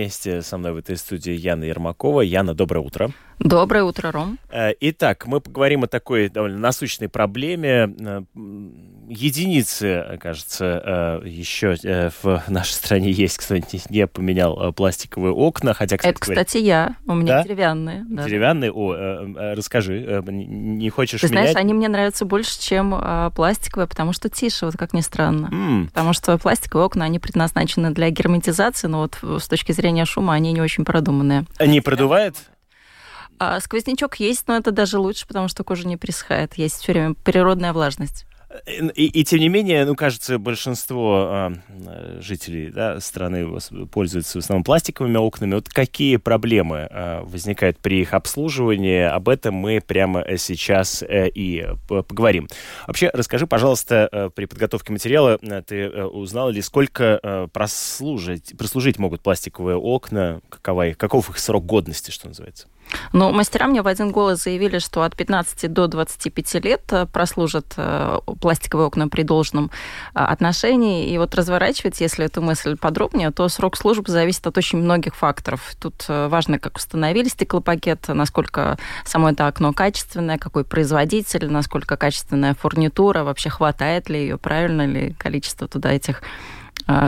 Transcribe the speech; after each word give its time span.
Вместе 0.00 0.40
со 0.40 0.56
мной 0.56 0.72
в 0.72 0.78
этой 0.78 0.96
студии 0.96 1.34
Яна 1.34 1.64
Ермакова. 1.64 2.22
Яна, 2.22 2.54
доброе 2.54 2.80
утро. 2.80 3.10
Доброе 3.38 3.84
утро, 3.84 4.10
Ром. 4.10 4.38
Э, 4.50 4.70
итак, 4.80 5.26
мы 5.26 5.42
поговорим 5.42 5.84
о 5.84 5.88
такой 5.88 6.30
довольно 6.30 6.56
насущной 6.56 7.10
проблеме. 7.10 7.94
Э, 9.10 9.12
единицы, 9.12 10.18
кажется, 10.20 11.20
э, 11.22 11.28
еще 11.28 11.76
в 12.22 12.44
нашей 12.48 12.72
стране 12.72 13.10
есть, 13.10 13.38
кто 13.38 13.56
не 13.88 14.06
поменял 14.06 14.72
пластиковые 14.72 15.32
окна, 15.32 15.74
хотя, 15.74 15.96
кстати, 15.96 16.14
Это, 16.14 16.20
кстати, 16.20 16.58
я. 16.58 16.96
У 17.06 17.14
меня 17.14 17.38
да? 17.38 17.42
деревянные. 17.44 18.04
Да. 18.08 18.24
Деревянные? 18.24 18.72
О, 18.72 19.54
расскажи, 19.54 20.22
не 20.26 20.90
хочешь 20.90 21.20
Ты 21.20 21.28
менять? 21.28 21.52
знаешь, 21.52 21.56
они 21.56 21.74
мне 21.74 21.88
нравятся 21.88 22.24
больше, 22.24 22.60
чем 22.60 22.94
пластиковые, 23.34 23.86
потому 23.86 24.12
что 24.12 24.28
тише, 24.28 24.66
вот 24.66 24.76
как 24.76 24.92
ни 24.92 25.00
странно. 25.00 25.48
Mm. 25.52 25.86
Потому 25.86 26.12
что 26.12 26.38
пластиковые 26.38 26.86
окна, 26.86 27.04
они 27.04 27.18
предназначены 27.18 27.90
для 27.90 28.10
герметизации, 28.10 28.86
но 28.86 29.00
вот 29.00 29.18
с 29.42 29.48
точки 29.48 29.72
зрения 29.72 30.04
шума 30.04 30.34
они 30.34 30.52
не 30.52 30.60
очень 30.60 30.84
продуманные. 30.84 31.44
Они 31.58 31.80
продувают? 31.80 32.36
А 33.38 33.58
сквознячок 33.60 34.16
есть, 34.16 34.46
но 34.48 34.56
это 34.56 34.70
даже 34.70 34.98
лучше, 34.98 35.26
потому 35.26 35.48
что 35.48 35.64
кожа 35.64 35.88
не 35.88 35.96
присыхает. 35.96 36.54
Есть 36.54 36.76
все 36.82 36.92
время 36.92 37.14
природная 37.14 37.72
влажность. 37.72 38.26
И, 38.66 39.06
и 39.06 39.24
тем 39.24 39.38
не 39.38 39.48
менее, 39.48 39.84
ну, 39.84 39.94
кажется, 39.94 40.38
большинство 40.38 41.52
э, 41.68 42.20
жителей 42.20 42.70
да, 42.70 42.98
страны 42.98 43.46
пользуются 43.92 44.40
в 44.40 44.42
основном 44.42 44.64
пластиковыми 44.64 45.16
окнами. 45.18 45.54
Вот 45.54 45.68
какие 45.68 46.16
проблемы 46.16 46.88
э, 46.90 47.20
возникают 47.22 47.78
при 47.78 48.00
их 48.00 48.12
обслуживании? 48.12 49.02
Об 49.02 49.28
этом 49.28 49.54
мы 49.54 49.80
прямо 49.80 50.24
сейчас 50.36 51.04
э, 51.04 51.28
и 51.28 51.64
поговорим. 51.86 52.48
Вообще, 52.88 53.10
расскажи, 53.12 53.46
пожалуйста, 53.46 54.08
э, 54.10 54.30
при 54.34 54.46
подготовке 54.46 54.92
материала 54.92 55.38
э, 55.40 55.62
ты 55.62 55.82
э, 55.82 56.04
узнала 56.04 56.50
ли, 56.50 56.60
сколько 56.60 57.20
э, 57.22 57.46
прослужить, 57.52 58.56
прослужить 58.58 58.98
могут 58.98 59.20
пластиковые 59.20 59.76
окна? 59.76 60.40
Какова 60.48 60.88
их, 60.88 60.98
каков 60.98 61.30
их 61.30 61.38
срок 61.38 61.66
годности, 61.66 62.10
что 62.10 62.26
называется? 62.26 62.66
Ну, 63.12 63.30
мастера 63.32 63.66
мне 63.66 63.82
в 63.82 63.86
один 63.86 64.10
голос 64.10 64.42
заявили, 64.42 64.78
что 64.78 65.02
от 65.02 65.16
15 65.16 65.72
до 65.72 65.86
25 65.86 66.64
лет 66.64 66.82
э, 66.90 67.06
прослужат 67.06 67.74
э, 67.76 68.18
пластиковые 68.40 68.86
окна 68.86 69.08
при 69.08 69.22
должном 69.22 69.66
э, 69.66 70.18
отношении. 70.18 71.08
И 71.10 71.18
вот 71.18 71.34
разворачивать, 71.34 72.00
если 72.00 72.26
эту 72.26 72.42
мысль 72.42 72.76
подробнее, 72.76 73.30
то 73.30 73.48
срок 73.48 73.76
службы 73.76 74.10
зависит 74.10 74.46
от 74.46 74.56
очень 74.58 74.78
многих 74.78 75.14
факторов. 75.14 75.74
Тут 75.80 76.04
важно, 76.08 76.58
как 76.58 76.76
установили 76.76 77.28
стеклопакет, 77.28 78.08
насколько 78.08 78.78
само 79.04 79.30
это 79.30 79.46
окно 79.46 79.72
качественное, 79.72 80.38
какой 80.38 80.64
производитель, 80.64 81.50
насколько 81.50 81.96
качественная 81.96 82.54
фурнитура, 82.54 83.24
вообще 83.24 83.50
хватает 83.50 84.08
ли 84.08 84.20
ее, 84.20 84.38
правильно 84.38 84.86
ли 84.86 85.14
количество 85.14 85.68
туда 85.68 85.92
этих 85.92 86.22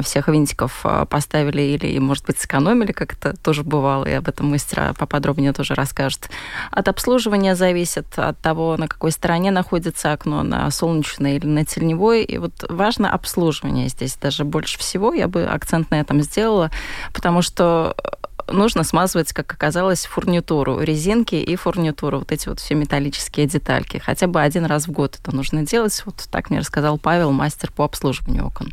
всех 0.02 0.28
винтиков 0.28 0.80
а, 0.84 1.04
поставили 1.06 1.62
или, 1.62 1.98
может 1.98 2.26
быть, 2.26 2.38
сэкономили, 2.38 2.92
как 2.92 3.14
это 3.14 3.36
тоже 3.36 3.62
бывало, 3.62 4.04
и 4.04 4.12
об 4.12 4.28
этом 4.28 4.50
мастера 4.50 4.94
поподробнее 4.98 5.52
тоже 5.52 5.74
расскажут. 5.74 6.28
От 6.70 6.88
обслуживания 6.88 7.54
зависит, 7.54 8.06
от 8.16 8.38
того, 8.38 8.76
на 8.76 8.88
какой 8.88 9.12
стороне 9.12 9.50
находится 9.50 10.12
окно, 10.12 10.42
на 10.42 10.70
солнечной 10.70 11.36
или 11.36 11.46
на 11.46 11.64
теневой. 11.64 12.22
И 12.22 12.38
вот 12.38 12.52
важно 12.68 13.12
обслуживание 13.12 13.88
здесь 13.88 14.16
даже 14.16 14.44
больше 14.44 14.78
всего. 14.78 15.12
Я 15.12 15.28
бы 15.28 15.44
акцент 15.44 15.90
на 15.90 16.00
этом 16.00 16.22
сделала, 16.22 16.70
потому 17.12 17.42
что 17.42 17.96
нужно 18.48 18.84
смазывать, 18.84 19.32
как 19.32 19.52
оказалось, 19.52 20.06
фурнитуру, 20.06 20.80
резинки 20.80 21.34
и 21.34 21.56
фурнитуру, 21.56 22.20
вот 22.20 22.32
эти 22.32 22.48
вот 22.48 22.60
все 22.60 22.74
металлические 22.74 23.46
детальки. 23.46 23.98
Хотя 23.98 24.26
бы 24.26 24.40
один 24.40 24.64
раз 24.64 24.86
в 24.86 24.92
год 24.92 25.18
это 25.20 25.34
нужно 25.34 25.62
делать. 25.62 26.02
Вот 26.04 26.28
так 26.30 26.50
мне 26.50 26.60
рассказал 26.60 26.98
Павел, 26.98 27.32
мастер 27.32 27.72
по 27.72 27.84
обслуживанию 27.84 28.46
окон. 28.46 28.72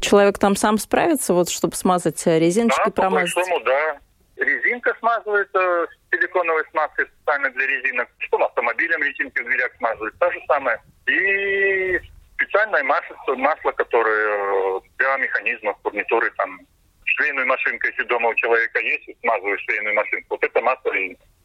Человек 0.00 0.38
там 0.38 0.56
сам 0.56 0.78
справится, 0.78 1.34
вот, 1.34 1.48
чтобы 1.50 1.74
смазать 1.74 2.26
э, 2.26 2.38
резиночки, 2.38 2.80
да, 2.84 2.90
промазать? 2.90 3.34
по 3.34 3.40
большому, 3.40 3.64
да. 3.64 3.98
Резинка 4.36 4.94
смазывается 4.98 5.86
силиконовой 6.12 6.64
смазкой 6.70 7.06
специально 7.06 7.50
для 7.50 7.66
резинок. 7.66 8.08
Что 8.18 8.44
автомобилем 8.44 9.02
резинки 9.02 9.40
в 9.40 9.44
дверях 9.44 9.72
смазывают, 9.78 10.18
та 10.18 10.30
же 10.30 10.40
самая. 10.46 10.82
И 11.06 12.00
специальное 12.34 12.82
масло, 12.84 13.16
масло, 13.36 13.72
которое 13.72 14.76
э, 14.76 14.80
для 14.98 15.16
механизмов, 15.16 15.76
фурнитуры, 15.82 16.30
там, 16.36 16.60
швейную 17.04 17.46
машинку, 17.46 17.86
если 17.86 18.02
дома 18.04 18.28
у 18.28 18.34
человека 18.34 18.78
есть, 18.80 19.08
смазываю 19.20 19.58
швейную 19.60 19.94
машинку. 19.94 20.26
Вот 20.30 20.44
это 20.44 20.60
масло 20.60 20.92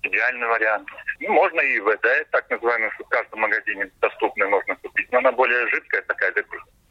идеальный 0.03 0.47
вариант. 0.47 0.89
Ну, 1.19 1.33
можно 1.33 1.61
и 1.61 1.79
ВД, 1.79 2.29
так 2.31 2.49
называемый, 2.49 2.89
в 2.89 3.03
каждом 3.09 3.39
магазине 3.39 3.89
доступный 4.01 4.47
можно 4.47 4.75
купить. 4.77 5.11
Но 5.11 5.19
она 5.19 5.31
более 5.31 5.67
жидкая 5.67 6.01
такая, 6.03 6.33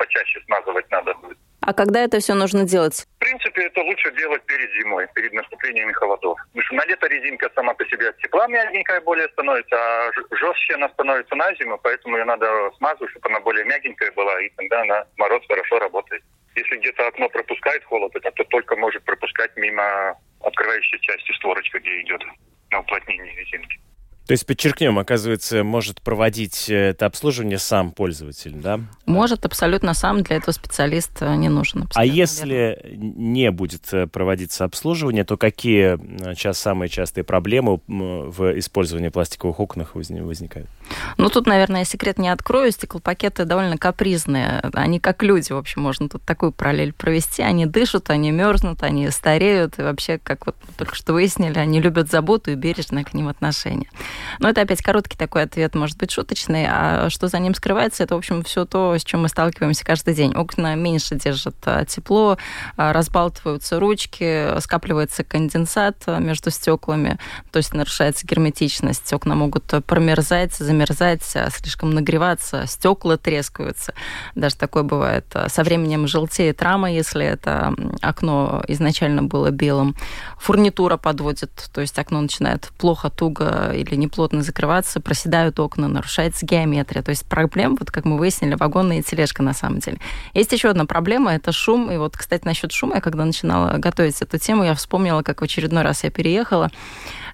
почаще 0.00 0.40
смазывать 0.46 0.90
надо 0.90 1.12
будет. 1.14 1.36
А 1.60 1.74
когда 1.74 2.00
это 2.00 2.20
все 2.20 2.34
нужно 2.34 2.64
делать? 2.64 3.06
В 3.16 3.18
принципе, 3.18 3.66
это 3.66 3.82
лучше 3.82 4.10
делать 4.16 4.42
перед 4.46 4.70
зимой, 4.80 5.06
перед 5.14 5.32
наступлением 5.34 5.92
холодов. 5.92 6.38
Потому 6.46 6.62
что 6.62 6.74
на 6.76 6.86
лето 6.86 7.06
резинка 7.06 7.50
сама 7.54 7.74
по 7.74 7.84
себе 7.84 8.08
от 8.08 8.16
тепла 8.18 8.48
мягенькая 8.48 9.00
более 9.02 9.28
становится, 9.28 9.76
а 9.76 10.10
жестче 10.30 10.74
она 10.74 10.88
становится 10.88 11.34
на 11.34 11.54
зиму, 11.56 11.78
поэтому 11.82 12.16
ее 12.16 12.24
надо 12.24 12.46
смазывать, 12.78 13.10
чтобы 13.10 13.28
она 13.28 13.40
более 13.40 13.64
мягенькая 13.66 14.10
была, 14.12 14.40
и 14.40 14.48
тогда 14.56 14.80
она 14.80 15.04
мороз 15.18 15.42
хорошо 15.46 15.78
работает. 15.78 16.22
Если 16.56 16.76
где-то 16.78 17.06
окно 17.06 17.28
пропускает 17.28 17.84
холод, 17.84 18.16
это 18.16 18.30
то 18.32 18.44
только 18.44 18.74
может 18.76 19.04
пропускать 19.04 19.54
мимо 19.56 20.16
открывающей 20.40 20.98
части 21.00 21.30
створочка, 21.36 21.78
где 21.78 22.00
идет 22.00 22.22
на 22.70 22.80
уплотнение 22.80 23.36
резинки. 23.36 23.78
То 24.30 24.34
есть, 24.34 24.46
подчеркнем, 24.46 24.96
оказывается, 24.96 25.64
может 25.64 26.00
проводить 26.00 26.70
э, 26.70 26.90
это 26.90 27.06
обслуживание 27.06 27.58
сам 27.58 27.90
пользователь, 27.90 28.54
да? 28.54 28.78
Может, 29.04 29.44
абсолютно 29.44 29.92
сам. 29.92 30.22
Для 30.22 30.36
этого 30.36 30.52
специалист 30.52 31.10
э, 31.18 31.34
не 31.34 31.48
нужен. 31.48 31.88
А 31.96 32.04
если 32.04 32.78
верно. 32.80 33.12
не 33.16 33.50
будет 33.50 33.92
э, 33.92 34.06
проводиться 34.06 34.62
обслуживание, 34.62 35.24
то 35.24 35.36
какие 35.36 35.98
сейчас 36.36 36.60
самые 36.60 36.88
частые 36.88 37.24
проблемы 37.24 37.80
в 37.88 38.56
использовании 38.56 39.08
пластиковых 39.08 39.58
окнах 39.58 39.96
возникают? 39.96 40.68
Ну, 41.16 41.28
тут, 41.28 41.48
наверное, 41.48 41.80
я 41.80 41.84
секрет 41.84 42.16
не 42.16 42.28
открою. 42.28 42.70
Стеклопакеты 42.70 43.44
довольно 43.46 43.78
капризные. 43.78 44.60
Они 44.74 45.00
как 45.00 45.24
люди, 45.24 45.52
в 45.52 45.56
общем, 45.56 45.82
можно 45.82 46.08
тут 46.08 46.22
такую 46.22 46.52
параллель 46.52 46.92
провести. 46.92 47.42
Они 47.42 47.66
дышат, 47.66 48.10
они 48.10 48.30
мерзнут, 48.30 48.84
они 48.84 49.10
стареют. 49.10 49.80
И 49.80 49.82
вообще, 49.82 50.18
как 50.18 50.46
вот 50.46 50.54
только 50.76 50.94
что 50.94 51.14
выяснили, 51.14 51.58
они 51.58 51.80
любят 51.80 52.12
заботу 52.12 52.52
и 52.52 52.54
бережное 52.54 53.02
к 53.02 53.12
ним 53.12 53.26
отношение. 53.26 53.88
Но 54.38 54.48
это 54.48 54.60
опять 54.62 54.82
короткий 54.82 55.16
такой 55.16 55.42
ответ, 55.42 55.74
может 55.74 55.96
быть, 55.98 56.10
шуточный. 56.10 56.66
А 56.68 57.08
что 57.10 57.28
за 57.28 57.38
ним 57.38 57.54
скрывается, 57.54 58.02
это, 58.02 58.14
в 58.14 58.18
общем, 58.18 58.42
все 58.42 58.64
то, 58.64 58.96
с 58.96 59.04
чем 59.04 59.22
мы 59.22 59.28
сталкиваемся 59.28 59.84
каждый 59.84 60.14
день. 60.14 60.32
Окна 60.34 60.74
меньше 60.74 61.14
держат 61.16 61.56
а, 61.64 61.84
тепло, 61.84 62.38
а, 62.76 62.92
разбалтываются 62.92 63.80
ручки, 63.80 64.58
скапливается 64.60 65.24
конденсат 65.24 65.96
а, 66.06 66.18
между 66.18 66.50
стеклами, 66.50 67.18
то 67.50 67.58
есть 67.58 67.74
нарушается 67.74 68.26
герметичность. 68.26 69.12
Окна 69.12 69.34
могут 69.34 69.64
промерзать, 69.86 70.54
замерзать, 70.54 71.22
слишком 71.22 71.90
нагреваться, 71.90 72.66
стекла 72.66 73.16
трескаются. 73.16 73.94
Даже 74.34 74.56
такое 74.56 74.82
бывает. 74.82 75.26
Со 75.48 75.62
временем 75.62 76.06
желтеет 76.06 76.62
рама, 76.62 76.90
если 76.90 77.24
это 77.24 77.74
окно 78.02 78.62
изначально 78.68 79.22
было 79.22 79.50
белым. 79.50 79.96
Фурнитура 80.38 80.96
подводит, 80.96 81.50
то 81.72 81.80
есть 81.80 81.98
окно 81.98 82.20
начинает 82.20 82.70
плохо, 82.78 83.10
туго 83.10 83.72
или 83.74 83.94
не 83.94 84.08
плотно 84.10 84.42
закрываться, 84.42 85.00
проседают 85.00 85.58
окна, 85.60 85.88
нарушается 85.88 86.46
геометрия. 86.46 87.02
То 87.02 87.10
есть 87.10 87.24
проблем, 87.26 87.76
вот 87.78 87.90
как 87.90 88.04
мы 88.04 88.18
выяснили, 88.18 88.54
вагонная 88.54 88.98
и 88.98 89.02
тележка 89.02 89.42
на 89.42 89.54
самом 89.54 89.78
деле. 89.78 89.98
Есть 90.34 90.52
еще 90.52 90.68
одна 90.68 90.84
проблема, 90.84 91.32
это 91.32 91.52
шум. 91.52 91.90
И 91.90 91.96
вот, 91.96 92.16
кстати, 92.16 92.44
насчет 92.44 92.72
шума, 92.72 92.96
я 92.96 93.00
когда 93.00 93.24
начинала 93.24 93.78
готовить 93.78 94.20
эту 94.20 94.38
тему, 94.38 94.64
я 94.64 94.74
вспомнила, 94.74 95.22
как 95.22 95.40
в 95.40 95.44
очередной 95.44 95.82
раз 95.82 96.04
я 96.04 96.10
переехала, 96.10 96.70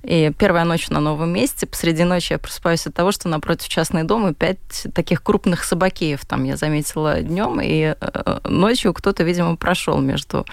и 0.07 0.33
первая 0.39 0.65
ночь 0.65 0.89
на 0.89 1.01
новом 1.01 1.33
месте, 1.33 1.67
посреди 1.67 2.05
ночи 2.05 2.33
я 2.33 2.39
просыпаюсь 2.39 2.87
от 2.87 2.95
того, 2.95 3.11
что 3.11 3.29
напротив 3.29 3.69
частный 3.69 4.05
дом 4.05 4.29
и 4.29 4.35
пять 4.35 4.87
таких 4.95 5.23
крупных 5.23 5.65
собакеев 5.65 6.25
там 6.25 6.45
я 6.45 6.57
заметила 6.57 7.21
днем, 7.21 7.61
и 7.61 7.95
э, 8.01 8.39
ночью 8.45 8.95
кто-то, 8.95 9.25
видимо, 9.25 9.57
прошел 9.57 10.01
между 10.01 10.47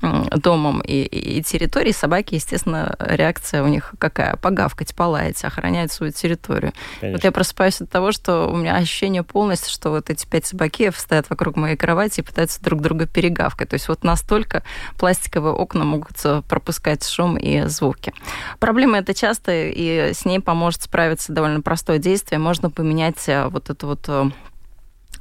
домом 0.00 0.80
и, 0.80 1.02
и 1.02 1.42
территорией. 1.42 1.92
Собаки, 1.92 2.34
естественно, 2.34 2.96
реакция 2.98 3.62
у 3.62 3.66
них 3.66 3.94
какая? 3.98 4.36
Погавкать, 4.36 4.94
полаять, 4.94 5.42
охранять 5.44 5.92
свою 5.92 6.12
территорию. 6.12 6.72
Конечно. 7.00 7.16
Вот 7.16 7.24
я 7.24 7.32
просыпаюсь 7.32 7.80
от 7.80 7.90
того, 7.90 8.12
что 8.12 8.48
у 8.48 8.56
меня 8.56 8.76
ощущение 8.76 9.22
полностью, 9.22 9.70
что 9.70 9.90
вот 9.90 10.08
эти 10.08 10.26
пять 10.26 10.46
собакеев 10.46 10.98
стоят 10.98 11.28
вокруг 11.28 11.56
моей 11.56 11.76
кровати 11.76 12.20
и 12.20 12.22
пытаются 12.22 12.62
друг 12.62 12.80
друга 12.80 13.06
перегавкать. 13.06 13.68
То 13.68 13.74
есть 13.74 13.88
вот 13.88 14.02
настолько 14.02 14.62
пластиковые 14.98 15.52
окна 15.52 15.84
могут 15.84 16.16
пропускать 16.48 17.06
шум 17.06 17.36
и 17.36 17.66
звуки. 17.66 18.14
Проблема 18.58 18.99
это 19.00 19.14
часто, 19.14 19.52
и 19.52 20.12
с 20.12 20.24
ней 20.24 20.40
поможет 20.40 20.82
справиться 20.82 21.32
довольно 21.32 21.60
простое 21.60 21.98
действие. 21.98 22.38
Можно 22.38 22.70
поменять 22.70 23.28
э, 23.28 23.48
вот 23.48 23.70
эту 23.70 23.86
вот 23.86 24.04
э, 24.08 24.30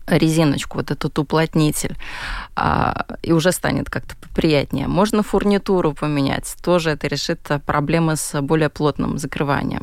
резиночку, 0.07 0.77
вот 0.77 0.91
этот 0.91 1.17
уплотнитель, 1.17 1.95
а, 2.55 3.05
и 3.21 3.31
уже 3.31 3.51
станет 3.51 3.89
как-то 3.89 4.15
приятнее. 4.35 4.87
Можно 4.87 5.23
фурнитуру 5.23 5.93
поменять, 5.93 6.55
тоже 6.63 6.91
это 6.91 7.07
решит 7.07 7.39
проблемы 7.65 8.15
с 8.15 8.41
более 8.41 8.69
плотным 8.69 9.17
закрыванием. 9.17 9.81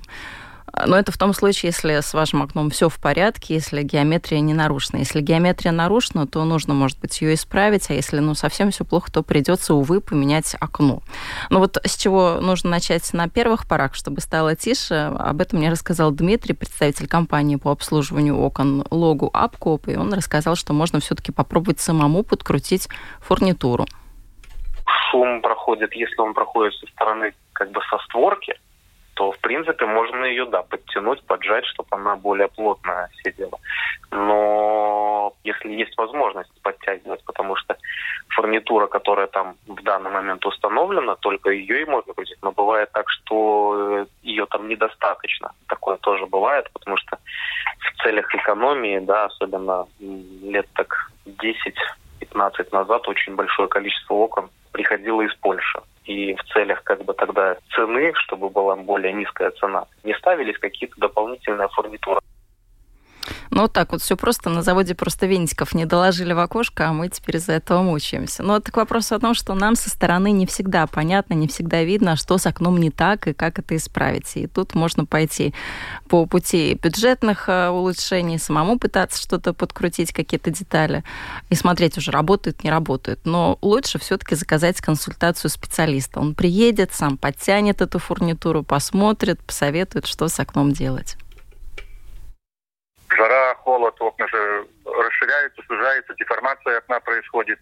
Но 0.85 0.97
это 0.97 1.11
в 1.11 1.19
том 1.19 1.33
случае, 1.33 1.71
если 1.71 2.01
с 2.01 2.13
вашим 2.13 2.43
окном 2.43 2.71
все 2.71 2.89
в 2.89 3.01
порядке, 3.01 3.55
если 3.55 3.83
геометрия 3.83 4.41
не 4.41 4.53
нарушена. 4.53 4.99
Если 4.99 5.21
геометрия 5.21 5.73
нарушена, 5.73 6.27
то 6.27 6.45
нужно, 6.45 6.75
может 6.75 7.01
быть, 7.01 7.21
ее 7.23 7.35
исправить, 7.35 7.89
а 7.91 7.95
если 7.95 8.19
ну, 8.19 8.35
совсем 8.35 8.71
все 8.71 8.85
плохо, 8.85 9.11
то 9.11 9.23
придется, 9.23 9.75
увы, 9.75 10.01
поменять 10.01 10.55
окно. 10.61 11.01
Но 11.49 11.61
вот 11.61 11.79
с 11.83 11.97
чего 11.97 12.41
нужно 12.41 12.71
начать 12.71 13.11
на 13.15 13.29
первых 13.29 13.67
порах, 13.67 13.95
чтобы 13.95 14.21
стало 14.21 14.55
тише, 14.55 15.13
об 15.19 15.41
этом 15.41 15.61
мне 15.61 15.71
рассказал 15.71 16.11
Дмитрий, 16.11 16.55
представитель 16.55 17.09
компании 17.09 17.57
по 17.57 17.71
обслуживанию 17.71 18.39
окон 18.39 18.85
Логу 18.91 19.31
Апкоп, 19.33 19.89
и 19.89 19.97
он 19.97 20.13
рассказал, 20.13 20.57
что 20.57 20.75
можно 20.75 21.01
все-таки 21.01 21.33
попробовать 21.33 21.81
самому 21.81 22.23
подкрутить 22.23 22.89
фурнитуру. 23.21 23.87
Шум 25.11 25.41
проходит, 25.41 25.95
если 25.95 26.21
он 26.21 26.35
проходит 26.35 26.75
со 26.75 26.87
стороны 26.89 27.33
как 27.53 27.71
бы 27.71 27.81
со 27.91 27.99
створки, 28.05 28.55
то, 29.17 29.33
в 29.33 29.39
принципе, 29.39 29.87
можно 29.87 30.27
ее, 30.27 30.45
да, 30.45 30.63
подтянуть, 30.63 31.23
поджать, 31.23 31.65
чтобы 31.65 31.89
она 31.91 32.17
более 32.17 32.49
плотно 32.49 33.09
сидела. 33.25 33.59
Но 34.11 35.33
если 35.43 35.73
есть 35.73 35.97
возможность 35.97 36.51
подтягивать, 36.61 37.25
потому 37.25 37.57
что 37.57 37.77
фурнитура, 38.29 38.87
которая 38.87 39.27
там 39.27 39.55
в 39.67 39.83
данный 39.83 40.11
момент 40.11 40.45
установлена, 40.45 41.17
только 41.17 41.51
ее 41.51 41.81
и 41.81 41.87
можно 41.87 42.13
крутить. 42.13 42.37
Но 42.43 42.53
бывает 42.53 42.93
так, 42.93 43.09
что 43.09 44.01
э, 44.01 44.07
ее 44.23 44.45
там 44.47 44.69
недостаточно. 44.69 45.51
Такое 45.67 45.97
тоже 45.97 46.27
бывает, 46.27 46.71
потому 46.75 46.99
что 46.99 47.19
в 47.79 48.03
целях 48.03 48.35
экономии, 48.35 48.99
да, 48.99 49.25
особенно 49.25 49.87
лет 49.99 50.67
так 50.75 51.11
10-15 51.25 52.69
назад 52.73 53.09
очень 53.09 53.35
большое 53.35 53.69
количество 53.69 54.13
окон 54.13 54.51
приходило 54.73 55.23
из 55.23 55.35
Польши 55.37 55.81
и 56.07 56.35
в 56.35 56.45
целях 56.53 56.83
как 56.85 57.05
бы 57.05 57.15
тогда 57.15 57.57
цены, 57.75 58.13
чтобы 58.15 58.49
была 58.49 58.77
более 58.77 59.13
низкая 59.13 59.51
цена, 59.53 59.87
не 60.05 60.15
ставились 60.15 60.59
какие-то 60.59 60.99
дополнительные 60.99 61.69
фурнитуры. 61.69 62.21
Ну, 63.51 63.69
так 63.69 63.93
вот 63.93 64.03
все 64.03 64.17
просто. 64.17 64.51
На 64.51 64.63
заводе 64.63 64.95
просто 64.95 65.27
винтиков 65.27 65.75
не 65.75 65.87
доложили 65.87 66.33
в 66.33 66.39
окошко, 66.39 66.89
а 66.89 66.93
мы 66.93 67.09
теперь 67.09 67.37
из-за 67.37 67.53
этого 67.53 67.83
мучаемся. 67.83 68.43
Но 68.43 68.57
это 68.57 68.71
к 68.71 68.77
вопросу 68.77 69.15
о 69.15 69.19
том, 69.19 69.35
что 69.35 69.55
нам 69.55 69.77
со 69.77 69.91
стороны 69.91 70.31
не 70.33 70.47
всегда 70.47 70.87
понятно, 70.87 71.35
не 71.35 71.49
всегда 71.49 71.83
видно, 71.83 72.17
что 72.17 72.39
с 72.39 72.47
окном 72.47 72.79
не 72.79 72.91
так 72.91 73.29
и 73.29 73.33
как 73.33 73.59
это 73.59 73.77
исправить. 73.77 74.37
И 74.37 74.47
тут 74.47 74.75
можно 74.75 75.05
пойти 75.05 75.55
по 76.09 76.27
пути 76.27 76.79
бюджетных 76.83 77.49
э, 77.49 77.69
улучшений, 77.69 78.39
самому 78.39 78.79
пытаться 78.79 79.21
что-то 79.21 79.53
подкрутить, 79.53 80.13
какие-то 80.13 80.51
детали, 80.51 81.05
и 81.51 81.55
смотреть 81.55 81.99
уже, 81.99 82.11
работает, 82.11 82.65
не 82.65 82.71
работает. 82.71 83.21
Но 83.25 83.59
лучше 83.63 83.99
все-таки 83.99 84.35
заказать 84.35 84.81
консультацию 84.81 85.51
специалиста. 85.51 86.21
Он 86.21 86.35
приедет, 86.35 86.93
сам 86.93 87.17
подтянет 87.17 87.81
эту 87.81 87.99
фурнитуру, 87.99 88.63
посмотрит, 88.63 89.41
посоветует, 89.43 90.07
что 90.07 90.29
с 90.29 90.39
окном 90.41 90.73
делать 90.73 91.17
жара, 93.47 93.55
холод, 93.57 93.95
окна 94.01 94.29
же 94.29 94.67
расширяются, 94.85 95.63
сужаются, 95.67 96.15
деформация 96.19 96.79
окна 96.79 97.01
происходит, 97.01 97.59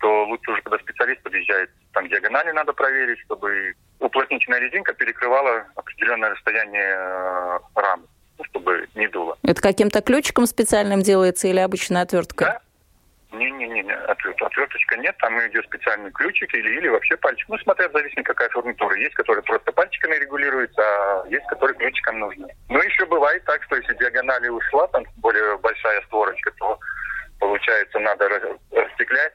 то 0.00 0.24
лучше 0.26 0.50
уже, 0.50 0.62
когда 0.62 0.78
специалист 0.78 1.22
подъезжает, 1.22 1.70
там 1.92 2.08
диагонали 2.08 2.50
надо 2.52 2.72
проверить, 2.72 3.18
чтобы 3.20 3.74
уплотнительная 4.00 4.60
резинка 4.60 4.92
перекрывала 4.94 5.64
определенное 5.76 6.30
расстояние 6.30 6.94
э, 6.96 7.58
рамы, 7.74 8.04
ну, 8.38 8.44
чтобы 8.44 8.88
не 8.94 9.06
дуло. 9.08 9.38
Это 9.42 9.60
каким-то 9.60 10.00
ключиком 10.02 10.46
специальным 10.46 11.02
делается 11.02 11.46
или 11.48 11.60
обычная 11.60 12.02
отвертка? 12.02 12.44
Да, 12.44 12.60
не-не-не, 13.32 13.92
отверточка 13.92 14.96
нет, 14.96 15.16
там 15.18 15.38
идет 15.46 15.64
специальный 15.66 16.10
ключик 16.12 16.54
или, 16.54 16.78
или 16.78 16.88
вообще 16.88 17.16
пальчик. 17.16 17.48
Ну, 17.48 17.58
смотря 17.58 17.88
в 17.88 17.92
зависимости, 17.92 18.26
какая 18.26 18.48
фурнитура. 18.50 18.96
Есть, 18.96 19.14
которые 19.14 19.42
просто 19.42 19.72
пальчиками 19.72 20.16
регулируются, 20.16 20.82
а 20.82 21.24
есть, 21.28 21.46
которые 21.46 21.76
ключиком 21.78 22.18
нужны. 22.18 22.48
Ну, 22.68 22.78
еще 22.80 23.06
бывает 23.06 23.44
так, 23.44 23.62
что 23.64 23.76
если 23.76 23.94
диагонали 23.94 24.48
ушла, 24.48 24.86
там 24.88 25.04
более 25.16 25.58
большая 25.58 26.02
створочка, 26.02 26.50
то, 26.58 26.78
получается, 27.38 27.98
надо 27.98 28.28
расстеклять. 28.70 29.34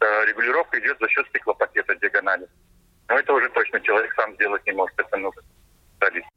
Э, 0.00 0.24
регулировка 0.26 0.78
идет 0.80 0.98
за 1.00 1.08
счет 1.08 1.26
стеклопакета 1.28 1.94
диагонали. 1.96 2.46
Но 3.08 3.18
это 3.18 3.32
уже 3.32 3.48
точно 3.50 3.80
человек 3.80 4.12
сам 4.14 4.34
сделать 4.34 4.64
не 4.66 4.72
может, 4.72 4.98
это 4.98 5.16
нужно 5.16 5.42
специалист. 5.96 6.28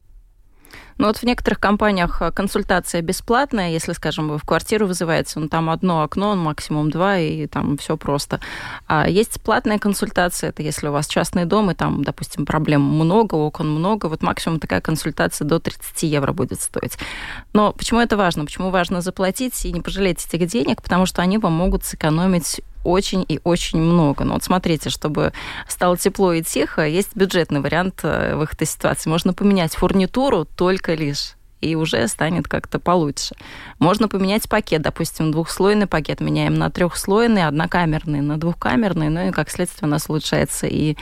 Но 0.97 1.07
вот 1.07 1.17
в 1.17 1.23
некоторых 1.23 1.59
компаниях 1.59 2.21
э, 2.21 2.31
консультация 2.31 3.01
бесплатная, 3.01 3.71
если, 3.71 3.93
скажем, 3.93 4.29
вы 4.29 4.37
в 4.37 4.43
квартиру 4.43 4.87
вызываете, 4.87 5.39
ну, 5.39 5.49
там 5.49 5.69
одно 5.69 6.03
окно, 6.03 6.35
максимум 6.35 6.89
два, 6.89 7.17
и 7.19 7.47
там 7.47 7.77
все 7.77 7.97
просто. 7.97 8.39
А 8.87 9.07
есть 9.07 9.41
платная 9.41 9.77
консультация, 9.77 10.49
это 10.49 10.63
если 10.63 10.87
у 10.87 10.91
вас 10.91 11.07
частный 11.07 11.45
дом, 11.45 11.71
и 11.71 11.73
там, 11.73 12.03
допустим, 12.03 12.45
проблем 12.45 12.81
много, 12.81 13.35
окон 13.35 13.69
много, 13.69 14.05
вот 14.07 14.21
максимум 14.21 14.59
такая 14.59 14.81
консультация 14.81 15.45
до 15.45 15.59
30 15.59 16.03
евро 16.03 16.31
будет 16.31 16.61
стоить. 16.61 16.97
Но 17.53 17.73
почему 17.73 17.99
это 17.99 18.15
важно? 18.15 18.45
Почему 18.45 18.69
важно 18.69 19.01
заплатить 19.01 19.65
и 19.65 19.71
не 19.71 19.81
пожалеть 19.81 20.25
этих 20.25 20.47
денег? 20.47 20.81
Потому 20.81 21.05
что 21.05 21.21
они 21.21 21.37
вам 21.37 21.53
могут 21.53 21.83
сэкономить 21.83 22.61
очень 22.85 23.25
и 23.27 23.39
очень 23.43 23.79
много. 23.79 24.23
Но 24.23 24.33
вот 24.35 24.43
смотрите, 24.43 24.89
чтобы 24.89 25.33
стало 25.67 25.97
тепло 25.97 26.33
и 26.33 26.43
тихо, 26.43 26.85
есть 26.87 27.15
бюджетный 27.15 27.61
вариант 27.61 27.99
э, 28.03 28.35
выхода 28.35 28.63
из 28.63 28.71
ситуации. 28.71 29.09
Можно 29.09 29.33
поменять 29.33 29.75
фурнитуру 29.75 30.45
только 30.45 30.93
лишь 30.93 31.35
и 31.65 31.75
уже 31.75 32.07
станет 32.07 32.47
как-то 32.47 32.79
получше. 32.79 33.35
Можно 33.79 34.07
поменять 34.07 34.47
пакет, 34.47 34.81
допустим, 34.81 35.31
двухслойный 35.31 35.87
пакет 35.87 36.21
меняем 36.21 36.53
на 36.53 36.69
трехслойный, 36.69 37.47
однокамерный 37.47 38.21
на 38.21 38.37
двухкамерный, 38.37 39.09
ну 39.09 39.27
и 39.27 39.31
как 39.31 39.49
следствие 39.49 39.87
у 39.87 39.91
нас 39.91 40.09
улучшается 40.09 40.67
и 40.67 40.95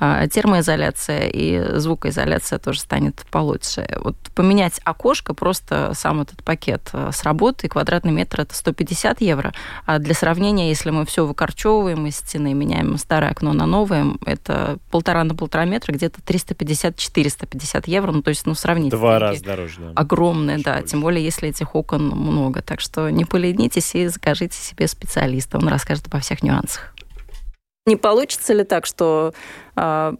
э, 0.00 0.28
термоизоляция, 0.30 1.28
и 1.28 1.78
звукоизоляция 1.78 2.58
тоже 2.58 2.80
станет 2.80 3.24
получше. 3.30 3.88
Вот 4.02 4.16
поменять 4.34 4.80
окошко, 4.84 5.34
просто 5.34 5.92
сам 5.94 6.20
этот 6.20 6.42
пакет 6.42 6.90
э, 6.92 7.10
с 7.12 7.22
работы, 7.22 7.68
квадратный 7.68 8.12
метр 8.12 8.40
это 8.40 8.54
150 8.54 9.20
евро, 9.20 9.52
а 9.86 9.98
для 9.98 10.14
сравнения, 10.14 10.68
если 10.68 10.90
мы 10.90 11.06
все 11.06 11.26
выкорчевываем 11.26 12.06
из 12.06 12.16
стены, 12.16 12.54
меняем 12.54 12.98
старое 12.98 13.30
окно 13.30 13.52
на 13.52 13.66
новое, 13.66 14.06
это 14.26 14.78
полтора 14.90 15.24
на 15.24 15.34
полтора 15.34 15.64
метра, 15.64 15.92
где-то 15.92 16.20
350-450 16.20 17.84
евро, 17.86 18.12
ну 18.12 18.22
то 18.22 18.30
есть, 18.30 18.46
ну, 18.46 18.54
сравнить. 18.54 18.90
Два 18.90 19.18
раза 19.18 19.44
дороже, 19.44 19.80
да 19.80 19.92
огромная, 20.08 20.58
да, 20.58 20.82
тем 20.82 21.02
более, 21.02 21.22
если 21.22 21.50
этих 21.50 21.74
окон 21.74 22.08
много. 22.08 22.62
Так 22.62 22.80
что 22.80 23.10
не 23.10 23.24
поленитесь 23.24 23.94
и 23.94 24.06
закажите 24.06 24.56
себе 24.56 24.88
специалиста, 24.88 25.58
он 25.58 25.68
расскажет 25.68 26.06
обо 26.06 26.18
всех 26.18 26.42
нюансах. 26.42 26.94
Не 27.86 27.96
получится 27.96 28.54
ли 28.54 28.64
так, 28.64 28.86
что... 28.86 29.32
Э, 29.76 30.12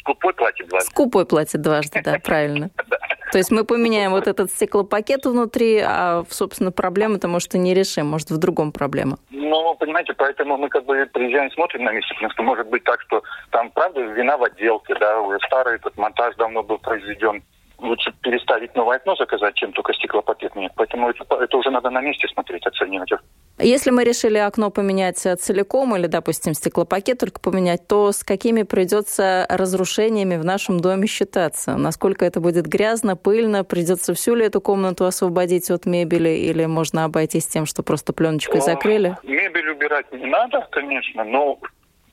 Скупой 0.00 0.34
платит 0.34 0.68
дважды. 0.68 0.90
Скупой 0.90 1.26
платит 1.26 1.60
дважды, 1.60 2.00
да, 2.02 2.18
правильно. 2.22 2.70
То 3.32 3.38
есть 3.38 3.50
мы 3.50 3.64
поменяем 3.64 4.12
вот 4.12 4.28
этот 4.28 4.50
стеклопакет 4.50 5.26
внутри, 5.26 5.80
а, 5.84 6.24
собственно, 6.30 6.70
проблему-то, 6.70 7.26
может, 7.26 7.54
и 7.56 7.58
не 7.58 7.74
решим, 7.74 8.06
может, 8.06 8.30
в 8.30 8.38
другом 8.38 8.70
проблема. 8.70 9.18
Ну, 9.30 9.74
понимаете, 9.74 10.14
поэтому 10.14 10.56
мы 10.56 10.68
как 10.68 10.84
бы 10.84 11.08
приезжаем, 11.12 11.50
смотрим 11.50 11.84
на 11.84 11.92
месте, 11.92 12.14
потому 12.14 12.32
что 12.32 12.42
может 12.44 12.68
быть 12.68 12.84
так, 12.84 13.00
что 13.00 13.22
там, 13.50 13.70
правда, 13.70 14.00
вина 14.00 14.36
в 14.36 14.44
отделке, 14.44 14.94
да, 14.94 15.20
уже 15.20 15.38
старый 15.46 15.74
этот 15.76 15.96
монтаж 15.96 16.36
давно 16.36 16.62
был 16.62 16.78
произведен, 16.78 17.42
лучше 17.78 18.12
переставить 18.20 18.74
новое 18.74 18.96
окно 18.96 19.14
заказать, 19.16 19.54
чем 19.54 19.72
только 19.72 19.92
стеклопакет 19.94 20.54
нет. 20.56 20.72
Поэтому 20.76 21.10
это, 21.10 21.24
это 21.34 21.56
уже 21.56 21.70
надо 21.70 21.90
на 21.90 22.00
месте 22.00 22.28
смотреть, 22.28 22.66
оценивать. 22.66 23.10
Если 23.58 23.90
мы 23.90 24.04
решили 24.04 24.36
окно 24.36 24.70
поменять 24.70 25.18
целиком 25.18 25.96
или, 25.96 26.06
допустим, 26.06 26.52
стеклопакет 26.52 27.18
только 27.18 27.40
поменять, 27.40 27.86
то 27.88 28.12
с 28.12 28.22
какими 28.22 28.64
придется 28.64 29.46
разрушениями 29.48 30.36
в 30.36 30.44
нашем 30.44 30.80
доме 30.80 31.06
считаться? 31.06 31.76
Насколько 31.76 32.26
это 32.26 32.40
будет 32.40 32.66
грязно, 32.66 33.16
пыльно? 33.16 33.64
Придется 33.64 34.12
всю 34.14 34.34
ли 34.34 34.44
эту 34.44 34.60
комнату 34.60 35.06
освободить 35.06 35.70
от 35.70 35.86
мебели 35.86 36.28
или 36.28 36.66
можно 36.66 37.04
обойтись 37.04 37.46
тем, 37.46 37.64
что 37.64 37.82
просто 37.82 38.12
пленочкой 38.12 38.60
закрыли? 38.60 39.16
Мебель 39.22 39.70
убирать 39.70 40.12
не 40.12 40.26
надо, 40.26 40.66
конечно, 40.70 41.24
но 41.24 41.58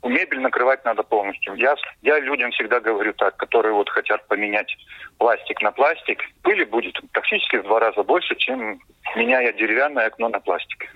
мебель 0.09 0.39
накрывать 0.41 0.83
надо 0.85 1.03
полностью. 1.03 1.55
Я, 1.55 1.75
я 2.01 2.19
людям 2.19 2.51
всегда 2.51 2.79
говорю 2.79 3.13
так, 3.13 3.37
которые 3.37 3.73
вот 3.73 3.89
хотят 3.89 4.27
поменять 4.27 4.75
пластик 5.17 5.61
на 5.61 5.71
пластик, 5.71 6.21
пыли 6.41 6.65
будет 6.65 6.99
практически 7.11 7.57
в 7.57 7.63
два 7.63 7.79
раза 7.79 8.03
больше, 8.03 8.35
чем 8.35 8.79
меняя 9.15 9.53
деревянное 9.53 10.07
окно 10.07 10.29
на 10.29 10.39
пластик. 10.39 10.93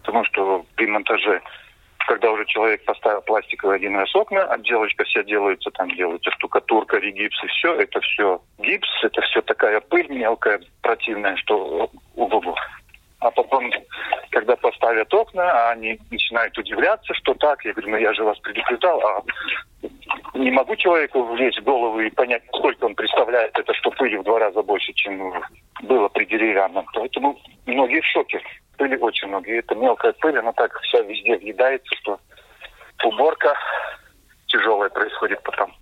Потому 0.00 0.24
что 0.24 0.64
при 0.74 0.86
монтаже, 0.86 1.40
когда 2.06 2.30
уже 2.30 2.44
человек 2.46 2.84
поставил 2.84 3.20
пластиковый 3.22 3.76
один 3.76 3.96
раз 3.96 4.14
окна, 4.16 4.44
отделочка 4.44 5.04
вся 5.04 5.22
делается, 5.22 5.70
там 5.70 5.90
делается 5.90 6.30
штукатурка, 6.32 6.98
регипс 6.98 7.42
и 7.44 7.46
все, 7.48 7.74
это 7.74 8.00
все 8.00 8.40
гипс, 8.58 8.88
это 9.02 9.20
все 9.22 9.42
такая 9.42 9.80
пыль 9.80 10.08
мелкая, 10.08 10.60
противная, 10.82 11.36
что 11.36 11.90
ого-го. 12.16 12.56
А 13.20 13.30
потом, 13.32 13.70
когда 14.30 14.54
поставят 14.56 15.12
окна, 15.12 15.70
они 15.70 15.98
начинают 16.10 16.56
удивляться, 16.56 17.12
что 17.14 17.34
так. 17.34 17.64
Я 17.64 17.72
говорю, 17.72 17.90
ну 17.90 17.96
я 17.96 18.14
же 18.14 18.22
вас 18.22 18.38
предупреждал, 18.38 19.00
а 19.00 19.22
не 20.34 20.52
могу 20.52 20.76
человеку 20.76 21.24
влезть 21.24 21.58
в 21.58 21.64
голову 21.64 22.00
и 22.00 22.10
понять, 22.10 22.42
сколько 22.54 22.84
он 22.84 22.94
представляет 22.94 23.58
это, 23.58 23.74
что 23.74 23.90
пыли 23.90 24.18
в 24.18 24.22
два 24.22 24.38
раза 24.38 24.62
больше, 24.62 24.92
чем 24.92 25.32
было 25.82 26.08
при 26.08 26.26
деревянном. 26.26 26.86
Поэтому 26.94 27.36
многие 27.66 28.00
в 28.00 28.06
шоке. 28.06 28.40
Пыли 28.76 28.96
очень 28.96 29.26
много. 29.26 29.50
И 29.50 29.56
это 29.56 29.74
мелкая 29.74 30.12
пыль, 30.12 30.38
она 30.38 30.52
так 30.52 30.78
вся 30.82 31.00
везде 31.00 31.36
въедается, 31.36 31.92
что 31.96 32.20
уборка 33.02 33.52
тяжелая 34.46 34.90
происходит 34.90 35.42
потом. 35.42 35.74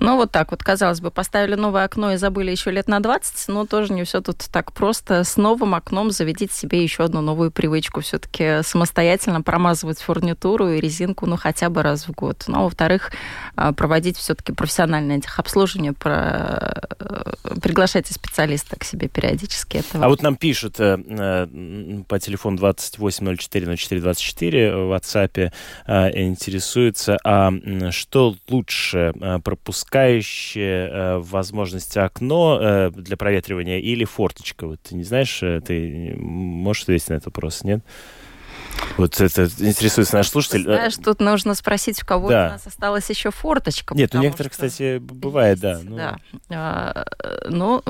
Ну, 0.00 0.16
вот 0.16 0.32
так 0.32 0.50
вот, 0.50 0.62
казалось 0.62 1.00
бы, 1.00 1.10
поставили 1.10 1.54
новое 1.54 1.84
окно 1.84 2.14
и 2.14 2.16
забыли 2.16 2.50
еще 2.50 2.70
лет 2.70 2.88
на 2.88 3.00
20, 3.00 3.48
но 3.48 3.66
тоже 3.66 3.92
не 3.92 4.04
все 4.04 4.22
тут 4.22 4.38
так 4.50 4.72
просто. 4.72 5.24
С 5.24 5.36
новым 5.36 5.74
окном 5.74 6.10
заведите 6.10 6.54
себе 6.54 6.82
еще 6.82 7.04
одну 7.04 7.20
новую 7.20 7.50
привычку. 7.50 8.00
Все-таки 8.00 8.62
самостоятельно 8.62 9.42
промазывать 9.42 10.00
фурнитуру 10.00 10.70
и 10.70 10.80
резинку, 10.80 11.26
ну, 11.26 11.36
хотя 11.36 11.68
бы 11.68 11.82
раз 11.82 12.08
в 12.08 12.12
год. 12.12 12.44
Ну, 12.46 12.60
а 12.60 12.62
во-вторых, 12.62 13.12
а, 13.56 13.74
проводить 13.74 14.16
все-таки 14.16 14.52
профессиональное 14.52 15.20
техобслуживание, 15.20 15.92
про... 15.92 16.82
Э, 16.98 17.34
приглашайте 17.60 18.14
специалиста 18.14 18.78
к 18.78 18.84
себе 18.84 19.08
периодически. 19.08 19.78
Это 19.78 20.02
а 20.02 20.08
вот 20.08 20.22
нам 20.22 20.36
пишут 20.36 20.80
э, 20.80 20.96
э, 20.98 22.02
по 22.08 22.18
телефону 22.18 22.56
2804 22.56 23.76
04 23.76 24.00
24 24.00 24.76
в 24.76 24.92
WhatsApp 24.94 25.52
интересуется, 26.14 27.18
а 27.22 27.52
что 27.90 28.34
лучше, 28.48 29.12
э, 29.20 29.38
пропускающее 29.90 30.88
э, 30.88 31.18
возможность 31.18 31.96
окно 31.96 32.58
э, 32.60 32.90
для 32.90 33.16
проветривания 33.16 33.80
или 33.80 34.04
форточка? 34.04 34.66
Вот 34.66 34.80
ты 34.80 34.94
не 34.94 35.02
знаешь, 35.04 35.42
э, 35.42 35.60
ты 35.60 36.14
можешь 36.16 36.84
ответить 36.84 37.08
на 37.08 37.14
этот 37.14 37.26
вопрос, 37.26 37.64
нет? 37.64 37.80
Вот 38.96 39.20
это 39.20 39.44
интересуется 39.44 40.16
наш 40.16 40.28
слушатель. 40.28 40.62
Знаешь, 40.64 40.96
тут 40.96 41.20
нужно 41.20 41.54
спросить, 41.54 42.02
у 42.02 42.06
кого 42.06 42.28
да. 42.28 42.46
у 42.46 42.52
нас 42.52 42.66
осталась 42.66 43.08
еще 43.08 43.30
форточка. 43.30 43.94
Нет, 43.94 44.14
у 44.14 44.18
некоторых, 44.18 44.52
что... 44.52 44.66
кстати, 44.66 44.98
бывает, 44.98 45.62
есть, 45.62 45.62
да. 45.62 45.80
Ну... 45.82 45.96
Да. 45.96 46.18
А, 46.50 47.06
ну, 47.48 47.82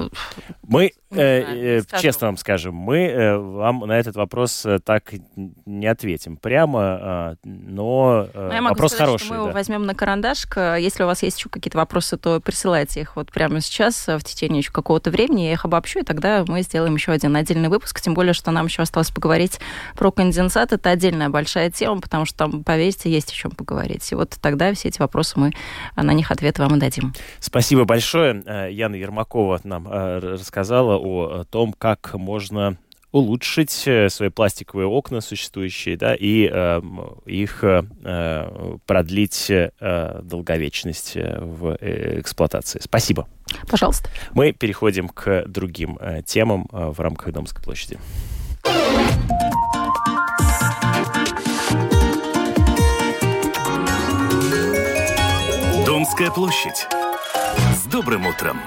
мы, 0.62 0.92
э, 1.10 1.78
э, 1.78 1.82
честно 2.00 2.28
вам 2.28 2.36
скажем, 2.36 2.74
мы 2.74 2.98
э, 2.98 3.36
вам 3.36 3.80
на 3.80 3.98
этот 3.98 4.16
вопрос 4.16 4.64
э, 4.64 4.78
так 4.78 5.12
не 5.34 5.86
ответим 5.86 6.36
прямо, 6.36 7.36
э, 7.42 7.48
но 7.48 8.28
ну, 8.34 8.52
Я 8.52 8.62
могу 8.62 8.74
вопрос 8.74 8.92
сказать, 8.92 9.06
хороший. 9.06 9.24
Что 9.24 9.34
мы 9.34 9.46
да. 9.46 9.52
возьмем 9.52 9.86
на 9.86 9.94
карандашик. 9.94 10.56
Если 10.56 11.02
у 11.02 11.06
вас 11.06 11.22
есть 11.22 11.38
еще 11.38 11.48
какие-то 11.48 11.78
вопросы, 11.78 12.16
то 12.16 12.40
присылайте 12.40 13.00
их 13.00 13.16
вот 13.16 13.32
прямо 13.32 13.60
сейчас, 13.60 14.06
в 14.06 14.22
течение 14.22 14.60
еще 14.60 14.70
какого-то 14.70 15.10
времени. 15.10 15.42
Я 15.42 15.52
их 15.52 15.64
обобщу, 15.64 16.00
и 16.00 16.02
тогда 16.02 16.44
мы 16.46 16.62
сделаем 16.62 16.94
еще 16.94 17.12
один 17.12 17.34
отдельный 17.36 17.68
выпуск. 17.68 18.00
Тем 18.00 18.14
более, 18.14 18.32
что 18.32 18.50
нам 18.50 18.66
еще 18.66 18.82
осталось 18.82 19.10
поговорить 19.10 19.60
про 19.96 20.10
конденсат. 20.12 20.69
Это 20.72 20.90
отдельная 20.90 21.28
большая 21.28 21.70
тема, 21.70 22.00
потому 22.00 22.24
что 22.24 22.38
там, 22.38 22.64
поверьте, 22.64 23.10
есть 23.10 23.30
о 23.30 23.34
чем 23.34 23.50
поговорить. 23.50 24.10
И 24.12 24.14
вот 24.14 24.36
тогда 24.40 24.72
все 24.74 24.88
эти 24.88 24.98
вопросы 24.98 25.38
мы 25.38 25.52
на 25.96 26.12
них 26.12 26.30
ответы 26.30 26.62
вам 26.62 26.76
и 26.76 26.80
дадим. 26.80 27.12
Спасибо 27.38 27.84
большое. 27.84 28.42
Э, 28.46 28.68
Яна 28.70 28.94
Ермакова 28.94 29.60
нам 29.64 29.88
э, 29.88 30.18
рассказала 30.18 30.96
о 30.96 31.44
том, 31.44 31.72
как 31.72 32.14
можно 32.14 32.76
улучшить 33.12 33.82
э, 33.86 34.08
свои 34.08 34.28
пластиковые 34.28 34.86
окна 34.86 35.20
существующие, 35.20 35.96
да, 35.96 36.14
и 36.14 36.48
э, 36.50 36.80
их 37.26 37.64
э, 37.64 38.78
продлить 38.86 39.50
э, 39.50 40.20
долговечность 40.22 41.16
в 41.16 41.76
эксплуатации. 41.80 42.80
Спасибо. 42.82 43.28
Пожалуйста. 43.68 44.08
Мы 44.32 44.52
переходим 44.52 45.08
к 45.08 45.44
другим 45.46 45.98
э, 46.00 46.22
темам 46.22 46.68
э, 46.72 46.90
в 46.90 47.00
рамках 47.00 47.32
Домской 47.32 47.62
площади. 47.62 47.98
Домская 56.00 56.30
площадь. 56.30 56.86
С 57.76 57.84
добрым 57.84 58.26
утром! 58.26 58.58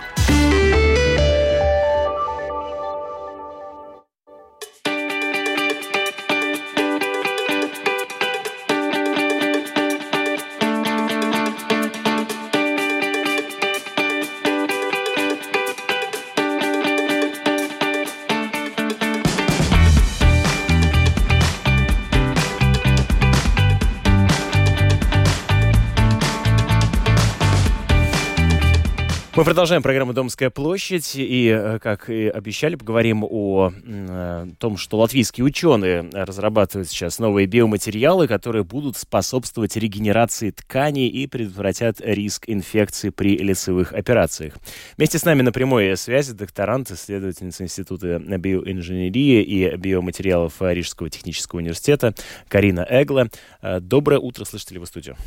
Мы 29.36 29.46
продолжаем 29.46 29.82
программу 29.82 30.14
«Домская 30.14 30.52
площадь». 30.52 31.14
И, 31.16 31.48
э, 31.48 31.80
как 31.80 32.08
и 32.08 32.28
обещали, 32.28 32.76
поговорим 32.76 33.24
о 33.28 33.72
э, 33.84 34.48
том, 34.60 34.78
что 34.78 35.00
латвийские 35.00 35.44
ученые 35.44 36.08
разрабатывают 36.14 36.88
сейчас 36.88 37.18
новые 37.18 37.48
биоматериалы, 37.48 38.28
которые 38.28 38.64
будут 38.64 38.96
способствовать 38.96 39.76
регенерации 39.76 40.52
тканей 40.52 41.08
и 41.08 41.26
предотвратят 41.26 42.00
риск 42.00 42.44
инфекции 42.46 43.10
при 43.10 43.36
лицевых 43.36 43.94
операциях. 43.94 44.54
Вместе 44.98 45.18
с 45.18 45.26
нами 45.26 45.42
на 45.42 45.52
прямой 45.52 45.98
связи 45.98 46.34
докторант, 46.34 46.92
исследовательница 46.92 47.64
Института 47.64 48.20
биоинженерии 48.20 49.42
и 49.42 49.76
биоматериалов 49.78 50.62
Рижского 50.62 51.10
технического 51.10 51.58
университета 51.58 52.14
Карина 52.50 52.86
Эгла. 52.88 53.30
Э, 53.64 53.80
доброе 53.80 54.20
утро, 54.20 54.46
слышите 54.46 54.76
ли 54.76 54.80
вы 54.80 54.86
студию? 54.86 55.18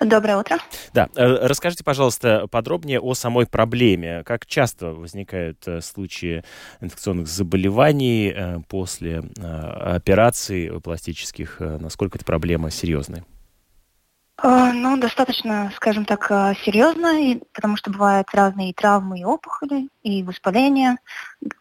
Доброе 0.00 0.38
утро. 0.38 0.58
Да, 0.94 1.08
э, 1.14 1.46
расскажите, 1.46 1.84
пожалуйста, 1.84 2.46
подробнее 2.50 3.00
о 3.00 3.14
самой 3.14 3.46
проблеме. 3.46 4.22
Как 4.24 4.46
часто 4.46 4.92
возникают 4.92 5.66
э, 5.66 5.80
случаи 5.80 6.42
инфекционных 6.80 7.28
заболеваний 7.28 8.32
э, 8.34 8.60
после 8.68 9.22
операций 9.40 10.80
пластических? 10.80 11.60
Насколько 11.60 12.18
эта 12.18 12.24
проблема 12.24 12.70
серьезная? 12.70 13.24
А, 14.42 14.72
ну, 14.72 14.96
достаточно, 14.96 15.70
скажем 15.76 16.06
так, 16.06 16.30
а, 16.30 16.54
серьезно, 16.54 17.38
потому 17.52 17.76
что 17.76 17.90
бывают 17.90 18.26
разные 18.32 18.72
травмы 18.72 19.20
и 19.20 19.24
опухоли, 19.24 19.90
и 20.02 20.22
воспаления, 20.22 20.96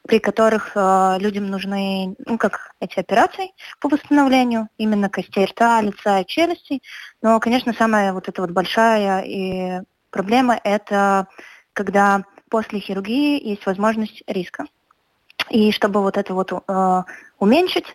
при 0.07 0.19
которых 0.19 0.71
а, 0.75 1.17
людям 1.19 1.47
нужны, 1.47 2.15
ну, 2.25 2.37
как 2.37 2.73
эти 2.79 2.97
операции 2.97 3.51
по 3.81 3.89
восстановлению 3.89 4.69
именно 4.77 5.09
костей 5.09 5.43
рта, 5.43 5.81
лица 5.81 6.21
и 6.21 6.25
челюсти. 6.25 6.81
Но, 7.21 7.41
конечно, 7.41 7.73
самая 7.73 8.13
вот 8.13 8.29
эта 8.29 8.41
вот 8.41 8.51
большая 8.51 9.23
и 9.23 9.81
проблема– 10.09 10.57
это 10.63 11.27
когда 11.73 12.23
после 12.49 12.79
хирургии 12.79 13.45
есть 13.45 13.65
возможность 13.65 14.23
риска. 14.25 14.67
И 15.49 15.71
чтобы 15.71 16.01
вот 16.01 16.15
это 16.15 16.33
вот 16.33 16.53
э, 16.53 17.03
уменьшить, 17.39 17.87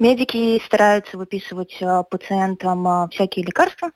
медики 0.00 0.60
стараются 0.66 1.16
выписывать 1.16 1.76
э, 1.80 2.02
пациентам 2.10 2.88
э, 2.88 3.08
всякие 3.10 3.44
лекарства, 3.44 3.90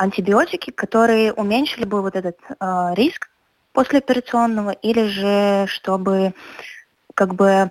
антибиотики, 0.00 0.70
которые 0.70 1.32
уменьшили 1.34 1.84
бы 1.84 2.00
вот 2.00 2.16
этот 2.16 2.38
э, 2.48 2.94
риск 2.94 3.30
послеоперационного, 3.72 4.70
или 4.70 5.06
же 5.06 5.66
чтобы 5.68 6.34
как 7.14 7.34
бы 7.34 7.70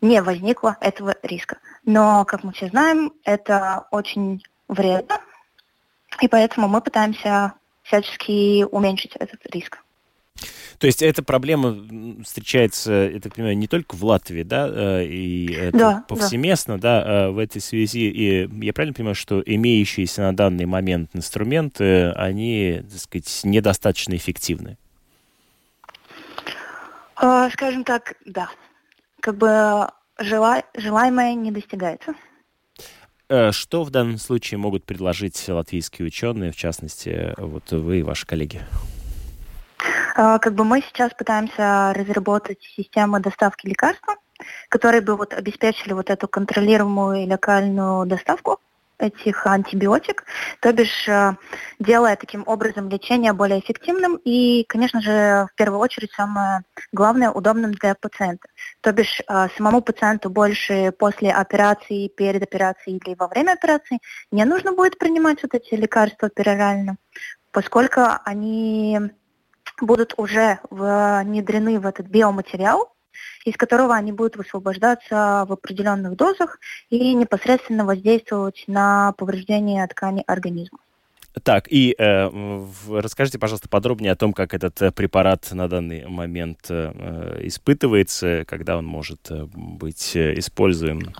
не 0.00 0.22
возникло 0.22 0.76
этого 0.80 1.16
риска. 1.22 1.58
Но, 1.84 2.24
как 2.24 2.44
мы 2.44 2.52
все 2.52 2.68
знаем, 2.68 3.12
это 3.24 3.86
очень 3.90 4.44
вредно, 4.68 5.20
и 6.20 6.28
поэтому 6.28 6.68
мы 6.68 6.80
пытаемся 6.80 7.54
всячески 7.82 8.62
уменьшить 8.62 9.16
этот 9.16 9.44
риск. 9.52 9.82
То 10.78 10.86
есть 10.86 11.02
эта 11.02 11.22
проблема 11.22 11.76
встречается, 12.22 13.10
я 13.12 13.20
так 13.20 13.34
понимаю, 13.34 13.56
не 13.56 13.66
только 13.66 13.94
в 13.94 14.04
Латвии, 14.04 14.42
да, 14.42 14.68
э, 14.68 15.04
и 15.06 15.52
это 15.52 15.78
да, 15.78 16.04
повсеместно, 16.08 16.78
да. 16.78 17.02
да, 17.02 17.10
э, 17.10 17.30
в 17.30 17.38
этой 17.38 17.60
связи. 17.60 18.10
И 18.10 18.64
я 18.64 18.72
правильно 18.72 18.94
понимаю, 18.94 19.14
что 19.14 19.42
имеющиеся 19.44 20.22
на 20.22 20.36
данный 20.36 20.66
момент 20.66 21.10
инструменты, 21.14 22.10
они, 22.10 22.82
так 22.90 23.00
сказать, 23.00 23.40
недостаточно 23.44 24.14
эффективны? 24.14 24.76
А, 27.16 27.48
скажем 27.50 27.84
так, 27.84 28.14
да. 28.26 28.50
Как 29.20 29.36
бы 29.36 29.88
жела... 30.18 30.62
желаемое 30.76 31.34
не 31.34 31.50
достигается. 31.50 32.14
Э, 33.28 33.50
что 33.50 33.82
в 33.82 33.90
данном 33.90 34.18
случае 34.18 34.58
могут 34.58 34.84
предложить 34.84 35.42
латвийские 35.48 36.06
ученые, 36.06 36.52
в 36.52 36.56
частности, 36.56 37.34
вот 37.38 37.72
вы 37.72 38.00
и 38.00 38.02
ваши 38.02 38.26
коллеги? 38.26 38.60
А, 40.18 40.38
как 40.38 40.54
бы 40.54 40.64
мы 40.64 40.80
сейчас 40.80 41.12
пытаемся 41.12 41.92
разработать 41.94 42.62
систему 42.74 43.20
доставки 43.20 43.66
лекарства, 43.66 44.16
которые 44.70 45.02
бы 45.02 45.14
вот 45.14 45.34
обеспечили 45.34 45.92
вот 45.92 46.08
эту 46.08 46.26
контролируемую 46.26 47.28
локальную 47.28 48.06
доставку 48.06 48.58
этих 48.98 49.46
антибиотик, 49.46 50.24
то 50.62 50.72
бишь 50.72 51.06
э, 51.06 51.34
делая 51.78 52.16
таким 52.16 52.44
образом 52.46 52.88
лечение 52.88 53.34
более 53.34 53.60
эффективным 53.60 54.16
и, 54.24 54.64
конечно 54.64 55.02
же, 55.02 55.48
в 55.52 55.54
первую 55.54 55.80
очередь 55.80 56.12
самое 56.12 56.62
главное 56.92 57.30
удобным 57.30 57.72
для 57.72 57.94
пациента. 57.94 58.48
То 58.80 58.92
бишь 58.92 59.20
э, 59.20 59.48
самому 59.58 59.82
пациенту 59.82 60.30
больше 60.30 60.94
после 60.98 61.30
операции, 61.30 62.08
перед 62.08 62.42
операцией 62.42 62.96
или 62.96 63.14
во 63.14 63.28
время 63.28 63.52
операции 63.52 63.98
не 64.32 64.46
нужно 64.46 64.72
будет 64.72 64.96
принимать 64.96 65.42
вот 65.42 65.52
эти 65.52 65.74
лекарства 65.74 66.30
перорально, 66.30 66.96
поскольку 67.52 68.00
они 68.24 69.10
будут 69.80 70.14
уже 70.16 70.60
внедрены 70.70 71.78
в 71.80 71.86
этот 71.86 72.06
биоматериал, 72.06 72.92
из 73.44 73.56
которого 73.56 73.94
они 73.94 74.12
будут 74.12 74.36
высвобождаться 74.36 75.44
в 75.48 75.52
определенных 75.52 76.16
дозах 76.16 76.58
и 76.90 77.14
непосредственно 77.14 77.84
воздействовать 77.84 78.64
на 78.66 79.12
повреждение 79.12 79.86
ткани 79.86 80.22
организма. 80.26 80.78
Так, 81.42 81.66
и 81.70 81.94
э, 81.98 82.64
расскажите, 82.88 83.38
пожалуйста, 83.38 83.68
подробнее 83.68 84.12
о 84.12 84.16
том, 84.16 84.32
как 84.32 84.54
этот 84.54 84.80
э, 84.80 84.90
препарат 84.90 85.52
на 85.52 85.68
данный 85.68 86.06
момент 86.08 86.60
э, 86.70 87.40
испытывается, 87.42 88.44
когда 88.46 88.78
он 88.78 88.86
может 88.86 89.30
э, 89.30 89.44
быть 89.52 90.16
используем. 90.16 91.12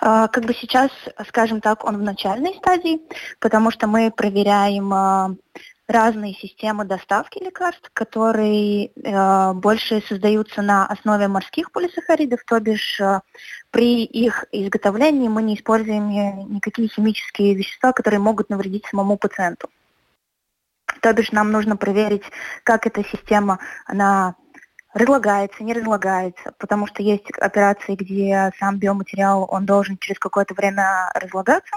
А, 0.00 0.28
как 0.28 0.44
бы 0.44 0.54
сейчас, 0.54 0.90
скажем 1.28 1.60
так, 1.60 1.84
он 1.84 1.98
в 1.98 2.02
начальной 2.02 2.54
стадии, 2.54 3.00
потому 3.38 3.70
что 3.70 3.86
мы 3.86 4.10
проверяем 4.10 4.92
а, 4.94 5.34
разные 5.88 6.34
системы 6.34 6.84
доставки 6.84 7.38
лекарств, 7.38 7.90
которые 7.94 8.88
э, 8.88 9.52
больше 9.54 10.02
создаются 10.06 10.60
на 10.60 10.86
основе 10.86 11.28
морских 11.28 11.72
полисахаридов, 11.72 12.44
то 12.44 12.60
бишь 12.60 13.00
э, 13.00 13.20
при 13.70 14.04
их 14.04 14.44
изготовлении 14.52 15.28
мы 15.28 15.42
не 15.42 15.54
используем 15.54 16.10
никакие 16.54 16.88
химические 16.88 17.54
вещества, 17.54 17.92
которые 17.92 18.20
могут 18.20 18.50
навредить 18.50 18.84
самому 18.86 19.16
пациенту. 19.16 19.70
То 21.00 21.12
бишь 21.14 21.32
нам 21.32 21.50
нужно 21.52 21.76
проверить, 21.76 22.24
как 22.64 22.86
эта 22.86 23.02
система, 23.02 23.58
она 23.86 24.34
разлагается, 24.92 25.64
не 25.64 25.72
разлагается, 25.72 26.52
потому 26.58 26.86
что 26.86 27.02
есть 27.02 27.30
операции, 27.38 27.94
где 27.94 28.52
сам 28.58 28.78
биоматериал, 28.78 29.46
он 29.50 29.64
должен 29.64 29.96
через 29.98 30.18
какое-то 30.18 30.54
время 30.54 31.10
разлагаться, 31.14 31.76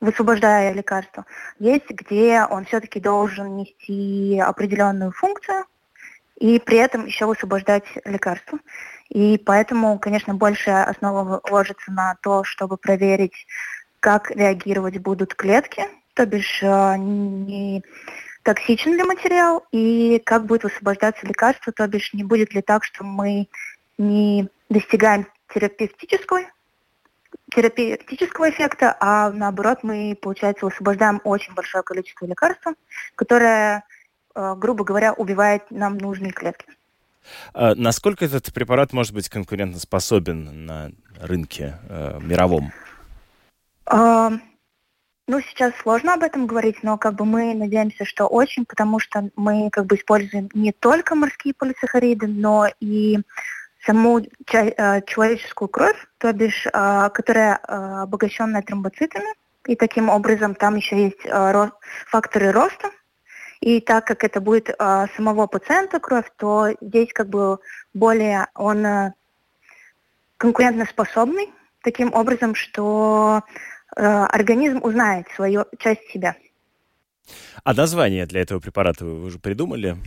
высвобождая 0.00 0.72
лекарство. 0.72 1.24
Есть, 1.58 1.90
где 1.90 2.44
он 2.48 2.64
все-таки 2.64 3.00
должен 3.00 3.56
нести 3.56 4.38
определенную 4.38 5.12
функцию 5.12 5.64
и 6.38 6.58
при 6.58 6.78
этом 6.78 7.06
еще 7.06 7.26
высвобождать 7.26 7.84
лекарство. 8.04 8.58
И 9.08 9.38
поэтому, 9.38 9.98
конечно, 9.98 10.34
большая 10.34 10.84
основа 10.84 11.40
ложится 11.50 11.90
на 11.90 12.16
то, 12.22 12.44
чтобы 12.44 12.76
проверить, 12.76 13.46
как 14.00 14.30
реагировать 14.30 14.98
будут 14.98 15.34
клетки, 15.34 15.82
то 16.14 16.26
бишь 16.26 16.62
э, 16.62 16.96
не 16.96 17.82
токсичен 18.42 18.96
ли 18.96 19.02
материал 19.02 19.64
и 19.72 20.22
как 20.24 20.46
будет 20.46 20.64
высвобождаться 20.64 21.26
лекарство, 21.26 21.72
то 21.72 21.86
бишь 21.88 22.12
не 22.14 22.24
будет 22.24 22.54
ли 22.54 22.62
так, 22.62 22.84
что 22.84 23.04
мы 23.04 23.48
не 23.98 24.48
достигаем 24.68 25.26
терапевтической 25.52 26.48
терапевтического 27.50 28.50
эффекта, 28.50 28.96
а 29.00 29.30
наоборот 29.30 29.78
мы, 29.82 30.16
получается, 30.20 30.66
высвобождаем 30.66 31.20
очень 31.24 31.54
большое 31.54 31.82
количество 31.82 32.26
лекарств, 32.26 32.66
которое, 33.14 33.84
э, 34.34 34.54
грубо 34.56 34.84
говоря, 34.84 35.12
убивает 35.12 35.62
нам 35.70 35.98
нужные 35.98 36.32
клетки. 36.32 36.66
А 37.54 37.74
насколько 37.74 38.24
этот 38.24 38.52
препарат 38.52 38.92
может 38.92 39.12
быть 39.12 39.28
конкурентоспособен 39.28 40.66
на 40.66 40.90
рынке 41.20 41.78
э, 41.88 42.18
мировом? 42.20 42.72
А, 43.86 44.32
ну, 45.26 45.40
сейчас 45.40 45.74
сложно 45.82 46.14
об 46.14 46.22
этом 46.22 46.46
говорить, 46.46 46.82
но 46.82 46.96
как 46.98 47.14
бы 47.14 47.24
мы 47.24 47.54
надеемся, 47.54 48.04
что 48.04 48.26
очень, 48.26 48.64
потому 48.64 48.98
что 48.98 49.30
мы 49.36 49.70
как 49.70 49.86
бы 49.86 49.96
используем 49.96 50.48
не 50.54 50.72
только 50.72 51.14
морские 51.14 51.54
полисахариды, 51.54 52.26
но 52.26 52.66
и 52.80 53.18
саму 53.88 54.20
э, 54.20 55.02
человеческую 55.06 55.68
кровь, 55.68 55.96
то 56.18 56.32
бишь, 56.32 56.66
э, 56.66 57.10
которая 57.14 57.56
э, 57.56 58.02
обогащенная 58.02 58.62
тромбоцитами, 58.62 59.34
и 59.66 59.76
таким 59.76 60.08
образом 60.08 60.54
там 60.54 60.76
еще 60.76 60.96
есть 61.04 61.20
факторы 62.06 62.52
роста. 62.52 62.90
И 63.60 63.80
так 63.80 64.06
как 64.06 64.24
это 64.24 64.40
будет 64.40 64.70
самого 65.16 65.46
пациента 65.46 66.00
кровь, 66.00 66.24
то 66.38 66.68
здесь 66.80 67.12
как 67.12 67.28
бы 67.28 67.58
более 67.92 68.46
он 68.54 69.12
конкурентоспособный, 70.38 71.52
таким 71.82 72.14
образом, 72.14 72.54
что 72.54 73.42
организм 73.94 74.78
узнает 74.82 75.26
свою 75.34 75.66
часть 75.78 76.08
себя. 76.12 76.34
А 77.62 77.74
название 77.74 78.24
для 78.24 78.40
этого 78.40 78.60
препарата 78.60 79.04
вы 79.04 79.24
уже 79.24 79.38
придумали? 79.38 79.98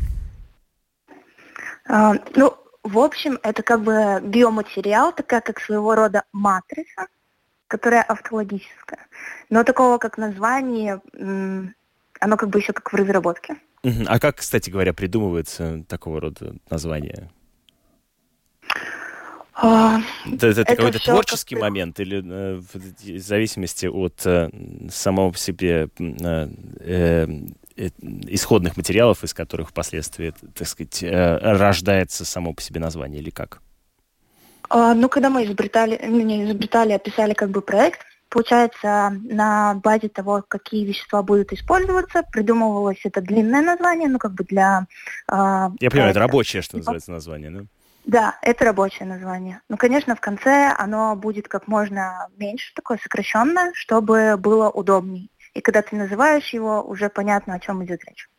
ну, 1.87 2.60
в 2.83 2.99
общем, 2.99 3.39
это 3.43 3.63
как 3.63 3.81
бы 3.81 4.19
биоматериал, 4.23 5.13
такая 5.13 5.41
как 5.41 5.59
своего 5.59 5.95
рода 5.95 6.23
матрица, 6.31 7.07
которая 7.67 8.01
автологическая. 8.03 9.07
Но 9.49 9.63
такого 9.63 9.97
как 9.97 10.17
название, 10.17 11.01
оно 11.13 12.37
как 12.37 12.49
бы 12.49 12.59
еще 12.59 12.73
как 12.73 12.91
в 12.91 12.95
разработке. 12.95 13.57
А 14.07 14.19
как, 14.19 14.37
кстати 14.37 14.69
говоря, 14.69 14.93
придумывается 14.93 15.83
такого 15.87 16.21
рода 16.21 16.55
название? 16.69 17.29
А, 19.53 19.99
это, 20.25 20.47
это, 20.47 20.61
это 20.61 20.75
какой-то 20.75 20.99
творческий 20.99 21.55
как 21.55 21.61
момент 21.61 21.99
или 21.99 22.23
э, 22.23 22.61
в 22.73 23.19
зависимости 23.19 23.85
от 23.85 24.25
э, 24.25 24.49
самого 24.89 25.31
по 25.31 25.37
себе 25.37 25.89
э, 25.99 27.27
исходных 28.27 28.77
материалов, 28.77 29.23
из 29.23 29.33
которых 29.33 29.69
впоследствии, 29.69 30.33
так 30.53 30.67
сказать, 30.67 31.03
э, 31.03 31.37
рождается 31.37 32.25
само 32.25 32.53
по 32.53 32.61
себе 32.61 32.79
название, 32.79 33.21
или 33.21 33.29
как? 33.29 33.61
А, 34.69 34.93
ну, 34.93 35.09
когда 35.09 35.29
мы 35.29 35.45
изобретали, 35.45 35.99
ну, 36.05 36.21
не 36.21 36.45
изобретали, 36.45 36.93
описали 36.93 37.33
как 37.33 37.49
бы 37.49 37.61
проект, 37.61 37.99
получается, 38.29 39.11
на 39.23 39.75
базе 39.75 40.07
того, 40.07 40.43
какие 40.47 40.85
вещества 40.85 41.21
будут 41.21 41.51
использоваться, 41.51 42.23
придумывалось 42.31 42.99
это 43.03 43.21
длинное 43.21 43.61
название, 43.61 44.07
ну, 44.07 44.19
как 44.19 44.33
бы 44.33 44.43
для... 44.45 44.87
Э, 45.27 45.33
Я 45.33 45.67
проекта. 45.67 45.89
понимаю, 45.89 46.11
это 46.11 46.19
рабочее, 46.19 46.61
что 46.61 46.77
называется, 46.77 47.11
название, 47.11 47.51
да? 47.51 47.65
Да, 48.05 48.39
это 48.41 48.65
рабочее 48.65 49.07
название. 49.07 49.61
Ну, 49.69 49.77
конечно, 49.77 50.15
в 50.15 50.21
конце 50.21 50.73
оно 50.77 51.15
будет 51.15 51.47
как 51.47 51.67
можно 51.67 52.27
меньше, 52.37 52.73
такое 52.73 52.97
сокращенное, 53.01 53.71
чтобы 53.75 54.37
было 54.37 54.69
удобней. 54.69 55.30
И 55.53 55.61
когда 55.61 55.81
ты 55.81 55.95
называешь 55.95 56.53
его, 56.53 56.83
уже 56.83 57.09
понятно, 57.09 57.53
о 57.53 57.59
чем 57.59 57.83
идет 57.85 58.03
речь. 58.05 58.30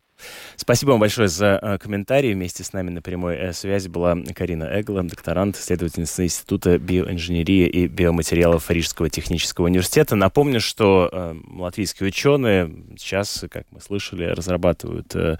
Спасибо 0.55 0.91
вам 0.91 0.99
большое 0.99 1.27
за 1.27 1.59
э, 1.61 1.77
комментарий. 1.77 2.33
Вместе 2.33 2.63
с 2.63 2.73
нами 2.73 2.89
на 2.89 3.01
прямой 3.01 3.35
э, 3.35 3.53
связи 3.53 3.87
была 3.87 4.15
Карина 4.35 4.69
Эгла, 4.79 5.03
докторант, 5.03 5.57
следовательница 5.57 6.23
Института 6.23 6.77
биоинженерии 6.77 7.67
и 7.67 7.87
биоматериалов 7.87 8.69
Рижского 8.69 9.09
технического 9.09 9.65
университета. 9.65 10.15
Напомню, 10.15 10.61
что 10.61 11.09
э, 11.11 11.35
латвийские 11.55 12.07
ученые 12.07 12.71
сейчас, 12.97 13.45
как 13.49 13.65
мы 13.71 13.81
слышали, 13.81 14.25
разрабатывают 14.25 15.15
э, 15.15 15.37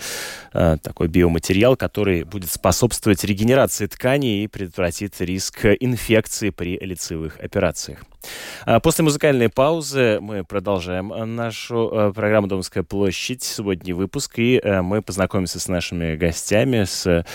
такой 0.52 1.08
биоматериал, 1.08 1.78
который 1.78 2.24
будет 2.24 2.52
способствовать 2.52 3.24
регенерации 3.24 3.86
тканей 3.86 4.44
и 4.44 4.48
предотвратит 4.48 5.20
риск 5.20 5.66
инфекции 5.80 6.50
при 6.50 6.78
лицевых 6.80 7.40
операциях. 7.40 8.00
А 8.66 8.80
после 8.80 9.04
музыкальной 9.04 9.50
паузы 9.50 10.20
мы 10.22 10.44
продолжаем 10.44 11.10
нашу 11.36 12.12
программу 12.16 12.48
«Домская 12.48 12.84
площадь», 12.84 13.44
субботний 13.44 13.94
выпуск, 13.94 14.34
и 14.38 14.62
мы 14.82 15.02
познакомимся 15.02 15.60
с 15.60 15.68
нашими 15.68 16.16
гостями, 16.16 16.86
с 16.86 17.26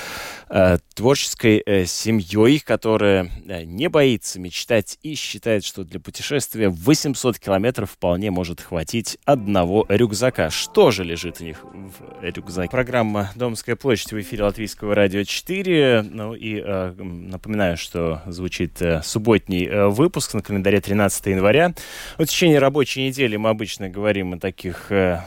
э, 0.51 0.79
творческой 0.95 1.87
семьей, 1.87 2.59
которая 2.59 3.31
не 3.65 3.89
боится 3.89 4.41
мечтать 4.41 4.99
и 5.03 5.15
считает, 5.15 5.65
что 5.65 5.85
для 5.85 6.01
путешествия 6.01 6.69
800 6.69 7.39
километров 7.39 7.91
вполне 7.93 8.31
может 8.31 8.61
хватить 8.61 9.19
одного 9.25 9.87
рюкзака. 9.89 10.51
Что 10.51 10.91
же 10.91 11.05
лежит 11.05 11.41
у 11.41 11.45
них 11.45 11.63
в 11.63 12.23
рюкзаке? 12.23 12.71
Программа 12.71 13.31
«Домская 13.35 13.77
площадь» 13.77 14.13
в 14.13 14.21
эфире 14.21 14.45
Латвийского 14.45 14.95
радио 14.95 15.23
4. 15.23 16.03
Ну 16.11 16.35
и 16.35 16.61
напоминаю, 16.61 17.77
что 17.77 18.23
звучит 18.27 18.81
субботний 19.03 19.69
выпуск 19.91 20.35
на 20.35 20.43
календаре 20.43 20.81
13 20.81 21.27
января. 21.27 21.75
В 22.17 22.25
течение 22.25 22.59
рабочей 22.59 23.07
недели 23.07 23.37
мы 23.37 23.51
обычно 23.51 23.89
говорим 23.89 24.35
о 24.35 24.39
таких 24.39 24.91
э, 24.91 25.21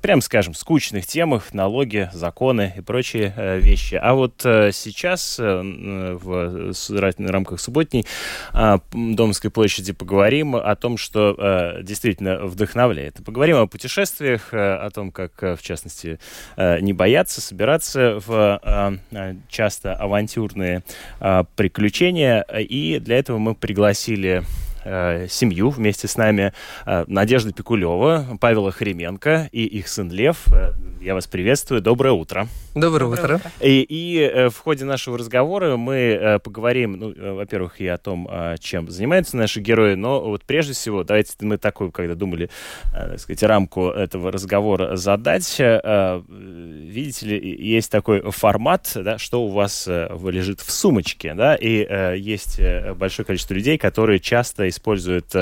прям 0.00 0.20
скажем, 0.20 0.54
скучных 0.54 1.06
темах, 1.06 1.52
налоги, 1.54 2.08
законы 2.12 2.72
и 2.76 2.80
прочие 2.80 3.32
э, 3.36 3.58
вещи. 3.58 3.94
А 3.96 4.14
вот 4.14 4.44
э, 4.44 4.70
сейчас 4.72 5.38
э, 5.38 5.60
в, 5.62 6.72
в 6.72 7.30
рамках 7.30 7.60
субботней 7.60 8.06
э, 8.54 8.78
Домской 8.92 9.50
площади 9.50 9.92
поговорим 9.92 10.56
о 10.56 10.74
том, 10.76 10.96
что 10.96 11.34
э, 11.36 11.82
действительно 11.82 12.46
вдохновляет. 12.46 13.16
Поговорим 13.24 13.56
о 13.56 13.66
путешествиях, 13.66 14.52
э, 14.52 14.74
о 14.74 14.90
том, 14.90 15.10
как, 15.10 15.42
э, 15.42 15.56
в 15.56 15.62
частности, 15.62 16.18
э, 16.56 16.80
не 16.80 16.92
бояться 16.92 17.40
собираться 17.40 18.20
в 18.24 18.60
э, 18.62 18.98
э 19.12 19.34
часто 19.48 19.94
авантюрные 19.94 20.82
э, 21.20 21.44
приключения. 21.56 22.42
И 22.42 22.98
для 23.00 23.18
этого 23.18 23.38
мы 23.38 23.54
пригласили 23.54 24.42
э, 24.42 24.67
семью 24.84 25.70
вместе 25.70 26.08
с 26.08 26.16
нами 26.16 26.52
э, 26.86 27.04
Надежда 27.06 27.52
Пикулева, 27.52 28.38
Павел 28.40 28.70
Хременко 28.70 29.48
и 29.52 29.64
их 29.64 29.88
сын 29.88 30.10
Лев. 30.10 30.46
Э, 30.52 30.72
я 31.00 31.14
вас 31.14 31.26
приветствую. 31.26 31.80
Доброе 31.80 32.12
утро. 32.12 32.48
Доброе, 32.74 33.06
утро. 33.06 33.40
И, 33.60 33.82
и 33.88 34.18
э, 34.18 34.50
в 34.50 34.58
ходе 34.58 34.84
нашего 34.84 35.18
разговора 35.18 35.76
мы 35.76 35.94
э, 35.94 36.38
поговорим, 36.38 36.92
ну, 36.92 37.12
э, 37.12 37.32
во-первых, 37.32 37.80
и 37.80 37.86
о 37.86 37.98
том, 37.98 38.28
э, 38.30 38.56
чем 38.60 38.88
занимаются 38.90 39.36
наши 39.36 39.60
герои, 39.60 39.94
но 39.94 40.20
вот 40.20 40.44
прежде 40.44 40.74
всего, 40.74 41.04
давайте 41.04 41.34
мы 41.40 41.58
такую, 41.58 41.92
когда 41.92 42.14
думали, 42.14 42.50
э, 42.94 43.10
так 43.10 43.20
сказать, 43.20 43.42
рамку 43.42 43.88
этого 43.88 44.30
разговора 44.30 44.96
задать. 44.96 45.56
Э, 45.58 46.22
видите 46.28 47.26
ли, 47.26 47.56
есть 47.58 47.90
такой 47.90 48.30
формат, 48.30 48.90
да, 48.94 49.18
что 49.18 49.42
у 49.42 49.48
вас 49.48 49.86
э, 49.88 50.08
лежит 50.30 50.60
в 50.60 50.70
сумочке, 50.70 51.34
да, 51.34 51.54
и 51.54 51.86
э, 51.88 52.16
есть 52.18 52.60
большое 52.96 53.24
количество 53.26 53.54
людей, 53.54 53.78
которые 53.78 54.20
часто 54.20 54.68
используют 54.68 54.77
используют 54.78 55.34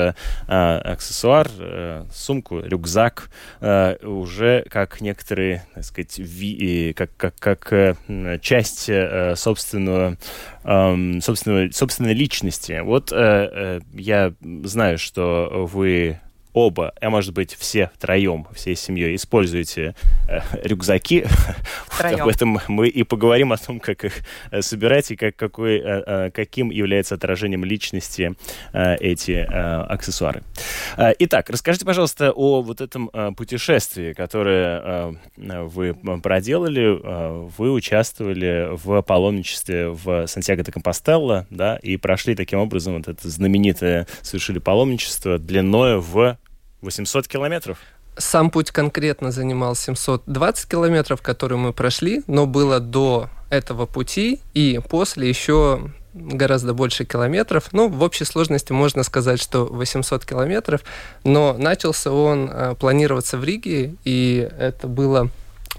аксессуар, 0.47 1.47
сумку, 2.11 2.59
рюкзак 2.59 3.29
уже 4.01 4.65
как 4.69 4.99
некоторые, 5.01 5.65
так 5.73 5.83
сказать, 5.83 6.17
ви, 6.17 6.93
как, 6.93 7.15
как, 7.15 7.35
как 7.37 7.97
часть 8.41 8.89
собственного, 9.35 10.17
собственного, 10.63 11.71
собственной 11.71 12.13
личности. 12.13 12.81
Вот 12.83 13.11
я 13.11 14.33
знаю, 14.63 14.97
что 14.97 15.67
вы 15.71 16.19
оба, 16.57 16.93
а 16.99 17.09
может 17.11 17.33
быть 17.33 17.53
все 17.53 17.91
втроем, 17.93 18.47
всей 18.55 18.75
семьей 18.75 19.15
используете 19.15 19.93
э, 20.27 20.39
рюкзаки, 20.63 21.25
вот 21.97 22.19
об 22.19 22.27
этом 22.27 22.59
мы 22.67 22.87
и 22.87 23.03
поговорим 23.03 23.51
о 23.51 23.57
том, 23.57 23.79
как 23.79 24.03
их 24.03 24.13
э, 24.49 24.63
собирать 24.63 25.11
и 25.11 25.15
как, 25.15 25.35
какой, 25.35 25.77
э, 25.77 26.03
э, 26.05 26.31
каким 26.31 26.71
является 26.71 27.13
отражением 27.13 27.63
личности 27.63 28.35
э, 28.73 28.95
эти 28.95 29.31
э, 29.31 29.45
аксессуары. 29.83 30.41
Э, 30.97 31.13
итак, 31.19 31.49
расскажите, 31.51 31.85
пожалуйста, 31.85 32.31
о 32.31 32.63
вот 32.63 32.81
этом 32.81 33.11
э, 33.13 33.31
путешествии, 33.37 34.13
которое 34.13 35.13
э, 35.37 35.63
вы 35.63 35.93
проделали. 36.23 36.99
Э, 37.03 37.47
вы 37.55 37.71
участвовали 37.71 38.69
в 38.71 39.03
паломничестве 39.03 39.89
в 39.89 40.25
Сантьяго-де-Компостелло, 40.25 41.45
да, 41.51 41.77
и 41.77 41.97
прошли 41.97 42.33
таким 42.33 42.59
образом 42.59 42.95
вот 42.97 43.07
это 43.07 43.29
знаменитое, 43.29 44.07
совершили 44.23 44.57
паломничество 44.57 45.37
длиной 45.37 45.99
в 45.99 46.37
800 46.81 47.27
километров? 47.27 47.77
Сам 48.17 48.49
путь 48.49 48.71
конкретно 48.71 49.31
занимал 49.31 49.75
720 49.75 50.69
километров, 50.69 51.21
которые 51.21 51.59
мы 51.59 51.73
прошли, 51.73 52.23
но 52.27 52.47
было 52.47 52.79
до 52.79 53.29
этого 53.49 53.85
пути 53.85 54.41
и 54.53 54.79
после 54.89 55.29
еще 55.29 55.91
гораздо 56.13 56.73
больше 56.73 57.05
километров. 57.05 57.69
Ну, 57.71 57.89
в 57.89 58.01
общей 58.01 58.25
сложности 58.25 58.71
можно 58.71 59.03
сказать, 59.03 59.41
что 59.41 59.65
800 59.65 60.25
километров, 60.25 60.81
но 61.23 61.55
начался 61.57 62.11
он 62.11 62.49
э, 62.51 62.75
планироваться 62.75 63.37
в 63.37 63.43
Риге, 63.43 63.95
и 64.03 64.49
это 64.57 64.87
было 64.87 65.29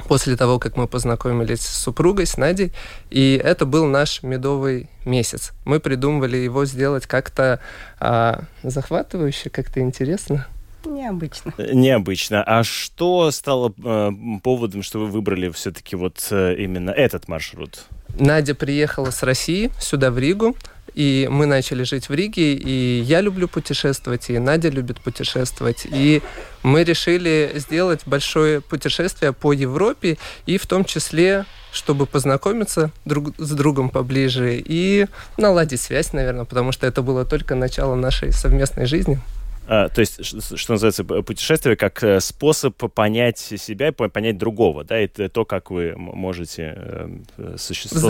после 0.06 0.36
того, 0.36 0.58
как 0.60 0.76
мы 0.76 0.86
познакомились 0.86 1.60
с 1.60 1.82
супругой, 1.82 2.26
с 2.26 2.36
Надей, 2.36 2.72
и 3.10 3.40
это 3.42 3.66
был 3.66 3.86
наш 3.86 4.22
медовый 4.22 4.88
месяц. 5.04 5.52
Мы 5.64 5.80
придумывали 5.80 6.36
его 6.36 6.64
сделать 6.66 7.06
как-то 7.06 7.58
а, 7.98 8.44
захватывающе, 8.62 9.50
как-то 9.50 9.80
интересно. 9.80 10.46
Необычно. 10.84 11.52
Необычно. 11.58 12.42
А 12.44 12.62
что 12.64 13.30
стало 13.30 13.72
э, 13.84 14.10
поводом, 14.42 14.82
что 14.82 15.00
вы 15.00 15.06
выбрали 15.06 15.50
все-таки 15.50 15.96
вот 15.96 16.26
э, 16.30 16.54
именно 16.58 16.90
этот 16.90 17.28
маршрут? 17.28 17.84
Надя 18.18 18.54
приехала 18.54 19.10
с 19.10 19.22
России 19.22 19.70
сюда, 19.80 20.10
в 20.10 20.18
Ригу, 20.18 20.56
и 20.94 21.28
мы 21.30 21.46
начали 21.46 21.82
жить 21.82 22.08
в 22.08 22.14
Риге, 22.14 22.54
и 22.54 23.00
я 23.00 23.20
люблю 23.20 23.48
путешествовать, 23.48 24.30
и 24.30 24.38
Надя 24.38 24.68
любит 24.68 25.00
путешествовать, 25.00 25.86
и 25.88 26.22
мы 26.62 26.84
решили 26.84 27.52
сделать 27.56 28.00
большое 28.06 28.60
путешествие 28.60 29.32
по 29.32 29.52
Европе, 29.52 30.16
и 30.46 30.58
в 30.58 30.66
том 30.66 30.84
числе 30.84 31.44
чтобы 31.70 32.06
познакомиться 32.06 32.90
друг 33.04 33.34
с 33.36 33.50
другом 33.52 33.90
поближе 33.90 34.60
и 34.64 35.06
наладить 35.36 35.80
связь, 35.80 36.12
наверное, 36.12 36.46
потому 36.46 36.72
что 36.72 36.86
это 36.86 37.02
было 37.02 37.24
только 37.24 37.54
начало 37.54 37.94
нашей 37.94 38.32
совместной 38.32 38.86
жизни. 38.86 39.20
А, 39.68 39.88
то 39.90 40.00
есть, 40.00 40.24
что 40.24 40.72
называется, 40.72 41.04
путешествие 41.04 41.76
как 41.76 42.02
э, 42.02 42.20
способ 42.20 42.74
понять 42.94 43.38
себя 43.38 43.88
и 43.88 43.92
понять 43.92 44.38
другого, 44.38 44.82
да, 44.82 44.96
это 44.96 45.28
то, 45.28 45.44
как 45.44 45.70
вы 45.70 45.94
можете 45.96 46.74
э, 46.74 47.56
существовать. 47.58 48.00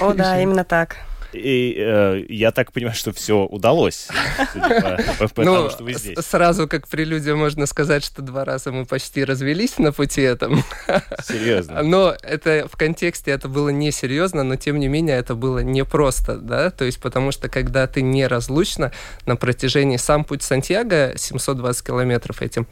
О, 0.00 0.12
да, 0.12 0.40
именно 0.42 0.64
так. 0.64 0.96
И 1.32 1.76
э, 1.78 2.24
я 2.28 2.50
так 2.50 2.72
понимаю, 2.72 2.96
что 2.96 3.12
все 3.12 3.44
удалось, 3.44 4.08
потому 5.18 5.62
ну, 5.62 5.70
что 5.70 5.84
вы 5.84 5.94
здесь. 5.94 6.18
Сразу 6.24 6.66
как 6.66 6.88
прелюдия 6.88 7.34
можно 7.34 7.66
сказать, 7.66 8.04
что 8.04 8.22
два 8.22 8.44
раза 8.44 8.72
мы 8.72 8.84
почти 8.84 9.24
развелись 9.24 9.78
на 9.78 9.92
пути 9.92 10.22
этом. 10.22 10.64
Серьезно? 11.22 11.82
Но 11.82 12.16
это 12.22 12.66
в 12.70 12.76
контексте 12.76 13.30
это 13.30 13.48
было 13.48 13.68
не 13.68 13.92
серьезно, 13.92 14.42
но 14.42 14.56
тем 14.56 14.78
не 14.78 14.88
менее 14.88 15.16
это 15.16 15.34
было 15.34 15.60
непросто, 15.60 16.36
да, 16.36 16.70
то 16.70 16.84
есть 16.84 17.00
потому 17.00 17.30
что 17.32 17.48
когда 17.48 17.86
ты 17.86 18.02
неразлучна 18.02 18.92
на 19.26 19.36
протяжении 19.36 19.96
сам 19.96 20.24
путь 20.24 20.42
Сантьяго 20.42 21.14
720 21.16 21.86
километров 21.86 22.42
этим 22.42 22.66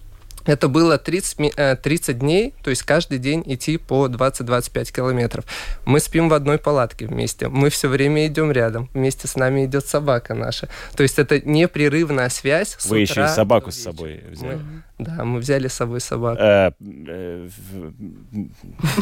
это 0.48 0.68
было 0.68 0.96
30, 0.96 1.82
30 1.82 2.08
э, 2.08 2.12
дней, 2.14 2.54
то 2.62 2.70
есть 2.70 2.82
каждый 2.82 3.18
день 3.18 3.42
идти 3.44 3.76
по 3.76 4.06
20-25 4.06 4.94
километров. 4.94 5.44
Мы 5.84 6.00
спим 6.00 6.30
в 6.30 6.34
одной 6.34 6.58
палатке 6.58 7.06
вместе, 7.06 7.48
мы 7.48 7.68
все 7.68 7.88
время 7.88 8.26
идем 8.26 8.50
рядом, 8.50 8.88
вместе 8.94 9.28
с 9.28 9.36
нами 9.36 9.66
идет 9.66 9.86
собака 9.86 10.34
наша. 10.34 10.68
То 10.96 11.02
есть 11.02 11.18
это 11.18 11.38
непрерывная 11.40 12.30
связь. 12.30 12.78
Вы 12.86 13.00
еще 13.00 13.24
и 13.24 13.28
собаку 13.28 13.70
с 13.70 13.76
собой 13.76 14.22
взяли. 14.30 14.54
Мы, 14.54 14.82
да, 14.98 15.24
мы 15.24 15.38
взяли 15.38 15.68
с 15.68 15.74
собой 15.74 16.00
собаку. 16.00 16.40
Э, 16.40 16.72
э, 16.80 17.48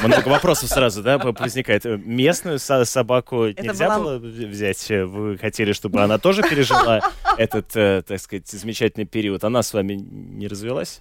много 0.05 0.29
вопросов 0.29 0.69
сразу, 0.69 1.03
да, 1.03 1.19
возникает. 1.19 1.85
Местную 1.85 2.59
собаку 2.59 3.47
нельзя 3.47 3.99
было 3.99 4.19
взять? 4.19 4.89
Вы 4.89 5.39
хотели, 5.39 5.73
чтобы 5.73 6.03
она 6.03 6.19
тоже 6.19 6.43
пережила 6.43 7.01
этот, 7.39 7.69
так 7.69 8.21
сказать, 8.21 8.49
замечательный 8.49 9.07
период? 9.07 9.45
Она 9.45 9.63
с 9.63 9.73
вами 9.73 9.95
не 9.95 10.49
развелась? 10.49 11.01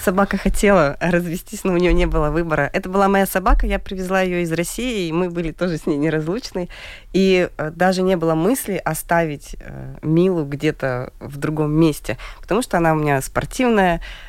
собака 0.00 0.36
хотела 0.36 0.96
развестись, 1.00 1.64
но 1.64 1.72
у 1.72 1.76
нее 1.76 1.92
не 1.92 2.06
было 2.06 2.30
выбора. 2.30 2.70
Это 2.72 2.88
была 2.88 3.08
моя 3.08 3.26
собака, 3.26 3.66
я 3.66 3.78
привезла 3.78 4.22
ее 4.22 4.42
из 4.42 4.52
России, 4.52 5.08
и 5.08 5.12
мы 5.12 5.30
были 5.30 5.52
тоже 5.52 5.76
с 5.76 5.86
ней 5.86 5.96
неразлучны. 5.96 6.68
И 7.12 7.48
э, 7.56 7.70
даже 7.70 8.02
не 8.02 8.16
было 8.16 8.34
мысли 8.34 8.80
оставить 8.84 9.56
э, 9.60 9.96
Милу 10.02 10.44
где-то 10.44 11.12
в 11.20 11.36
другом 11.36 11.72
месте, 11.72 12.18
потому 12.40 12.62
что 12.62 12.78
она 12.78 12.92
у 12.92 12.96
меня 12.96 13.20
спортивная, 13.20 13.59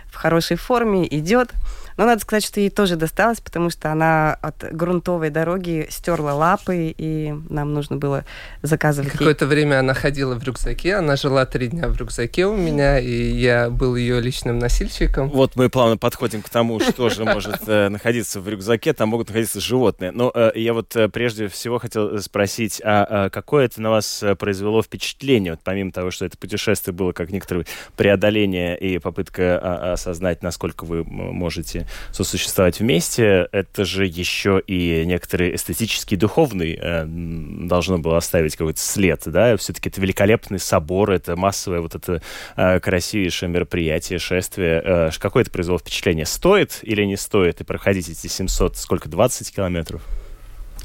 в 0.10 0.16
хорошей 0.16 0.58
форме, 0.58 1.08
идет. 1.10 1.52
Но 2.02 2.08
надо 2.08 2.22
сказать, 2.22 2.44
что 2.44 2.60
ей 2.60 2.72
тоже 2.72 2.96
досталось, 2.96 3.42
потому 3.42 3.70
что 3.70 3.92
она 3.92 4.34
от 4.34 4.74
грунтовой 4.74 5.30
дороги 5.30 5.86
стерла 5.92 6.34
лапы, 6.34 6.96
и 6.98 7.32
нам 7.48 7.76
нужно 7.76 7.98
было 7.98 8.26
заказывать. 8.64 9.12
Какое-то 9.12 9.46
время 9.46 9.78
она 9.78 9.94
ходила 9.94 10.34
в 10.34 10.44
рюкзаке, 10.44 10.96
она 10.96 11.16
жила 11.16 11.46
три 11.46 11.68
дня 11.68 11.90
в 11.90 11.98
рюкзаке 11.98 12.48
у 12.48 12.58
меня, 12.58 12.98
и 12.98 13.30
я 13.30 13.70
был 13.70 13.96
ее 13.96 14.20
личным 14.20 14.58
носильщиком. 14.58 15.30
Вот 15.30 15.56
мы 15.56 15.70
плавно 15.70 15.96
подходим 15.96 16.42
к 16.42 16.50
тому, 16.50 16.80
что 16.80 17.10
же 17.10 17.24
может 17.24 17.68
э, 17.68 17.90
находиться 17.90 18.42
в 18.42 18.50
рюкзаке, 18.50 18.94
там 18.94 19.10
могут 19.10 19.28
находиться 19.28 19.60
животные. 19.60 20.10
Но 20.10 20.32
э, 20.34 20.54
я 20.56 20.74
вот 20.74 20.96
э, 20.96 21.08
прежде 21.08 21.50
всего 21.50 21.78
хотел 21.78 22.20
спросить, 22.20 22.82
а 22.84 23.30
какое 23.30 23.66
это 23.66 23.80
на 23.80 23.92
вас 23.92 24.24
произвело 24.40 24.82
впечатление, 24.82 25.54
вот 25.54 25.60
помимо 25.64 25.92
того, 25.92 26.10
что 26.10 26.26
это 26.26 26.36
путешествие 26.36 26.96
было 26.96 27.12
как 27.12 27.30
некоторое 27.30 27.68
преодоление 27.96 28.76
и 28.76 28.98
попытка 28.98 29.60
а, 29.62 29.94
осознать, 29.94 30.42
насколько 30.42 30.86
вы 30.86 31.04
можете 31.04 31.86
сосуществовать 32.12 32.80
вместе, 32.80 33.48
это 33.52 33.86
же 33.86 34.06
еще 34.06 34.62
и 34.66 35.04
некоторый 35.06 35.56
эстетический, 35.56 36.18
духовный 36.18 36.78
э, 36.80 37.06
должно 37.06 37.98
было 37.98 38.18
оставить 38.18 38.56
какой-то 38.56 38.80
след, 38.80 39.22
да? 39.26 39.58
Все-таки 39.58 39.90
это 39.90 40.02
великолепный 40.02 40.60
собор, 40.60 41.12
это 41.12 41.36
массовое 41.36 41.82
вот 41.82 41.96
это 41.96 42.22
э, 42.56 42.80
красивейшее 42.80 43.50
мероприятие, 43.50 44.20
шествие. 44.20 44.82
Э, 44.84 45.10
какое 45.20 45.44
это 45.44 45.52
произвело 45.52 45.78
впечатление? 45.78 46.26
Стоит 46.26 46.80
или 46.82 47.04
не 47.04 47.18
стоит 47.18 47.62
и 47.62 47.64
проходить 47.64 48.10
эти 48.10 48.28
700, 48.28 48.78
сколько, 48.78 49.10
20 49.10 49.56
километров? 49.56 50.02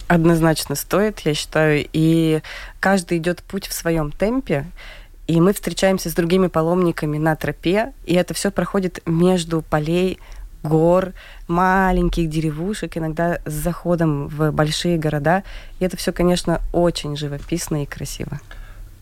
Однозначно 0.09 0.75
стоит, 0.77 1.21
я 1.21 1.35
считаю. 1.35 1.87
И 1.93 2.41
каждый 2.79 3.19
идет 3.19 3.43
путь 3.43 3.67
в 3.67 3.73
своем 3.73 4.13
темпе. 4.13 4.67
И 5.27 5.41
мы 5.41 5.53
встречаемся 5.53 6.09
с 6.09 6.15
другими 6.15 6.47
паломниками 6.47 7.19
на 7.19 7.35
тропе, 7.35 7.93
и 8.05 8.15
это 8.15 8.33
все 8.33 8.53
проходит 8.53 9.03
между 9.07 9.61
полей 9.61 10.21
гор, 10.63 11.13
маленьких 11.49 12.29
деревушек, 12.29 12.97
иногда 12.97 13.41
с 13.45 13.53
заходом 13.53 14.29
в 14.29 14.51
большие 14.51 14.99
города. 14.99 15.43
И 15.79 15.85
это 15.85 15.97
все, 15.97 16.13
конечно, 16.13 16.61
очень 16.73 17.17
живописно 17.17 17.83
и 17.83 17.87
красиво. 17.87 18.41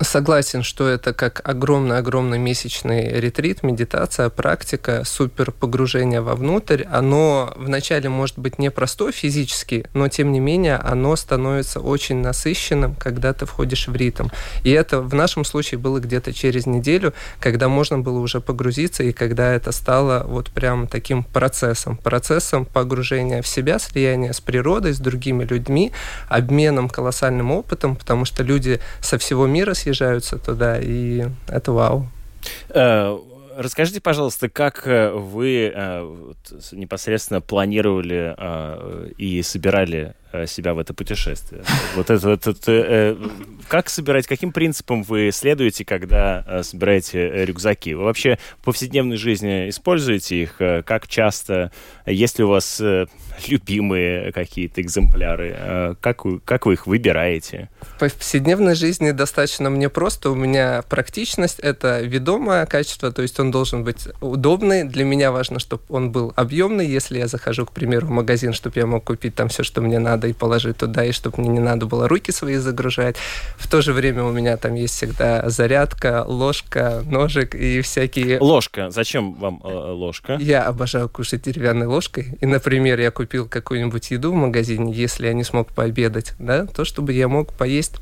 Согласен, 0.00 0.64
что 0.64 0.88
это 0.88 1.14
как 1.14 1.40
огромный-огромный 1.48 2.38
месячный 2.38 3.20
ретрит, 3.20 3.62
медитация, 3.62 4.28
практика, 4.28 5.02
супер 5.04 5.52
погружение 5.52 6.20
вовнутрь. 6.20 6.82
Оно 6.90 7.52
вначале 7.56 8.08
может 8.08 8.36
быть 8.36 8.58
непросто 8.58 9.12
физически, 9.12 9.86
но 9.94 10.08
тем 10.08 10.32
не 10.32 10.40
менее 10.40 10.76
оно 10.76 11.14
становится 11.14 11.78
очень 11.78 12.16
насыщенным, 12.16 12.96
когда 12.96 13.32
ты 13.32 13.46
входишь 13.46 13.86
в 13.86 13.94
ритм. 13.94 14.28
И 14.64 14.70
это 14.70 15.00
в 15.00 15.14
нашем 15.14 15.44
случае 15.44 15.78
было 15.78 16.00
где-то 16.00 16.32
через 16.32 16.66
неделю, 16.66 17.14
когда 17.38 17.68
можно 17.68 17.98
было 18.00 18.18
уже 18.18 18.40
погрузиться, 18.40 19.04
и 19.04 19.12
когда 19.12 19.52
это 19.52 19.70
стало 19.70 20.24
вот 20.26 20.50
прям 20.50 20.88
таким 20.88 21.22
процессом. 21.22 21.98
Процессом 21.98 22.64
погружения 22.64 23.42
в 23.42 23.46
себя, 23.46 23.78
слияния 23.78 24.32
с 24.32 24.40
природой, 24.40 24.92
с 24.92 24.98
другими 24.98 25.44
людьми, 25.44 25.92
обменом 26.28 26.88
колоссальным 26.88 27.52
опытом, 27.52 27.94
потому 27.94 28.24
что 28.24 28.42
люди 28.42 28.80
со 29.00 29.18
всего 29.18 29.46
мира 29.46 29.72
съезжаются 29.84 30.38
туда, 30.38 30.78
и 30.80 31.26
это 31.46 31.72
вау. 31.72 32.08
Э, 32.70 33.18
расскажите, 33.56 34.00
пожалуйста, 34.00 34.48
как 34.48 34.86
э, 34.86 35.10
вы 35.10 35.72
э, 35.74 36.32
непосредственно 36.72 37.40
планировали 37.40 38.34
и 39.18 39.42
собирали 39.42 40.14
себя 40.46 40.74
в 40.74 40.78
это 40.78 40.94
путешествие. 40.94 41.62
Вот 41.96 42.10
это, 42.10 42.28
вот 42.28 42.46
это 42.46 42.72
э, 42.72 43.16
как 43.68 43.88
собирать, 43.88 44.26
каким 44.26 44.52
принципом 44.52 45.02
вы 45.02 45.30
следуете, 45.32 45.84
когда 45.84 46.44
э, 46.46 46.62
собираете 46.62 47.44
рюкзаки? 47.44 47.94
Вы 47.94 48.04
вообще 48.04 48.38
в 48.60 48.64
повседневной 48.64 49.16
жизни 49.16 49.68
используете 49.68 50.42
их? 50.42 50.56
Как 50.84 51.08
часто? 51.08 51.70
Есть 52.06 52.38
ли 52.38 52.44
у 52.44 52.48
вас 52.48 52.82
любимые 53.48 54.32
какие-то 54.32 54.80
экземпляры? 54.80 55.96
Как 56.00 56.24
вы, 56.24 56.40
как 56.40 56.66
вы 56.66 56.74
их 56.74 56.86
выбираете? 56.86 57.68
В 57.80 57.98
повседневной 57.98 58.74
жизни 58.74 59.10
достаточно 59.10 59.70
мне 59.70 59.88
просто. 59.88 60.30
У 60.30 60.34
меня 60.34 60.82
практичность– 60.88 61.58
это 61.60 62.00
ведомое 62.00 62.66
качество, 62.66 63.12
то 63.12 63.22
есть 63.22 63.38
он 63.40 63.50
должен 63.50 63.84
быть 63.84 64.08
удобный. 64.20 64.84
Для 64.84 65.04
меня 65.04 65.32
важно, 65.32 65.58
чтобы 65.58 65.82
он 65.88 66.12
был 66.12 66.32
объемный. 66.36 66.86
Если 66.86 67.18
я 67.18 67.26
захожу, 67.26 67.66
к 67.66 67.72
примеру, 67.72 68.06
в 68.06 68.10
магазин, 68.10 68.52
чтобы 68.52 68.78
я 68.78 68.86
мог 68.86 69.04
купить 69.04 69.34
там 69.34 69.48
все, 69.48 69.62
что 69.62 69.80
мне 69.80 69.98
надо, 69.98 70.23
и 70.26 70.32
положить 70.32 70.76
туда, 70.76 71.04
и 71.04 71.12
чтобы 71.12 71.40
мне 71.40 71.48
не 71.50 71.60
надо 71.60 71.86
было 71.86 72.08
руки 72.08 72.32
свои 72.32 72.56
загружать. 72.56 73.16
В 73.56 73.68
то 73.68 73.82
же 73.82 73.92
время 73.92 74.24
у 74.24 74.32
меня 74.32 74.56
там 74.56 74.74
есть 74.74 74.94
всегда 74.94 75.48
зарядка, 75.48 76.24
ложка, 76.26 77.02
ножик 77.06 77.54
и 77.54 77.80
всякие... 77.80 78.38
Ложка. 78.40 78.90
Зачем 78.90 79.34
вам 79.34 79.60
э, 79.64 79.68
ложка? 79.68 80.36
Я 80.40 80.64
обожаю 80.64 81.08
кушать 81.08 81.42
деревянной 81.42 81.86
ложкой. 81.86 82.38
И, 82.40 82.46
например, 82.46 83.00
я 83.00 83.10
купил 83.10 83.48
какую-нибудь 83.48 84.10
еду 84.10 84.32
в 84.32 84.34
магазине, 84.34 84.92
если 84.92 85.26
я 85.26 85.32
не 85.32 85.44
смог 85.44 85.72
пообедать, 85.72 86.34
да, 86.38 86.66
то 86.66 86.84
чтобы 86.84 87.12
я 87.12 87.28
мог 87.28 87.52
поесть 87.52 88.00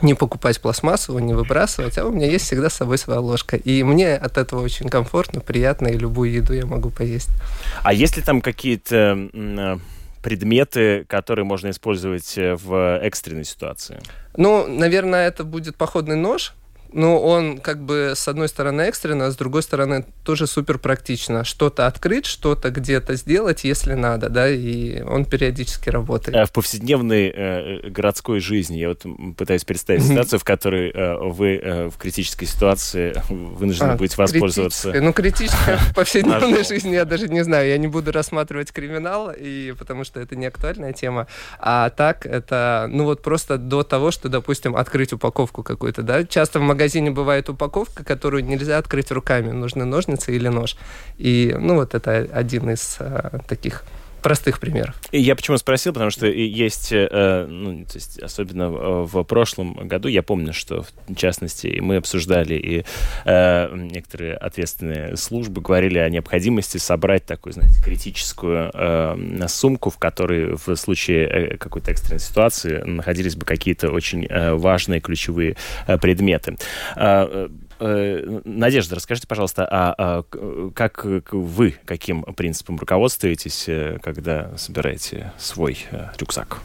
не 0.00 0.14
покупать 0.14 0.60
пластмассовую, 0.60 1.22
не 1.22 1.34
выбрасывать, 1.34 1.98
а 1.98 2.06
у 2.06 2.10
меня 2.10 2.26
есть 2.26 2.46
всегда 2.46 2.70
с 2.70 2.74
собой 2.74 2.98
своя 2.98 3.20
ложка. 3.20 3.56
И 3.56 3.82
мне 3.82 4.14
от 4.14 4.38
этого 4.38 4.62
очень 4.62 4.88
комфортно, 4.88 5.40
приятно, 5.40 5.88
и 5.88 5.98
любую 5.98 6.32
еду 6.32 6.54
я 6.54 6.64
могу 6.64 6.90
поесть. 6.90 7.28
А 7.82 7.92
есть 7.92 8.16
ли 8.16 8.22
там 8.22 8.40
какие-то 8.40 9.28
э, 9.32 9.78
предметы, 10.22 11.04
которые 11.08 11.44
можно 11.44 11.70
использовать 11.70 12.38
э, 12.38 12.54
в 12.54 12.98
экстренной 12.98 13.44
ситуации? 13.44 14.00
Ну, 14.36 14.66
наверное, 14.66 15.28
это 15.28 15.44
будет 15.44 15.76
походный 15.76 16.16
нож, 16.16 16.54
ну, 16.92 17.18
он 17.18 17.58
как 17.58 17.82
бы 17.82 18.12
с 18.14 18.28
одной 18.28 18.48
стороны 18.48 18.82
экстренно, 18.82 19.26
а 19.26 19.30
с 19.30 19.36
другой 19.36 19.62
стороны 19.62 20.04
тоже 20.24 20.46
супер 20.46 20.78
практично. 20.78 21.44
Что-то 21.44 21.86
открыть, 21.86 22.26
что-то 22.26 22.70
где-то 22.70 23.16
сделать, 23.16 23.64
если 23.64 23.94
надо, 23.94 24.28
да, 24.28 24.48
и 24.48 25.00
он 25.02 25.24
периодически 25.24 25.88
работает. 25.88 26.36
А 26.36 26.46
в 26.46 26.52
повседневной 26.52 27.32
э, 27.34 27.90
городской 27.90 28.40
жизни 28.40 28.76
я 28.76 28.88
вот 28.88 29.04
пытаюсь 29.36 29.64
представить 29.64 30.04
ситуацию, 30.04 30.38
в 30.38 30.44
которой 30.44 30.90
э, 30.90 31.16
вы 31.16 31.56
э, 31.56 31.90
в 31.90 31.96
критической 31.96 32.46
ситуации 32.46 33.14
вынуждены 33.28 33.92
а, 33.92 33.96
будете 33.96 34.16
воспользоваться. 34.16 34.92
Ну, 34.92 35.12
критическая 35.12 35.78
в 35.78 35.94
повседневной 35.94 36.64
жизни 36.64 36.94
я 36.94 37.04
даже 37.04 37.28
не 37.28 37.42
знаю. 37.42 37.68
Я 37.68 37.78
не 37.78 37.88
буду 37.88 38.12
рассматривать 38.12 38.72
криминал, 38.72 39.32
и 39.36 39.74
потому 39.78 40.04
что 40.04 40.20
это 40.20 40.36
не 40.36 40.46
актуальная 40.46 40.92
тема. 40.92 41.26
А 41.58 41.90
так 41.90 42.26
это, 42.26 42.86
ну 42.90 43.04
вот 43.04 43.22
просто 43.22 43.58
до 43.58 43.82
того, 43.82 44.10
что, 44.10 44.28
допустим, 44.28 44.76
открыть 44.76 45.12
упаковку 45.12 45.62
какую-то, 45.62 46.02
да. 46.02 46.24
Часто 46.24 46.58
в 46.58 46.62
магазине 46.62 46.81
магазине 46.82 47.12
бывает 47.12 47.48
упаковка, 47.48 48.02
которую 48.02 48.44
нельзя 48.44 48.78
открыть 48.78 49.12
руками. 49.12 49.52
Нужны 49.52 49.84
ножницы 49.84 50.34
или 50.34 50.48
нож. 50.48 50.76
И, 51.16 51.54
ну, 51.56 51.76
вот 51.76 51.94
это 51.94 52.28
один 52.32 52.70
из 52.70 52.96
а, 52.98 53.38
таких 53.46 53.84
простых 54.22 54.60
примеров. 54.60 54.94
И 55.10 55.20
я 55.20 55.36
почему 55.36 55.56
спросил, 55.58 55.92
потому 55.92 56.10
что 56.10 56.26
есть, 56.26 56.92
э, 56.92 57.46
ну, 57.48 57.84
то 57.84 57.94
есть 57.94 58.18
особенно 58.18 58.70
в 58.70 59.22
прошлом 59.24 59.74
году, 59.88 60.08
я 60.08 60.22
помню, 60.22 60.52
что 60.52 60.84
в 61.08 61.14
частности 61.14 61.78
мы 61.80 61.96
обсуждали 61.96 62.54
и 62.54 62.84
э, 63.24 63.68
некоторые 63.74 64.34
ответственные 64.34 65.16
службы 65.16 65.60
говорили 65.60 65.98
о 65.98 66.08
необходимости 66.08 66.78
собрать 66.78 67.26
такую, 67.26 67.52
знаете, 67.52 67.82
критическую 67.82 68.70
э, 68.72 69.46
сумку, 69.48 69.90
в 69.90 69.98
которой 69.98 70.56
в 70.56 70.76
случае 70.76 71.26
э, 71.26 71.56
какой-то 71.56 71.90
экстренной 71.90 72.20
ситуации 72.20 72.82
находились 72.82 73.36
бы 73.36 73.44
какие-то 73.44 73.90
очень 73.90 74.26
э, 74.26 74.54
важные 74.54 75.00
ключевые 75.00 75.56
э, 75.86 75.98
предметы. 75.98 76.56
Э, 77.84 78.40
Надежда, 78.44 78.94
расскажите, 78.94 79.26
пожалуйста, 79.26 79.66
а, 79.68 79.94
а 79.98 80.70
как 80.72 81.04
вы, 81.04 81.74
каким 81.84 82.22
принципом 82.22 82.78
руководствуетесь, 82.78 83.64
э, 83.66 83.98
когда 84.00 84.56
собираете 84.56 85.32
свой 85.36 85.84
э, 85.90 86.06
рюкзак? 86.16 86.58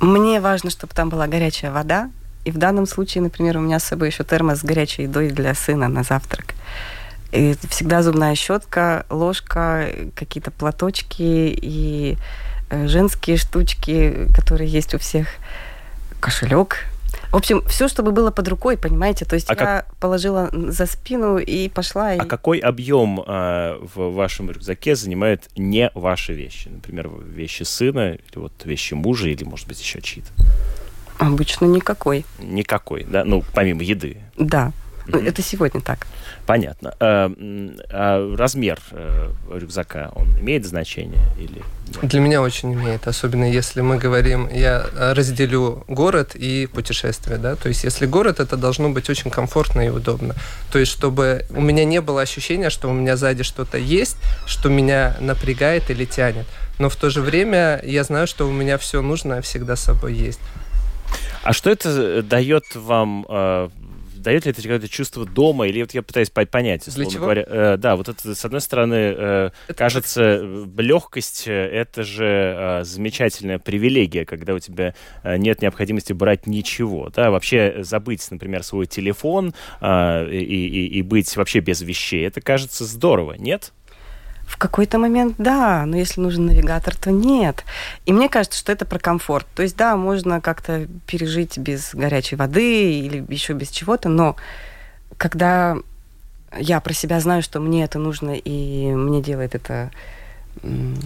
Мне 0.00 0.40
важно, 0.40 0.70
чтобы 0.70 0.94
там 0.94 1.10
была 1.10 1.28
горячая 1.28 1.70
вода. 1.70 2.10
И 2.44 2.50
в 2.50 2.58
данном 2.58 2.86
случае, 2.86 3.22
например, 3.22 3.58
у 3.58 3.60
меня 3.60 3.78
с 3.78 3.84
собой 3.84 4.08
еще 4.08 4.24
термос 4.24 4.60
с 4.60 4.64
горячей 4.64 5.04
едой 5.04 5.28
для 5.28 5.54
сына 5.54 5.86
на 5.86 6.02
завтрак. 6.02 6.54
И 7.30 7.54
всегда 7.68 8.02
зубная 8.02 8.34
щетка, 8.34 9.06
ложка, 9.10 9.92
какие-то 10.16 10.50
платочки 10.50 11.22
и 11.22 12.16
женские 12.70 13.36
штучки, 13.36 14.26
которые 14.34 14.68
есть 14.68 14.94
у 14.94 14.98
всех, 14.98 15.28
кошелек 16.20 16.86
в 17.30 17.36
общем, 17.36 17.62
все, 17.66 17.88
чтобы 17.88 18.12
было 18.12 18.30
под 18.30 18.48
рукой, 18.48 18.78
понимаете? 18.78 19.24
То 19.24 19.34
есть 19.34 19.50
а 19.50 19.52
я 19.52 19.56
как... 19.56 19.94
положила 19.96 20.48
за 20.52 20.86
спину 20.86 21.38
и 21.38 21.68
пошла. 21.68 22.14
И... 22.14 22.18
А 22.18 22.24
какой 22.24 22.58
объем 22.58 23.20
э, 23.20 23.78
в 23.94 24.12
вашем 24.12 24.50
рюкзаке 24.50 24.96
занимает 24.96 25.48
не 25.56 25.90
ваши 25.94 26.32
вещи? 26.32 26.68
Например, 26.68 27.08
вещи 27.08 27.64
сына, 27.64 28.14
или 28.14 28.38
вот 28.38 28.52
вещи 28.64 28.94
мужа, 28.94 29.28
или, 29.28 29.44
может 29.44 29.68
быть, 29.68 29.80
еще 29.80 30.00
чьи-то? 30.00 30.30
Обычно 31.18 31.66
никакой. 31.66 32.24
Никакой, 32.38 33.04
да? 33.04 33.24
Ну, 33.24 33.42
помимо 33.52 33.82
еды. 33.82 34.18
Да. 34.36 34.72
Mm-hmm. 35.08 35.28
Это 35.28 35.42
сегодня 35.42 35.80
так. 35.80 36.06
Понятно. 36.46 36.94
А, 37.00 37.32
а 37.90 38.36
размер 38.36 38.78
э, 38.90 39.30
рюкзака, 39.50 40.10
он 40.14 40.28
имеет 40.38 40.66
значение 40.66 41.20
или 41.38 41.54
нет? 41.54 41.64
Для 42.02 42.20
меня 42.20 42.42
очень 42.42 42.74
имеет, 42.74 43.08
особенно 43.08 43.50
если 43.50 43.80
мы 43.80 43.96
говорим, 43.96 44.48
я 44.52 44.84
разделю 44.94 45.84
город 45.88 46.34
и 46.34 46.66
путешествие, 46.66 47.38
да, 47.38 47.56
то 47.56 47.68
есть 47.68 47.84
если 47.84 48.04
город, 48.04 48.40
это 48.40 48.58
должно 48.58 48.90
быть 48.90 49.08
очень 49.08 49.30
комфортно 49.30 49.86
и 49.86 49.88
удобно, 49.88 50.34
то 50.70 50.78
есть 50.78 50.92
чтобы 50.92 51.46
у 51.50 51.62
меня 51.62 51.86
не 51.86 52.02
было 52.02 52.20
ощущения, 52.20 52.68
что 52.68 52.90
у 52.90 52.92
меня 52.92 53.16
сзади 53.16 53.42
что-то 53.42 53.78
есть, 53.78 54.16
что 54.46 54.68
меня 54.68 55.16
напрягает 55.20 55.90
или 55.90 56.04
тянет, 56.04 56.46
но 56.78 56.90
в 56.90 56.96
то 56.96 57.08
же 57.08 57.22
время 57.22 57.80
я 57.82 58.04
знаю, 58.04 58.26
что 58.26 58.46
у 58.46 58.52
меня 58.52 58.76
все 58.76 59.00
нужное 59.00 59.40
всегда 59.40 59.74
с 59.74 59.80
собой 59.80 60.12
есть. 60.12 60.40
А 61.42 61.54
что 61.54 61.70
это 61.70 62.22
дает 62.22 62.64
вам 62.74 63.24
э, 63.26 63.68
дает 64.18 64.44
ли 64.44 64.50
это 64.52 64.62
какое-то 64.62 64.88
чувство 64.88 65.24
дома, 65.26 65.66
или 65.66 65.80
вот 65.80 65.94
я 65.94 66.02
пытаюсь 66.02 66.30
понять, 66.30 66.84
Для 66.94 67.06
чего? 67.06 67.24
говоря. 67.24 67.44
Э, 67.46 67.76
да, 67.76 67.96
вот 67.96 68.08
это, 68.08 68.34
с 68.34 68.44
одной 68.44 68.60
стороны, 68.60 68.94
э, 68.94 69.50
это 69.68 69.78
кажется, 69.78 70.40
легкость 70.76 71.44
э,— 71.46 71.52
это 71.72 72.02
же 72.02 72.24
э, 72.26 72.84
замечательная 72.84 73.58
привилегия, 73.58 74.24
когда 74.24 74.54
у 74.54 74.58
тебя 74.58 74.94
э, 75.22 75.36
нет 75.36 75.62
необходимости 75.62 76.12
брать 76.12 76.46
ничего, 76.46 77.10
да, 77.10 77.30
вообще 77.30 77.78
забыть, 77.80 78.26
например, 78.30 78.62
свой 78.62 78.86
телефон 78.86 79.54
э, 79.80 80.30
и, 80.30 80.38
и, 80.38 80.86
и 80.98 81.02
быть 81.02 81.36
вообще 81.36 81.60
без 81.60 81.82
вещей, 81.82 82.26
это 82.26 82.40
кажется 82.40 82.84
здорово, 82.84 83.34
нет? 83.34 83.72
В 84.48 84.56
какой-то 84.56 84.98
момент 84.98 85.34
да, 85.38 85.84
но 85.86 85.96
если 85.96 86.22
нужен 86.22 86.46
навигатор, 86.46 86.96
то 86.96 87.10
нет. 87.10 87.64
И 88.06 88.12
мне 88.12 88.30
кажется, 88.30 88.58
что 88.58 88.72
это 88.72 88.86
про 88.86 88.98
комфорт. 88.98 89.46
То 89.54 89.62
есть 89.62 89.76
да, 89.76 89.94
можно 89.96 90.40
как-то 90.40 90.88
пережить 91.06 91.58
без 91.58 91.94
горячей 91.94 92.36
воды 92.36 92.98
или 92.98 93.24
еще 93.28 93.52
без 93.52 93.68
чего-то, 93.68 94.08
но 94.08 94.36
когда 95.18 95.76
я 96.58 96.80
про 96.80 96.94
себя 96.94 97.20
знаю, 97.20 97.42
что 97.42 97.60
мне 97.60 97.84
это 97.84 97.98
нужно, 97.98 98.30
и 98.30 98.90
мне 98.92 99.20
делает 99.20 99.54
это 99.54 99.90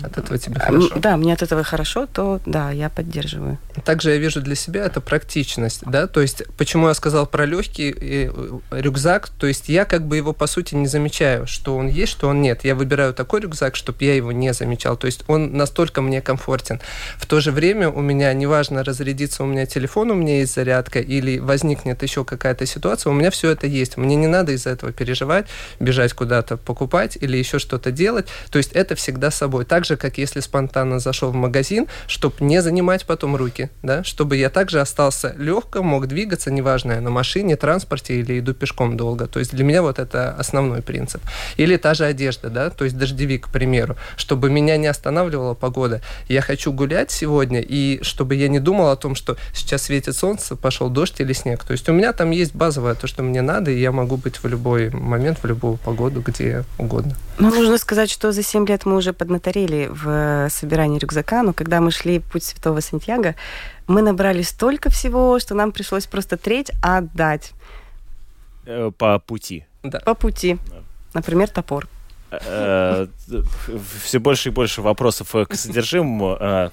от 0.02 0.18
этого 0.18 0.38
тебе 0.38 0.60
хорошо. 0.60 0.90
Да, 0.96 1.16
мне 1.16 1.32
от 1.32 1.42
этого 1.42 1.62
хорошо, 1.62 2.06
то 2.06 2.40
да, 2.46 2.70
я 2.70 2.88
поддерживаю. 2.88 3.58
Также 3.84 4.10
я 4.10 4.16
вижу 4.16 4.40
для 4.40 4.54
себя 4.54 4.84
это 4.84 5.00
практичность, 5.00 5.82
да, 5.86 6.06
то 6.06 6.20
есть 6.20 6.42
почему 6.56 6.88
я 6.88 6.94
сказал 6.94 7.26
про 7.26 7.46
легкий 7.46 7.94
э, 7.96 8.30
рюкзак, 8.70 9.28
то 9.28 9.46
есть 9.46 9.68
я 9.68 9.84
как 9.84 10.06
бы 10.06 10.16
его 10.16 10.32
по 10.32 10.46
сути 10.46 10.74
не 10.74 10.86
замечаю, 10.86 11.46
что 11.46 11.76
он 11.76 11.88
есть, 11.88 12.12
что 12.12 12.28
он 12.28 12.42
нет. 12.42 12.64
Я 12.64 12.74
выбираю 12.74 13.14
такой 13.14 13.40
рюкзак, 13.40 13.76
чтобы 13.76 13.98
я 14.04 14.14
его 14.14 14.32
не 14.32 14.52
замечал, 14.52 14.96
то 14.96 15.06
есть 15.06 15.24
он 15.28 15.56
настолько 15.56 16.02
мне 16.02 16.20
комфортен. 16.20 16.80
В 17.18 17.26
то 17.26 17.40
же 17.40 17.52
время 17.52 17.88
у 17.88 18.00
меня 18.00 18.32
неважно 18.32 18.84
разрядится 18.84 19.42
у 19.42 19.46
меня 19.46 19.66
телефон, 19.66 20.10
у 20.10 20.14
меня 20.14 20.38
есть 20.38 20.54
зарядка 20.54 21.00
или 21.00 21.38
возникнет 21.38 22.02
еще 22.02 22.24
какая-то 22.24 22.66
ситуация, 22.66 23.10
у 23.10 23.14
меня 23.14 23.30
все 23.30 23.50
это 23.50 23.66
есть. 23.66 23.96
Мне 23.96 24.16
не 24.16 24.26
надо 24.26 24.52
из-за 24.52 24.70
этого 24.70 24.92
переживать, 24.92 25.46
бежать 25.80 26.12
куда-то 26.12 26.56
покупать 26.56 27.18
или 27.20 27.36
еще 27.36 27.58
что-то 27.58 27.90
делать. 27.90 28.26
То 28.50 28.58
есть 28.58 28.72
это 28.72 28.94
всегда 28.94 29.30
собой. 29.42 29.64
Так 29.64 29.84
же, 29.84 29.96
как 29.96 30.18
если 30.18 30.38
спонтанно 30.38 31.00
зашел 31.00 31.32
в 31.32 31.34
магазин, 31.34 31.88
чтобы 32.06 32.36
не 32.40 32.62
занимать 32.62 33.06
потом 33.06 33.34
руки, 33.34 33.70
да, 33.82 34.04
чтобы 34.04 34.36
я 34.36 34.50
также 34.50 34.80
остался 34.80 35.34
легко, 35.36 35.82
мог 35.82 36.06
двигаться, 36.06 36.52
неважно, 36.52 36.92
я 36.92 37.00
на 37.00 37.10
машине, 37.10 37.56
транспорте 37.56 38.20
или 38.20 38.38
иду 38.38 38.54
пешком 38.54 38.96
долго. 38.96 39.26
То 39.26 39.40
есть 39.40 39.52
для 39.52 39.64
меня 39.64 39.82
вот 39.82 39.98
это 39.98 40.30
основной 40.38 40.80
принцип. 40.80 41.20
Или 41.56 41.76
та 41.76 41.94
же 41.94 42.04
одежда, 42.04 42.50
да, 42.50 42.70
то 42.70 42.84
есть 42.84 42.96
дождевик, 42.96 43.46
к 43.46 43.48
примеру, 43.48 43.96
чтобы 44.16 44.48
меня 44.48 44.76
не 44.76 44.86
останавливала 44.86 45.54
погода. 45.54 46.02
Я 46.28 46.40
хочу 46.40 46.72
гулять 46.72 47.10
сегодня, 47.10 47.60
и 47.60 48.00
чтобы 48.02 48.36
я 48.36 48.46
не 48.46 48.60
думал 48.60 48.90
о 48.90 48.96
том, 48.96 49.16
что 49.16 49.36
сейчас 49.52 49.82
светит 49.82 50.14
солнце, 50.14 50.54
пошел 50.54 50.88
дождь 50.88 51.20
или 51.20 51.32
снег. 51.32 51.64
То 51.64 51.72
есть 51.72 51.88
у 51.88 51.92
меня 51.92 52.12
там 52.12 52.30
есть 52.30 52.54
базовое 52.54 52.94
то, 52.94 53.08
что 53.08 53.24
мне 53.24 53.42
надо, 53.42 53.72
и 53.72 53.80
я 53.80 53.90
могу 53.90 54.16
быть 54.16 54.36
в 54.36 54.46
любой 54.46 54.90
момент, 54.90 55.38
в 55.42 55.46
любую 55.46 55.78
погоду, 55.78 56.22
где 56.24 56.62
угодно. 56.78 57.16
Но 57.38 57.50
нужно 57.50 57.78
сказать, 57.78 58.10
что 58.10 58.30
за 58.30 58.42
7 58.42 58.68
лет 58.68 58.84
мы 58.84 58.96
уже 58.96 59.12
поднаторели 59.22 59.88
в 59.88 60.48
собирании 60.50 60.98
рюкзака, 60.98 61.44
но 61.44 61.52
когда 61.52 61.80
мы 61.80 61.92
шли 61.92 62.18
путь 62.18 62.42
Святого 62.42 62.80
Сантьяго, 62.80 63.36
мы 63.86 64.02
набрали 64.02 64.42
столько 64.42 64.90
всего, 64.90 65.38
что 65.38 65.54
нам 65.54 65.70
пришлось 65.70 66.06
просто 66.06 66.36
треть 66.36 66.72
отдать. 66.82 67.52
Э, 68.66 68.90
по 68.98 69.20
пути. 69.20 69.64
Да. 69.84 70.00
По 70.00 70.14
пути. 70.14 70.58
Да. 70.68 70.76
Например, 71.14 71.48
топор. 71.48 71.86
Э, 72.32 73.06
все 74.04 74.18
больше 74.18 74.48
и 74.48 74.52
больше 74.52 74.80
вопросов 74.82 75.34
к 75.48 75.54
содержимому. 75.54 76.36
Э, 76.38 76.70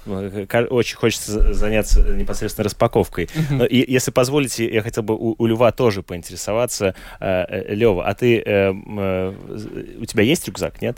очень 0.70 0.96
хочется 0.96 1.54
заняться 1.54 2.02
непосредственно 2.02 2.66
распаковкой. 2.66 3.30
И, 3.70 3.86
если 3.88 4.12
позволите, 4.12 4.72
я 4.72 4.82
хотел 4.82 5.04
бы 5.04 5.16
у, 5.16 5.36
у 5.38 5.46
Льва 5.46 5.72
тоже 5.72 6.02
поинтересоваться. 6.02 6.96
Э, 7.20 7.74
Лева, 7.74 8.08
а 8.08 8.14
ты... 8.14 8.40
У 8.40 10.06
тебя 10.06 10.24
есть 10.24 10.48
рюкзак, 10.48 10.82
нет? 10.82 10.98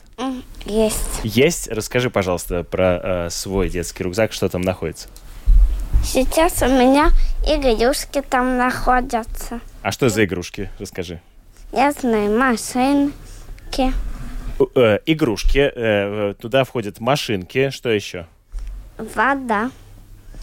Есть. 0.66 1.22
Есть? 1.24 1.68
Расскажи, 1.70 2.10
пожалуйста, 2.10 2.64
про 2.64 3.28
свой 3.30 3.70
детский 3.70 4.04
рюкзак, 4.04 4.32
что 4.34 4.48
там 4.50 4.62
находится. 4.62 5.10
Сейчас 6.04 6.62
у 6.62 6.68
меня 6.68 7.12
игрушки 7.46 8.22
там 8.28 8.58
находятся. 8.58 9.60
А 9.82 9.92
что 9.92 10.10
за 10.10 10.26
игрушки? 10.26 10.70
Расскажи. 10.80 11.20
Я 11.72 11.92
знаю, 11.92 12.38
машинки. 12.38 13.94
Э, 14.76 15.00
игрушки, 15.06 15.72
э, 15.74 16.34
туда 16.40 16.64
входят 16.64 17.00
машинки, 17.00 17.70
что 17.70 17.90
еще? 17.90 18.28
Вода. 18.98 19.72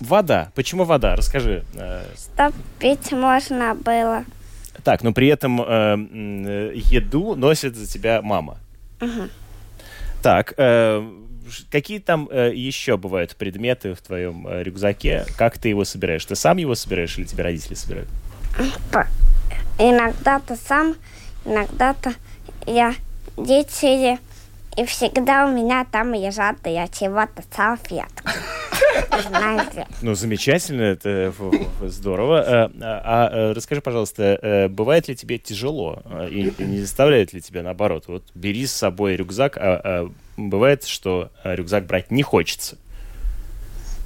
Вода. 0.00 0.50
Почему 0.54 0.84
вода? 0.84 1.16
Расскажи. 1.16 1.64
Э. 1.74 2.04
Чтоб 2.16 2.54
пить 2.78 3.12
можно 3.12 3.74
было. 3.74 4.24
Так, 4.84 5.02
но 5.02 5.12
при 5.12 5.28
этом 5.28 5.60
э, 5.60 6.72
еду 6.74 7.34
носит 7.34 7.76
за 7.76 7.86
тебя 7.86 8.22
мама. 8.22 8.58
Угу. 9.00 9.28
Так, 10.22 10.54
э, 10.56 11.08
какие 11.70 11.98
там 11.98 12.28
э, 12.30 12.52
еще 12.54 12.96
бывают 12.96 13.36
предметы 13.36 13.94
в 13.94 14.00
твоем 14.00 14.46
э, 14.46 14.62
рюкзаке? 14.62 15.26
Как 15.36 15.58
ты 15.58 15.68
его 15.68 15.84
собираешь? 15.84 16.24
Ты 16.24 16.36
сам 16.36 16.56
его 16.56 16.74
собираешь 16.74 17.18
или 17.18 17.24
тебе 17.24 17.44
родители 17.44 17.74
собирают? 17.74 18.08
Иногда-то 19.78 20.56
сам, 20.56 20.96
иногда-то 21.44 22.14
я 22.66 22.94
дети, 23.44 24.18
и 24.76 24.84
всегда 24.84 25.46
у 25.46 25.52
меня 25.52 25.84
там 25.90 26.14
лежат 26.14 26.56
я 26.64 26.86
чего-то 26.88 27.42
салфетку. 27.54 28.30
Знаете. 29.28 29.86
Ну, 30.02 30.14
замечательно, 30.14 30.82
это 30.82 31.32
здорово. 31.82 32.40
А, 32.40 32.70
а, 32.80 33.28
а 33.32 33.54
расскажи, 33.54 33.80
пожалуйста, 33.80 34.38
э, 34.40 34.68
бывает 34.68 35.08
ли 35.08 35.16
тебе 35.16 35.38
тяжело 35.38 36.02
и 36.30 36.52
не 36.58 36.80
заставляет 36.80 37.32
ли 37.32 37.40
тебя 37.40 37.62
наоборот? 37.62 38.04
Вот 38.06 38.22
бери 38.34 38.66
с 38.66 38.72
собой 38.72 39.16
рюкзак, 39.16 39.56
а, 39.56 39.80
а 39.82 40.10
бывает, 40.36 40.84
что 40.84 41.30
рюкзак 41.42 41.86
брать 41.86 42.10
не 42.10 42.22
хочется? 42.22 42.76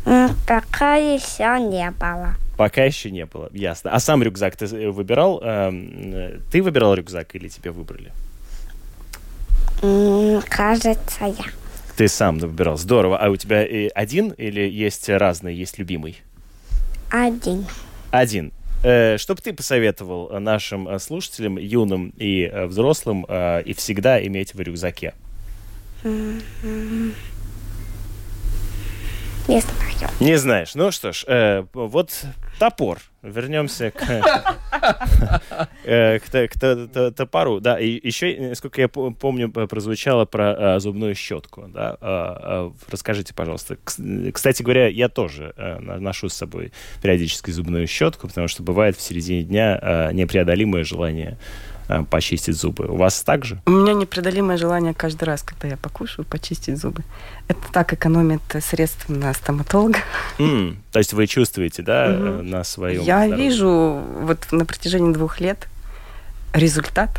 Пока 0.04 0.96
еще 0.96 1.58
не 1.60 1.90
было. 1.90 2.34
Пока 2.56 2.84
еще 2.84 3.10
не 3.10 3.26
было, 3.26 3.50
ясно. 3.52 3.90
А 3.92 4.00
сам 4.00 4.22
рюкзак 4.22 4.56
ты 4.56 4.90
выбирал? 4.90 5.40
Ты 6.50 6.62
выбирал 6.62 6.94
рюкзак 6.94 7.34
или 7.34 7.48
тебе 7.48 7.70
выбрали? 7.70 8.12
Кажется, 10.48 11.24
я. 11.24 11.44
Ты 11.96 12.08
сам 12.08 12.38
выбирал. 12.38 12.76
Здорово. 12.76 13.18
А 13.18 13.28
у 13.28 13.36
тебя 13.36 13.66
один 13.94 14.30
или 14.30 14.60
есть 14.60 15.08
разный, 15.08 15.54
есть 15.54 15.78
любимый? 15.78 16.22
Один. 17.10 17.66
Один. 18.10 18.52
Э, 18.84 19.16
что 19.18 19.34
бы 19.34 19.40
ты 19.42 19.52
посоветовал 19.52 20.40
нашим 20.40 20.88
э, 20.88 20.98
слушателям, 20.98 21.58
юным 21.58 22.12
и 22.16 22.42
э, 22.44 22.66
взрослым, 22.66 23.24
и 23.24 23.74
всегда 23.76 24.24
иметь 24.24 24.54
в 24.54 24.60
рюкзаке? 24.60 25.14
Не 29.48 29.60
знаю. 29.60 29.92
Не 30.20 30.36
знаешь. 30.36 30.74
Ну 30.74 30.90
что 30.90 31.12
ж, 31.12 31.24
э, 31.26 31.64
вот 31.72 32.24
топор. 32.62 33.00
Вернемся 33.22 33.90
к, 33.90 34.02
э, 35.84 36.20
топору. 37.16 37.58
Да, 37.60 37.80
и 37.80 38.06
еще, 38.06 38.36
насколько 38.50 38.80
я 38.80 38.88
помню, 38.88 39.50
прозвучало 39.50 40.26
про 40.26 40.74
а, 40.76 40.78
зубную 40.78 41.16
щетку. 41.16 41.64
Да? 41.66 41.96
А, 42.00 42.72
расскажите, 42.88 43.34
пожалуйста. 43.34 43.78
Кстати 44.32 44.62
говоря, 44.62 44.86
я 44.86 45.08
тоже 45.08 45.54
ношу 45.80 46.28
с 46.28 46.34
собой 46.34 46.72
периодически 47.02 47.50
зубную 47.50 47.88
щетку, 47.88 48.28
потому 48.28 48.46
что 48.46 48.62
бывает 48.62 48.96
в 48.96 49.00
середине 49.00 49.42
дня 49.42 50.10
непреодолимое 50.12 50.84
желание 50.84 51.38
Э, 51.81 51.81
почистить 52.10 52.56
зубы. 52.56 52.86
У 52.86 52.96
вас 52.96 53.22
так 53.22 53.44
же? 53.44 53.60
У 53.66 53.70
меня 53.70 53.94
непреодолимое 53.94 54.56
желание 54.56 54.94
каждый 54.94 55.24
раз, 55.24 55.42
когда 55.42 55.68
я 55.68 55.76
покушаю, 55.76 56.24
почистить 56.26 56.78
зубы. 56.78 57.02
Это 57.48 57.60
так 57.72 57.92
экономит 57.92 58.42
средств 58.60 59.08
на 59.08 59.32
стоматолога. 59.34 59.98
Mm, 60.38 60.76
то 60.90 60.98
есть 60.98 61.12
вы 61.12 61.26
чувствуете, 61.26 61.82
да, 61.82 62.06
угу. 62.06 62.42
на 62.42 62.64
своем 62.64 63.02
Я 63.02 63.24
здоровье? 63.24 63.44
вижу 63.44 64.02
вот 64.20 64.46
на 64.52 64.64
протяжении 64.64 65.12
двух 65.12 65.40
лет 65.40 65.68
результат. 66.52 67.10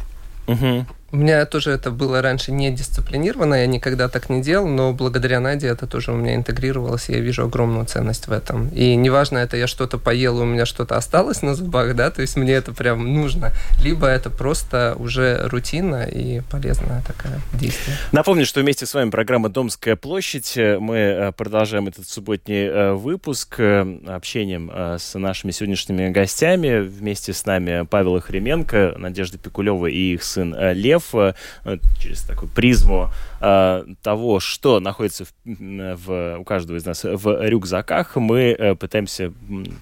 Угу. 0.47 0.85
У 1.13 1.17
меня 1.17 1.45
тоже 1.45 1.69
это 1.69 1.91
было 1.91 2.23
раньше 2.23 2.51
не 2.51 2.71
дисциплинировано, 2.71 3.53
я 3.53 3.67
никогда 3.67 4.09
так 4.09 4.31
не 4.31 4.41
делал, 4.41 4.67
но 4.67 4.93
благодаря 4.93 5.39
Наде 5.39 5.67
это 5.67 5.85
тоже 5.85 6.11
у 6.11 6.15
меня 6.15 6.33
интегрировалось, 6.33 7.07
и 7.07 7.13
я 7.13 7.19
вижу 7.19 7.43
огромную 7.45 7.85
ценность 7.85 8.25
в 8.27 8.31
этом. 8.31 8.69
И 8.69 8.95
неважно, 8.95 9.37
это 9.37 9.55
я 9.55 9.67
что-то 9.67 9.99
поел, 9.99 10.39
у 10.39 10.43
меня 10.43 10.65
что-то 10.65 10.97
осталось 10.97 11.43
на 11.43 11.53
зубах, 11.53 11.95
да, 11.95 12.09
то 12.09 12.21
есть 12.21 12.35
мне 12.35 12.53
это 12.53 12.73
прям 12.73 13.13
нужно, 13.13 13.51
либо 13.83 14.07
это 14.07 14.31
просто 14.31 14.95
уже 14.97 15.47
рутина 15.49 16.03
и 16.03 16.41
полезное 16.49 17.03
такое 17.05 17.39
действие. 17.53 17.95
Напомню, 18.11 18.47
что 18.47 18.61
вместе 18.61 18.87
с 18.87 18.95
вами 18.95 19.11
программа 19.11 19.49
«Домская 19.49 19.95
площадь». 19.95 20.53
Мы 20.57 20.95
э, 20.95 21.31
продолжаем 21.33 21.87
этот 21.87 22.09
субботний 22.09 22.65
э, 22.65 22.93
выпуск 22.93 23.59
э, 23.59 23.99
общением 24.07 24.71
с 24.97 25.13
нашими 25.13 25.51
сегодняшними 25.51 26.09
гостями. 26.09 26.79
Вместе 26.79 27.33
с 27.33 27.45
нами 27.45 27.85
Павел 27.87 28.15
Охременко, 28.15 28.95
Надежда 28.97 29.37
Пикулева 29.37 29.85
и 29.85 30.13
их 30.15 30.23
сын 30.23 30.55
Лев. 30.73 31.02
Э, 31.13 31.77
через 31.99 32.21
такую 32.21 32.49
призму 32.49 33.11
э, 33.41 33.85
того, 34.01 34.39
что 34.39 34.79
находится 34.79 35.25
в, 35.25 35.31
в, 35.45 36.37
у 36.39 36.43
каждого 36.43 36.77
из 36.77 36.85
нас 36.85 37.03
в 37.03 37.47
рюкзаках, 37.47 38.15
мы 38.15 38.55
э, 38.57 38.75
пытаемся, 38.75 39.33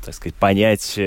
так 0.06 0.16
сказать, 0.16 0.36
понять 0.36 1.00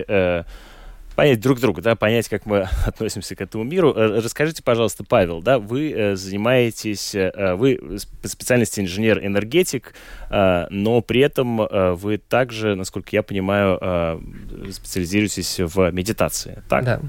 понять 1.16 1.38
друг 1.40 1.61
друга, 1.61 1.81
да, 1.81 1.94
понять, 1.94 2.29
как 2.29 2.44
мы 2.44 2.66
относимся 2.87 3.37
к 3.37 3.40
этому 3.40 3.62
миру. 3.62 3.92
Расскажите, 3.94 4.64
пожалуйста, 4.64 5.05
Павел, 5.05 5.40
да, 5.40 5.61
вы 5.61 6.16
занимаетесь, 6.16 7.14
вы 7.14 8.00
по 8.20 8.27
специальности 8.27 8.81
инженер-энергетик, 8.81 9.94
но 10.29 11.03
при 11.07 11.20
этом 11.20 11.68
вы 11.94 12.18
также, 12.18 12.74
насколько 12.74 13.11
я 13.12 13.22
понимаю, 13.22 14.20
специализируетесь 14.72 15.61
в 15.61 15.92
медитации, 15.92 16.64
так? 16.68 17.00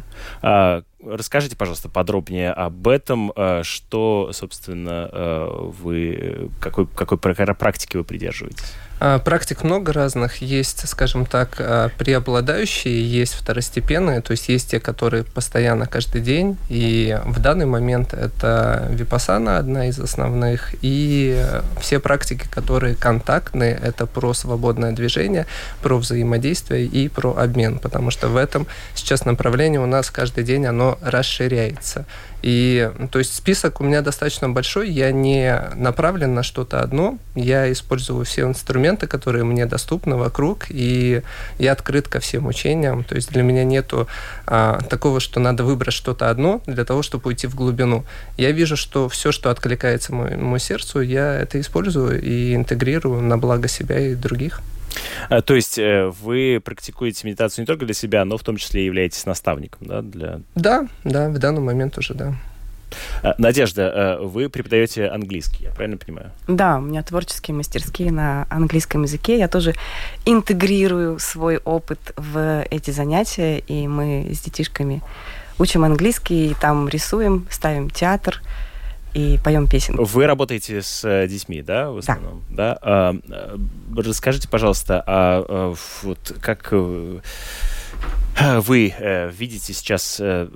Да. 0.41 0.83
Расскажите, 1.05 1.55
пожалуйста, 1.55 1.87
подробнее 1.89 2.51
об 2.51 2.87
этом, 2.87 3.31
э, 3.35 3.61
что, 3.63 4.31
собственно, 4.33 5.09
э, 5.11 5.69
вы, 5.79 6.49
какой, 6.59 6.87
какой 6.87 7.17
практики 7.17 7.97
вы 7.97 8.03
придерживаетесь? 8.03 8.73
А, 8.97 9.19
практик 9.19 9.63
много 9.63 9.91
разных. 9.91 10.37
Есть, 10.37 10.87
скажем 10.87 11.25
так, 11.25 11.57
а, 11.59 11.89
преобладающие, 11.97 13.03
есть 13.03 13.33
второстепенные, 13.33 14.21
то 14.21 14.31
есть 14.31 14.47
есть 14.47 14.71
те, 14.71 14.79
которые 14.79 15.23
постоянно 15.25 15.85
каждый 15.85 16.21
день. 16.21 16.57
И 16.69 17.19
в 17.25 17.39
данный 17.41 17.65
момент 17.65 18.13
это 18.13 18.87
випасана 18.89 19.57
одна 19.57 19.87
из 19.87 19.99
основных. 19.99 20.75
И 20.81 21.45
все 21.81 21.99
практики, 21.99 22.47
которые 22.49 22.95
контактные, 22.95 23.77
это 23.81 24.05
про 24.05 24.33
свободное 24.33 24.93
движение, 24.93 25.45
про 25.81 25.97
взаимодействие 25.97 26.85
и 26.85 27.09
про 27.09 27.35
обмен. 27.35 27.79
Потому 27.79 28.11
что 28.11 28.29
в 28.29 28.37
этом 28.37 28.65
сейчас 28.93 29.25
направление 29.25 29.81
у 29.81 29.87
нас 29.87 30.09
каждый 30.09 30.45
день 30.45 30.65
оно 30.65 30.94
расширяется. 31.01 32.05
И 32.45 32.91
то 33.09 33.17
есть 33.17 33.33
список 33.33 33.81
у 33.81 33.83
меня 33.83 34.01
достаточно 34.01 34.47
большой, 34.47 34.91
я 34.91 35.11
не 35.11 35.59
направлен 35.73 36.35
на 36.35 36.43
что-то 36.43 36.81
одно, 36.81 37.17
я 37.33 37.71
использую 37.71 38.23
все 38.23 38.43
инструменты, 38.43 39.07
которые 39.07 39.43
мне 39.43 39.65
доступны 39.65 40.15
вокруг, 40.15 40.65
и 40.69 41.23
я 41.57 41.71
открыт 41.71 42.07
ко 42.07 42.19
всем 42.19 42.45
учениям. 42.45 43.03
То 43.03 43.15
есть 43.15 43.31
для 43.31 43.41
меня 43.41 43.63
нету 43.63 44.07
а, 44.45 44.79
такого, 44.89 45.19
что 45.19 45.39
надо 45.39 45.63
выбрать 45.63 45.95
что-то 45.95 46.29
одно 46.29 46.61
для 46.67 46.85
того, 46.85 47.01
чтобы 47.01 47.29
уйти 47.29 47.47
в 47.47 47.55
глубину. 47.55 48.05
Я 48.37 48.51
вижу, 48.51 48.77
что 48.77 49.09
все, 49.09 49.31
что 49.31 49.49
откликается 49.49 50.13
моему 50.13 50.59
сердцу, 50.59 51.01
я 51.01 51.33
это 51.33 51.59
использую 51.59 52.21
и 52.21 52.53
интегрирую 52.53 53.21
на 53.21 53.39
благо 53.39 53.67
себя 53.67 53.99
и 53.99 54.13
других. 54.13 54.61
А, 55.29 55.41
то 55.41 55.55
есть 55.55 55.77
э, 55.77 56.11
вы 56.21 56.61
практикуете 56.63 57.27
медитацию 57.27 57.63
не 57.63 57.67
только 57.67 57.85
для 57.85 57.93
себя, 57.93 58.25
но 58.25 58.37
в 58.37 58.43
том 58.43 58.57
числе 58.57 58.83
и 58.83 58.85
являетесь 58.85 59.25
наставником, 59.25 59.87
да? 59.87 60.01
Для... 60.01 60.41
Да, 60.55 60.87
да, 61.03 61.29
в 61.29 61.37
данный 61.37 61.61
момент 61.61 61.97
уже, 61.97 62.13
да. 62.13 62.35
А, 63.23 63.35
Надежда, 63.37 64.17
э, 64.21 64.25
вы 64.25 64.49
преподаете 64.49 65.07
английский, 65.07 65.65
я 65.65 65.71
правильно 65.71 65.97
понимаю? 65.97 66.31
Да, 66.47 66.77
у 66.77 66.81
меня 66.81 67.03
творческие 67.03 67.55
мастерские 67.55 68.11
на 68.11 68.47
английском 68.49 69.03
языке. 69.03 69.37
Я 69.37 69.47
тоже 69.47 69.73
интегрирую 70.25 71.19
свой 71.19 71.57
опыт 71.57 71.99
в 72.15 72.63
эти 72.69 72.91
занятия, 72.91 73.59
и 73.59 73.87
мы 73.87 74.29
с 74.31 74.39
детишками 74.41 75.01
учим 75.57 75.83
английский, 75.83 76.51
и 76.51 76.53
там 76.53 76.87
рисуем, 76.89 77.47
ставим 77.49 77.89
театр, 77.89 78.41
и 79.15 79.39
поем 79.43 79.67
песенки. 79.67 79.99
Вы 80.01 80.27
работаете 80.27 80.81
с 80.81 81.03
э, 81.05 81.27
детьми, 81.27 81.61
да, 81.61 81.89
в 81.89 81.99
основном? 81.99 82.43
Да. 82.49 82.73
да? 82.73 82.79
А, 82.81 83.15
э, 83.29 83.57
расскажите, 83.95 84.49
пожалуйста, 84.49 85.01
а, 85.07 85.45
а 85.47 85.73
вот 86.03 86.35
как 86.41 86.73
вы 88.37 88.93
э, 88.97 89.31
видите 89.31 89.73
сейчас, 89.73 90.17
э, 90.19 90.49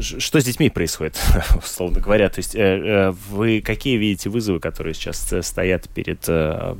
что 0.00 0.40
с 0.40 0.44
детьми 0.44 0.68
происходит, 0.68 1.16
условно 1.56 2.00
говоря? 2.00 2.28
То 2.28 2.40
есть 2.40 2.56
э, 2.56 3.14
вы 3.30 3.62
какие 3.64 3.96
видите 3.96 4.28
вызовы, 4.28 4.58
которые 4.58 4.94
сейчас 4.94 5.32
стоят 5.42 5.88
перед, 5.88 6.26
в 6.26 6.76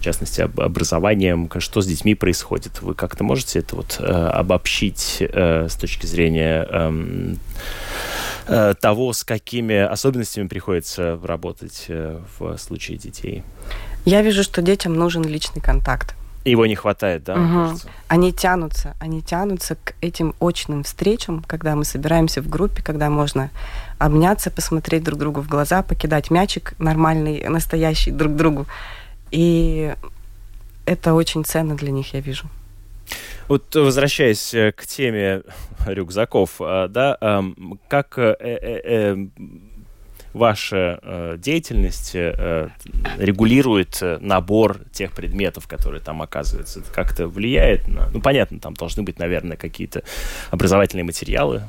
частности, 0.00 0.42
образованием? 0.42 1.50
Что 1.58 1.80
с 1.80 1.86
детьми 1.86 2.14
происходит? 2.14 2.80
Вы 2.80 2.94
как-то 2.94 3.24
можете 3.24 3.58
это 3.58 3.74
вот 3.74 3.98
обобщить 4.00 5.16
с 5.20 5.74
точки 5.74 6.06
зрения 6.06 6.96
эм, 8.46 8.74
того, 8.74 9.12
с 9.12 9.24
какими 9.24 9.76
особенностями 9.76 10.48
приходится 10.48 11.18
работать 11.22 11.86
в 11.88 12.56
случае 12.58 12.98
детей? 12.98 13.42
Я 14.04 14.22
вижу, 14.22 14.42
что 14.42 14.62
детям 14.62 14.94
нужен 14.94 15.24
личный 15.24 15.62
контакт. 15.62 16.14
Его 16.44 16.66
не 16.66 16.74
хватает, 16.74 17.22
да? 17.22 17.34
Угу. 17.34 17.78
Они 18.08 18.32
тянутся, 18.32 18.96
они 18.98 19.22
тянутся 19.22 19.76
к 19.76 19.94
этим 20.00 20.34
очным 20.40 20.82
встречам, 20.82 21.44
когда 21.46 21.76
мы 21.76 21.84
собираемся 21.84 22.42
в 22.42 22.48
группе, 22.48 22.82
когда 22.82 23.10
можно 23.10 23.50
обняться, 23.98 24.50
посмотреть 24.50 25.04
друг 25.04 25.20
другу 25.20 25.40
в 25.40 25.48
глаза, 25.48 25.82
покидать 25.82 26.30
мячик 26.30 26.74
нормальный, 26.78 27.48
настоящий 27.48 28.10
друг 28.10 28.34
другу. 28.34 28.66
И 29.30 29.94
это 30.84 31.14
очень 31.14 31.44
ценно 31.44 31.76
для 31.76 31.92
них, 31.92 32.12
я 32.12 32.20
вижу. 32.20 32.48
Вот 33.48 33.74
возвращаясь 33.74 34.54
э, 34.54 34.72
к 34.72 34.86
теме 34.86 35.42
рюкзаков, 35.86 36.56
да, 36.60 37.42
как 37.88 38.18
ваша 40.32 41.36
деятельность 41.38 42.14
регулирует 42.14 44.00
набор 44.20 44.78
тех 44.92 45.12
предметов, 45.12 45.66
которые 45.66 46.00
там 46.00 46.22
оказываются? 46.22 46.80
Это 46.80 46.92
как-то 46.92 47.26
влияет 47.26 47.88
на... 47.88 48.08
Ну, 48.10 48.20
понятно, 48.20 48.60
там 48.60 48.74
должны 48.74 49.02
быть, 49.02 49.18
наверное, 49.18 49.56
какие-то 49.56 50.04
образовательные 50.50 51.04
материалы. 51.04 51.62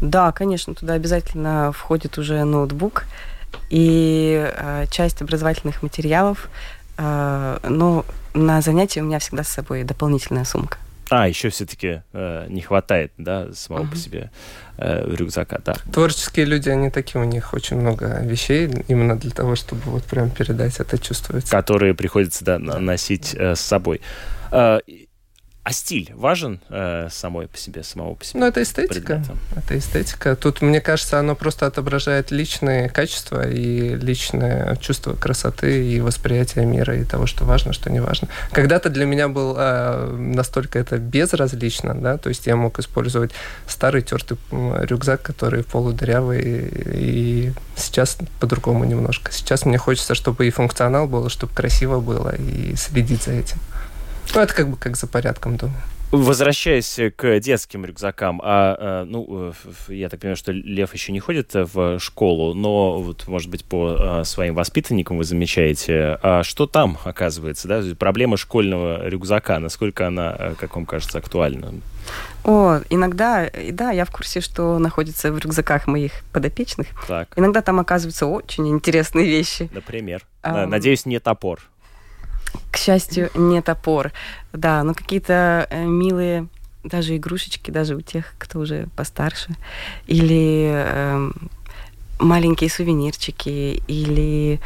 Да, 0.00 0.32
конечно, 0.32 0.74
туда 0.74 0.94
обязательно 0.94 1.72
входит 1.72 2.18
уже 2.18 2.44
ноутбук 2.44 3.06
и 3.70 4.52
э, 4.56 4.86
часть 4.90 5.22
образовательных 5.22 5.82
материалов. 5.82 6.48
Э, 6.96 7.58
но 7.68 8.04
на 8.38 8.60
занятии 8.60 9.00
у 9.00 9.04
меня 9.04 9.18
всегда 9.18 9.44
с 9.44 9.48
собой 9.48 9.84
дополнительная 9.84 10.44
сумка. 10.44 10.78
А, 11.10 11.26
еще 11.26 11.48
все-таки 11.48 12.02
э, 12.12 12.46
не 12.50 12.60
хватает, 12.60 13.12
да, 13.16 13.52
самого 13.54 13.84
uh-huh. 13.84 13.90
по 13.90 13.96
себе 13.96 14.30
э, 14.76 15.14
рюкзака, 15.16 15.58
да. 15.64 15.76
Творческие 15.90 16.44
люди, 16.44 16.68
они 16.68 16.90
такие, 16.90 17.20
у 17.20 17.24
них 17.24 17.54
очень 17.54 17.78
много 17.78 18.20
вещей, 18.22 18.70
именно 18.88 19.18
для 19.18 19.30
того, 19.30 19.56
чтобы 19.56 19.80
вот 19.86 20.04
прям 20.04 20.28
передать 20.30 20.78
это 20.80 20.98
чувствуется. 20.98 21.50
Которые 21.50 21.94
приходится, 21.94 22.44
да, 22.44 22.58
носить 22.58 23.34
э, 23.34 23.54
с 23.54 23.60
собой. 23.60 24.02
Э, 24.52 24.80
а 25.68 25.72
стиль 25.72 26.10
важен 26.14 26.60
э, 26.70 27.08
самой 27.10 27.46
по 27.46 27.58
себе, 27.58 27.82
самого 27.82 28.14
по 28.14 28.24
себе? 28.24 28.40
Ну, 28.40 28.46
это 28.46 28.62
эстетика. 28.62 28.94
Предметом? 28.94 29.38
Это 29.54 29.76
эстетика. 29.76 30.34
Тут, 30.34 30.62
мне 30.62 30.80
кажется, 30.80 31.18
оно 31.18 31.34
просто 31.34 31.66
отображает 31.66 32.30
личные 32.30 32.88
качества 32.88 33.46
и 33.46 33.94
личное 33.96 34.76
чувство 34.76 35.12
красоты 35.12 35.86
и 35.92 36.00
восприятие 36.00 36.64
мира 36.64 36.96
и 36.96 37.04
того, 37.04 37.26
что 37.26 37.44
важно, 37.44 37.74
что 37.74 37.90
не 37.90 38.00
важно. 38.00 38.28
Когда-то 38.50 38.88
для 38.88 39.04
меня 39.04 39.28
был 39.28 39.56
э, 39.58 40.16
настолько 40.16 40.78
это 40.78 40.96
безразлично, 40.96 41.94
да, 41.94 42.16
то 42.16 42.30
есть 42.30 42.46
я 42.46 42.56
мог 42.56 42.78
использовать 42.78 43.32
старый 43.66 44.00
тертый 44.00 44.38
рюкзак, 44.50 45.20
который 45.20 45.64
полудырявый, 45.64 46.72
и 46.94 47.52
сейчас 47.76 48.16
по-другому 48.40 48.84
немножко. 48.84 49.32
Сейчас 49.32 49.66
мне 49.66 49.76
хочется, 49.76 50.14
чтобы 50.14 50.46
и 50.46 50.50
функционал 50.50 51.06
был, 51.06 51.28
чтобы 51.28 51.52
красиво 51.52 52.00
было, 52.00 52.34
и 52.34 52.74
следить 52.74 53.24
за 53.24 53.32
этим. 53.32 53.58
Ну, 54.34 54.40
это 54.40 54.54
как 54.54 54.68
бы 54.68 54.76
как 54.76 54.96
за 54.96 55.06
порядком, 55.06 55.56
думаю. 55.56 55.80
Возвращаясь 56.10 56.98
к 57.16 57.38
детским 57.38 57.84
рюкзакам, 57.84 58.40
а, 58.42 59.04
ну, 59.04 59.52
я 59.88 60.08
так 60.08 60.20
понимаю, 60.20 60.36
что 60.36 60.52
Лев 60.52 60.94
еще 60.94 61.12
не 61.12 61.20
ходит 61.20 61.50
в 61.52 61.98
школу, 61.98 62.54
но 62.54 62.98
вот, 63.02 63.28
может 63.28 63.50
быть, 63.50 63.62
по 63.62 63.96
а, 63.98 64.24
своим 64.24 64.54
воспитанникам 64.54 65.18
вы 65.18 65.24
замечаете, 65.24 66.18
а 66.22 66.42
что 66.44 66.66
там 66.66 66.96
оказывается, 67.04 67.68
да, 67.68 67.82
проблема 67.98 68.38
школьного 68.38 69.06
рюкзака, 69.06 69.58
насколько 69.58 70.06
она, 70.06 70.54
как 70.58 70.76
вам 70.76 70.86
кажется, 70.86 71.18
актуальна? 71.18 71.74
О, 72.42 72.80
иногда, 72.88 73.50
да, 73.72 73.90
я 73.90 74.06
в 74.06 74.10
курсе, 74.10 74.40
что 74.40 74.78
находится 74.78 75.30
в 75.30 75.38
рюкзаках 75.38 75.86
моих 75.86 76.12
подопечных. 76.32 76.86
Так. 77.06 77.28
Иногда 77.36 77.60
там 77.60 77.80
оказываются 77.80 78.24
очень 78.24 78.66
интересные 78.68 79.26
вещи. 79.26 79.68
Например? 79.74 80.22
А, 80.40 80.64
Надеюсь, 80.64 81.04
не 81.04 81.18
топор 81.18 81.60
к 82.70 82.76
счастью, 82.76 83.30
не 83.34 83.62
топор. 83.62 84.12
Да, 84.52 84.82
но 84.82 84.94
какие-то 84.94 85.66
э, 85.70 85.84
милые 85.84 86.48
даже 86.84 87.16
игрушечки, 87.16 87.70
даже 87.70 87.96
у 87.96 88.00
тех, 88.00 88.34
кто 88.38 88.60
уже 88.60 88.88
постарше. 88.96 89.56
Или 90.06 90.70
э, 90.72 91.30
маленькие 92.18 92.70
сувенирчики, 92.70 93.82
или... 93.86 94.60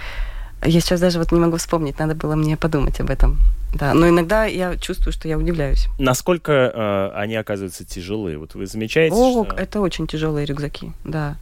Я 0.64 0.80
сейчас 0.80 1.00
даже 1.00 1.18
вот 1.18 1.32
не 1.32 1.40
могу 1.40 1.56
вспомнить, 1.56 1.98
надо 1.98 2.14
было 2.14 2.36
мне 2.36 2.56
подумать 2.56 3.00
об 3.00 3.10
этом. 3.10 3.38
Да, 3.74 3.94
но 3.94 4.08
иногда 4.08 4.44
я 4.44 4.76
чувствую, 4.76 5.12
что 5.12 5.26
я 5.26 5.38
удивляюсь. 5.38 5.88
Насколько 5.98 6.52
э, 6.52 7.10
они 7.16 7.34
оказываются 7.36 7.84
тяжелые? 7.84 8.38
Вот 8.38 8.54
вы 8.54 8.66
замечаете? 8.66 9.16
О, 9.16 9.44
что... 9.44 9.56
это 9.56 9.80
очень 9.80 10.06
тяжелые 10.06 10.46
рюкзаки, 10.46 10.92
да. 11.04 11.36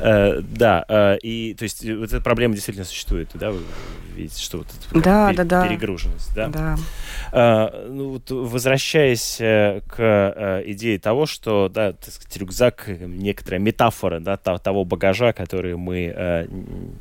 Э, 0.00 0.40
да, 0.42 0.84
э, 0.88 1.18
и 1.22 1.54
то 1.54 1.64
есть 1.64 1.84
вот 1.84 2.12
эта 2.12 2.20
проблема 2.20 2.54
действительно 2.54 2.86
существует, 2.86 3.30
да, 3.34 3.50
вы 3.50 3.60
видите, 4.14 4.40
что 4.42 4.58
вот 4.58 4.66
эта 4.66 5.00
да, 5.00 5.32
пер- 5.32 5.44
да, 5.44 5.66
перегруженность, 5.66 6.34
да? 6.34 6.48
Да. 6.48 6.76
Э, 7.32 7.86
ну, 7.88 8.10
вот 8.10 8.30
возвращаясь 8.30 9.36
к 9.38 10.62
идее 10.66 10.98
того, 10.98 11.26
что, 11.26 11.68
да, 11.68 11.92
так 11.92 12.12
сказать, 12.12 12.36
рюкзак 12.36 12.88
некоторая 12.88 13.60
метафора, 13.60 14.20
да, 14.20 14.36
того 14.36 14.84
багажа, 14.84 15.32
который 15.32 15.76
мы 15.76 16.48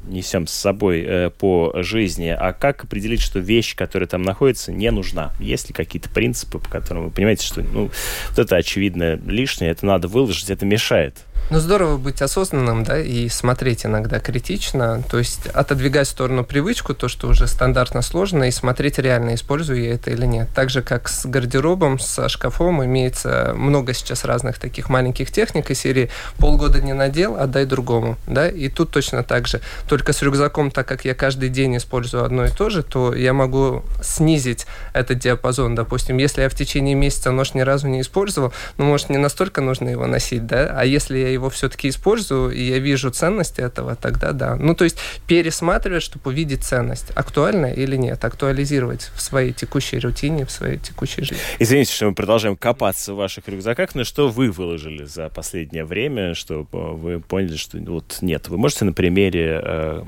несем 0.08 0.48
с 0.48 0.54
собой 0.54 1.32
по 1.38 1.74
жизни, 1.78 2.36
а 2.38 2.54
как 2.54 2.84
определить, 2.84 3.22
что 3.22 3.40
вещь, 3.40 3.76
которая 3.76 4.08
там 4.08 4.24
находится, 4.24 4.72
не 4.72 4.92
нужна? 4.92 5.34
Есть 5.40 5.70
ли 5.70 5.74
какие-то 5.74 6.10
принципы, 6.10 6.60
по 6.60 6.70
которым 6.70 7.06
вы 7.06 7.12
понимаете, 7.12 7.46
что, 7.46 7.62
ну, 7.62 7.92
вот 8.30 8.40
это 8.40 8.56
очевидно 8.56 9.16
лишнее, 9.16 9.72
это 9.72 9.86
надо 9.86 10.08
выложить, 10.08 10.50
это 10.50 10.66
мешает? 10.66 11.16
Ну, 11.50 11.60
здорово 11.60 11.96
быть 11.96 12.22
осознанным, 12.22 12.84
да, 12.84 13.00
и 13.00 13.30
смотреть 13.30 13.86
иногда 13.86 14.20
критично, 14.20 15.02
то 15.10 15.18
есть 15.18 15.48
отодвигать 15.48 16.08
в 16.08 16.12
сторону 16.12 16.44
привычку, 16.44 16.94
то, 16.94 17.08
что 17.08 17.30
уже 17.30 17.48
стандартно 17.48 18.02
сложно, 18.02 18.44
и 18.44 18.52
смотреть 18.52 19.00
реально, 19.00 19.34
использую 19.34 19.82
я 19.82 19.94
это 19.94 20.12
или 20.12 20.26
нет. 20.26 20.50
Так 20.54 20.70
же, 20.70 20.82
как 20.82 21.08
с 21.08 21.26
гардеробом, 21.26 22.00
со 22.00 22.28
шкафом, 22.28 22.84
имеется 22.84 23.54
много 23.56 23.94
сейчас 23.94 24.26
разных 24.26 24.60
таких 24.60 24.90
маленьких 24.90 25.32
техник 25.32 25.72
из 25.72 25.80
серии 25.80 26.10
«полгода 26.38 26.82
не 26.82 26.92
надел, 26.92 27.38
отдай 27.38 27.64
другому», 27.64 28.18
да, 28.28 28.50
и 28.50 28.68
тут 28.68 28.92
точно 28.92 29.24
так 29.24 29.48
же. 29.48 29.62
Только 29.88 30.12
с 30.12 30.22
рюкзаком, 30.22 30.70
так 30.70 30.86
как 30.86 31.06
я 31.06 31.16
каждый 31.16 31.48
день 31.48 31.78
использую 31.78 32.26
одно 32.26 32.44
и 32.44 32.50
то 32.50 32.70
же, 32.70 32.84
то 32.84 33.14
я 33.14 33.32
могу 33.32 33.84
снизить 34.04 34.68
этот 34.92 35.20
диапазон, 35.20 35.76
допустим, 35.76 36.18
если 36.18 36.42
я 36.42 36.50
в 36.50 36.56
течение 36.56 36.94
месяца 36.94 37.32
нож 37.32 37.54
ни 37.54 37.62
разу 37.62 37.88
не 37.88 38.02
использовал, 38.02 38.52
ну, 38.78 38.84
может, 38.84 39.10
не 39.10 39.18
настолько 39.18 39.62
нужно 39.62 39.88
его 39.88 40.06
носить, 40.08 40.46
да, 40.46 40.76
а 40.78 40.84
если 40.84 41.18
я 41.18 41.37
его 41.38 41.50
все-таки 41.50 41.90
использую, 41.90 42.52
и 42.52 42.62
я 42.62 42.80
вижу 42.80 43.10
ценность 43.10 43.60
этого, 43.60 43.96
тогда 43.96 44.32
да. 44.32 44.56
Ну, 44.56 44.76
то 44.76 44.84
есть 44.84 44.98
пересматривать, 45.28 46.04
чтобы 46.04 46.32
увидеть 46.32 46.64
ценность, 46.64 47.12
актуально 47.16 47.68
или 47.68 47.96
нет, 47.96 48.24
актуализировать 48.24 49.12
в 49.16 49.22
своей 49.22 49.54
текущей 49.54 50.00
рутине, 50.00 50.46
в 50.46 50.52
своей 50.52 50.78
текущей 50.78 51.22
жизни. 51.22 51.38
Извините, 51.60 51.94
что 51.94 52.06
мы 52.06 52.14
продолжаем 52.14 52.56
копаться 52.56 53.14
в 53.14 53.18
ваших 53.18 53.48
рюкзаках, 53.48 53.96
но 53.96 54.04
что 54.04 54.30
вы 54.30 54.52
выложили 54.52 55.06
за 55.06 55.30
последнее 55.30 55.86
время, 55.86 56.34
что 56.34 56.68
вы 56.72 57.20
поняли, 57.20 57.56
что 57.56 57.78
вот 57.78 58.18
нет. 58.22 58.50
Вы 58.50 58.58
можете 58.58 58.86
на 58.86 58.94
примере 58.94 59.62
э, 59.64 60.04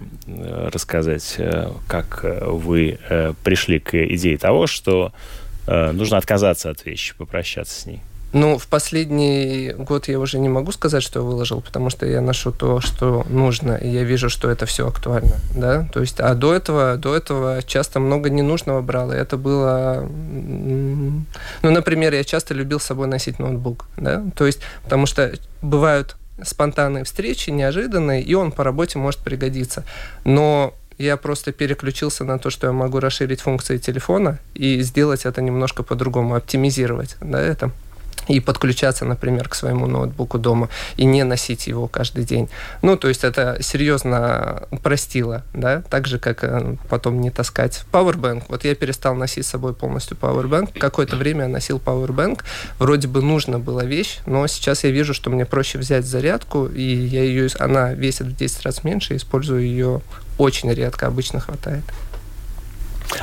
рассказать, 0.72 1.36
э, 1.38 1.72
как 1.88 2.24
вы 2.24 3.00
э, 3.10 3.34
пришли 3.44 3.80
к 3.80 3.96
идее 3.96 4.38
того, 4.38 4.68
что 4.68 5.14
э, 5.68 5.92
нужно 5.92 6.18
отказаться 6.18 6.70
от 6.70 6.86
вещи, 6.86 7.14
попрощаться 7.16 7.82
с 7.82 7.86
ней? 7.86 8.02
Ну, 8.32 8.60
в 8.60 8.68
последний 8.68 9.72
год 9.72 10.08
я 10.08 10.20
уже 10.20 10.38
не 10.38 10.50
могу 10.50 10.72
сказать, 10.72 11.02
что 11.02 11.20
я 11.20 11.26
выложил, 11.26 11.62
потому 11.62 11.90
что 11.90 12.06
я 12.06 12.22
ношу 12.22 12.52
то, 12.52 12.80
что 12.80 13.26
нужно, 13.28 13.74
и 13.74 13.90
я 13.90 14.04
вижу, 14.04 14.30
что 14.30 14.52
это 14.52 14.68
все 14.68 14.88
актуально, 14.88 15.38
да, 15.56 15.88
то 15.92 16.00
есть, 16.00 16.20
а 16.20 16.36
до 16.36 16.54
этого, 16.54 16.98
до 16.98 17.16
этого 17.16 17.64
часто 17.64 18.00
много 18.00 18.30
ненужного 18.30 18.82
брал, 18.82 19.12
и 19.12 19.16
это 19.16 19.36
было, 19.36 20.08
ну, 20.08 21.26
например, 21.64 22.14
я 22.14 22.24
часто 22.24 22.54
любил 22.54 22.80
с 22.80 22.84
собой 22.84 23.08
носить 23.08 23.40
ноутбук, 23.40 23.88
да, 23.98 24.24
то 24.36 24.46
есть, 24.46 24.60
потому 24.84 25.08
что 25.08 25.32
бывают 25.64 26.16
спонтанные 26.44 27.06
встречи, 27.06 27.50
неожиданные, 27.50 28.22
и 28.22 28.36
он 28.36 28.52
по 28.52 28.64
работе 28.64 29.00
может 29.00 29.22
пригодиться, 29.22 29.86
но 30.24 30.76
я 31.00 31.18
просто 31.18 31.52
переключился 31.52 32.26
на 32.26 32.38
то, 32.38 32.52
что 32.52 32.68
я 32.68 32.74
могу 32.74 33.00
расширить 33.00 33.42
функции 33.42 33.78
телефона 33.78 34.38
и 34.54 34.82
сделать 34.82 35.26
это 35.26 35.42
немножко 35.42 35.82
по-другому, 35.82 36.36
оптимизировать, 36.36 37.16
да, 37.22 37.42
это. 37.42 37.72
И 38.30 38.40
подключаться, 38.40 39.06
например, 39.06 39.50
к 39.50 39.56
своему 39.56 39.88
ноутбуку 39.88 40.38
дома 40.38 40.70
и 40.98 41.06
не 41.06 41.24
носить 41.24 41.68
его 41.68 41.88
каждый 41.88 42.24
день. 42.24 42.48
Ну, 42.82 42.96
то 42.96 43.08
есть 43.08 43.24
это 43.24 43.58
серьезно 43.62 44.64
упростило, 44.72 45.44
да, 45.54 45.82
так 45.90 46.08
же, 46.08 46.20
как 46.20 46.44
э, 46.44 46.78
потом 46.90 47.20
не 47.22 47.32
таскать 47.32 47.84
Powerbank. 47.92 48.44
Вот 48.48 48.64
я 48.64 48.76
перестал 48.76 49.16
носить 49.16 49.46
с 49.46 49.50
собой 49.50 49.74
полностью 49.74 50.16
Powerbank. 50.16 50.78
Какое-то 50.80 51.16
время 51.16 51.44
я 51.44 51.48
носил 51.48 51.82
Powerbank. 51.84 52.44
Вроде 52.78 53.08
бы 53.08 53.22
нужна 53.22 53.58
была 53.58 53.84
вещь, 53.84 54.20
но 54.26 54.46
сейчас 54.48 54.84
я 54.84 54.92
вижу, 54.92 55.14
что 55.14 55.32
мне 55.32 55.46
проще 55.46 55.80
взять 55.80 56.06
зарядку, 56.06 56.68
и 56.68 56.84
я 56.84 57.24
ее, 57.24 57.50
она 57.58 57.94
весит 57.94 58.28
в 58.28 58.36
10 58.36 58.64
раз 58.64 58.84
меньше, 58.84 59.16
использую 59.16 59.64
ее 59.64 60.02
очень 60.38 60.72
редко, 60.72 61.08
обычно 61.08 61.40
хватает. 61.40 61.84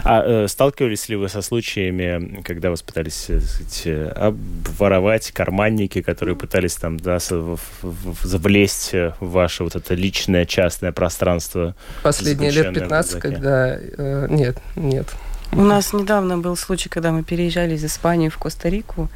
А 0.02 0.22
э, 0.24 0.48
сталкивались 0.48 1.08
ли 1.08 1.16
вы 1.16 1.28
со 1.28 1.42
случаями, 1.42 2.42
когда 2.42 2.70
вас 2.70 2.82
пытались 2.82 3.26
э, 3.28 3.40
сказать, 3.40 3.82
э, 3.84 4.08
обворовать 4.08 5.30
карманники, 5.32 6.02
которые 6.02 6.36
пытались 6.36 6.74
там 6.74 6.98
да, 6.98 7.18
завлезть 8.22 8.92
в 8.92 9.16
ваше 9.20 9.64
вот 9.64 9.76
это 9.76 9.94
личное 9.94 10.44
частное 10.44 10.92
пространство? 10.92 11.74
Последние 12.02 12.50
лет 12.50 12.74
15, 12.74 13.20
когда... 13.20 13.76
Э, 13.78 14.26
нет, 14.28 14.58
нет. 14.74 15.06
У 15.52 15.62
нас 15.62 15.92
недавно 15.92 16.38
был 16.38 16.56
случай, 16.56 16.88
когда 16.88 17.12
мы 17.12 17.22
переезжали 17.22 17.74
из 17.74 17.84
Испании 17.84 18.28
в 18.28 18.38
Коста-Рику. 18.38 19.08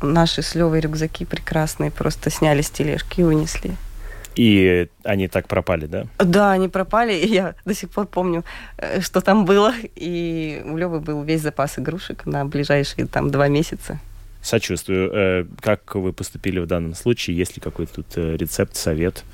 Наши 0.00 0.42
с 0.42 0.54
Левой 0.54 0.80
рюкзаки 0.80 1.24
прекрасные 1.24 1.90
просто 1.90 2.30
сняли 2.30 2.62
с 2.62 2.70
тележки 2.70 3.20
и 3.20 3.24
унесли. 3.24 3.72
И 4.36 4.88
они 5.04 5.28
так 5.28 5.46
пропали, 5.46 5.86
да? 5.86 6.06
Да, 6.18 6.52
они 6.52 6.68
пропали, 6.68 7.12
и 7.14 7.28
я 7.28 7.54
до 7.64 7.74
сих 7.74 7.90
пор 7.90 8.06
помню, 8.06 8.44
э, 8.78 9.00
что 9.00 9.20
там 9.20 9.44
было. 9.44 9.72
И 9.94 10.62
у 10.64 10.76
Левы 10.76 11.00
был 11.00 11.22
весь 11.22 11.42
запас 11.42 11.78
игрушек 11.78 12.26
на 12.26 12.44
ближайшие 12.44 13.06
там 13.06 13.30
два 13.30 13.48
месяца. 13.48 13.98
Сочувствую. 14.42 15.10
Э, 15.12 15.44
как 15.60 15.94
вы 15.94 16.12
поступили 16.12 16.58
в 16.58 16.66
данном 16.66 16.94
случае? 16.94 17.36
Есть 17.36 17.56
ли 17.56 17.62
какой-то 17.62 17.94
тут 17.94 18.06
э, 18.16 18.36
рецепт, 18.36 18.76
совет? 18.76 19.24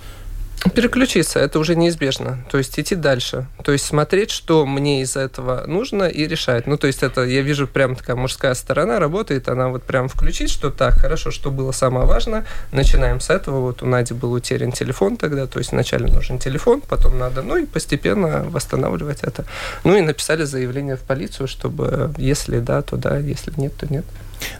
Переключиться, 0.74 1.38
это 1.38 1.58
уже 1.58 1.74
неизбежно. 1.74 2.44
То 2.50 2.58
есть 2.58 2.78
идти 2.78 2.94
дальше. 2.94 3.46
То 3.64 3.72
есть 3.72 3.86
смотреть, 3.86 4.30
что 4.30 4.66
мне 4.66 5.00
из 5.00 5.16
этого 5.16 5.64
нужно 5.66 6.04
и 6.04 6.26
решать. 6.26 6.66
Ну, 6.66 6.76
то 6.76 6.86
есть 6.86 7.02
это, 7.02 7.22
я 7.22 7.40
вижу, 7.40 7.66
прям 7.66 7.96
такая 7.96 8.14
мужская 8.14 8.52
сторона 8.54 8.98
работает, 8.98 9.48
она 9.48 9.68
вот 9.68 9.84
прям 9.84 10.08
включить, 10.08 10.50
что 10.50 10.70
так, 10.70 10.94
хорошо, 10.94 11.30
что 11.30 11.50
было 11.50 11.72
самое 11.72 12.06
важное. 12.06 12.44
Начинаем 12.72 13.20
с 13.20 13.30
этого. 13.30 13.60
Вот 13.60 13.82
у 13.82 13.86
Нади 13.86 14.12
был 14.12 14.32
утерян 14.32 14.70
телефон 14.70 15.16
тогда, 15.16 15.46
то 15.46 15.58
есть 15.58 15.72
вначале 15.72 16.06
нужен 16.06 16.38
телефон, 16.38 16.82
потом 16.82 17.18
надо, 17.18 17.42
ну 17.42 17.56
и 17.56 17.64
постепенно 17.64 18.44
восстанавливать 18.50 19.22
это. 19.22 19.46
Ну 19.84 19.96
и 19.96 20.02
написали 20.02 20.44
заявление 20.44 20.96
в 20.96 21.00
полицию, 21.00 21.48
чтобы 21.48 22.12
если 22.18 22.58
да, 22.60 22.82
то 22.82 22.96
да, 22.96 23.16
если 23.16 23.52
нет, 23.56 23.74
то 23.76 23.90
нет. 23.90 24.04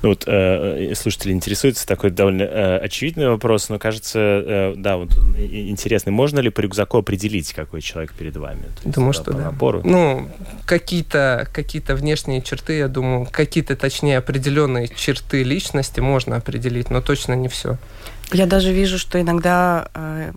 Ну 0.03 0.11
вот 0.11 0.25
э, 0.27 0.95
слушатели 0.95 1.33
интересуются, 1.33 1.87
такой 1.87 2.11
довольно 2.11 2.43
э, 2.43 2.79
очевидный 2.79 3.29
вопрос, 3.29 3.69
но 3.69 3.79
кажется, 3.79 4.19
э, 4.19 4.75
да, 4.77 4.97
вот 4.97 5.11
интересный. 5.39 6.13
Можно 6.13 6.41
ли 6.41 6.51
по 6.51 6.61
рюкзаку 6.61 6.99
определить, 6.99 7.53
какой 7.53 7.81
человек 7.81 8.13
перед 8.13 8.37
вами? 8.37 8.63
есть, 8.83 8.95
думаю, 8.95 9.13
что 9.13 9.33
да. 9.33 9.45
Набору? 9.45 9.83
Ну, 9.85 10.29
какие-то 10.67 11.49
какие 11.53 11.81
внешние 11.95 12.43
черты, 12.43 12.79
я 12.79 12.89
думаю, 12.89 13.27
какие-то, 13.31 13.77
точнее, 13.77 14.19
определенные 14.19 14.89
черты 14.89 15.43
личности 15.43 16.01
можно 16.01 16.37
определить, 16.37 16.91
но 16.91 17.01
точно 17.01 17.35
не 17.35 17.49
все. 17.49 17.79
Я 18.33 18.47
даже 18.47 18.73
вижу, 18.73 18.99
что 18.99 19.21
иногда 19.21 19.89
э, 19.95 20.33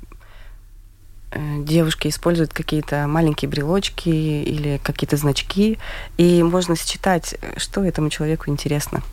э, 1.31 1.63
девушки 1.63 2.07
используют 2.07 2.53
какие-то 2.53 3.07
маленькие 3.07 3.49
брелочки 3.49 4.09
или 4.09 4.79
какие-то 4.83 5.17
значки, 5.17 5.77
и 6.17 6.41
можно 6.43 6.75
считать, 6.75 7.35
что 7.57 7.83
этому 7.83 8.09
человеку 8.09 8.49
интересно. 8.49 9.03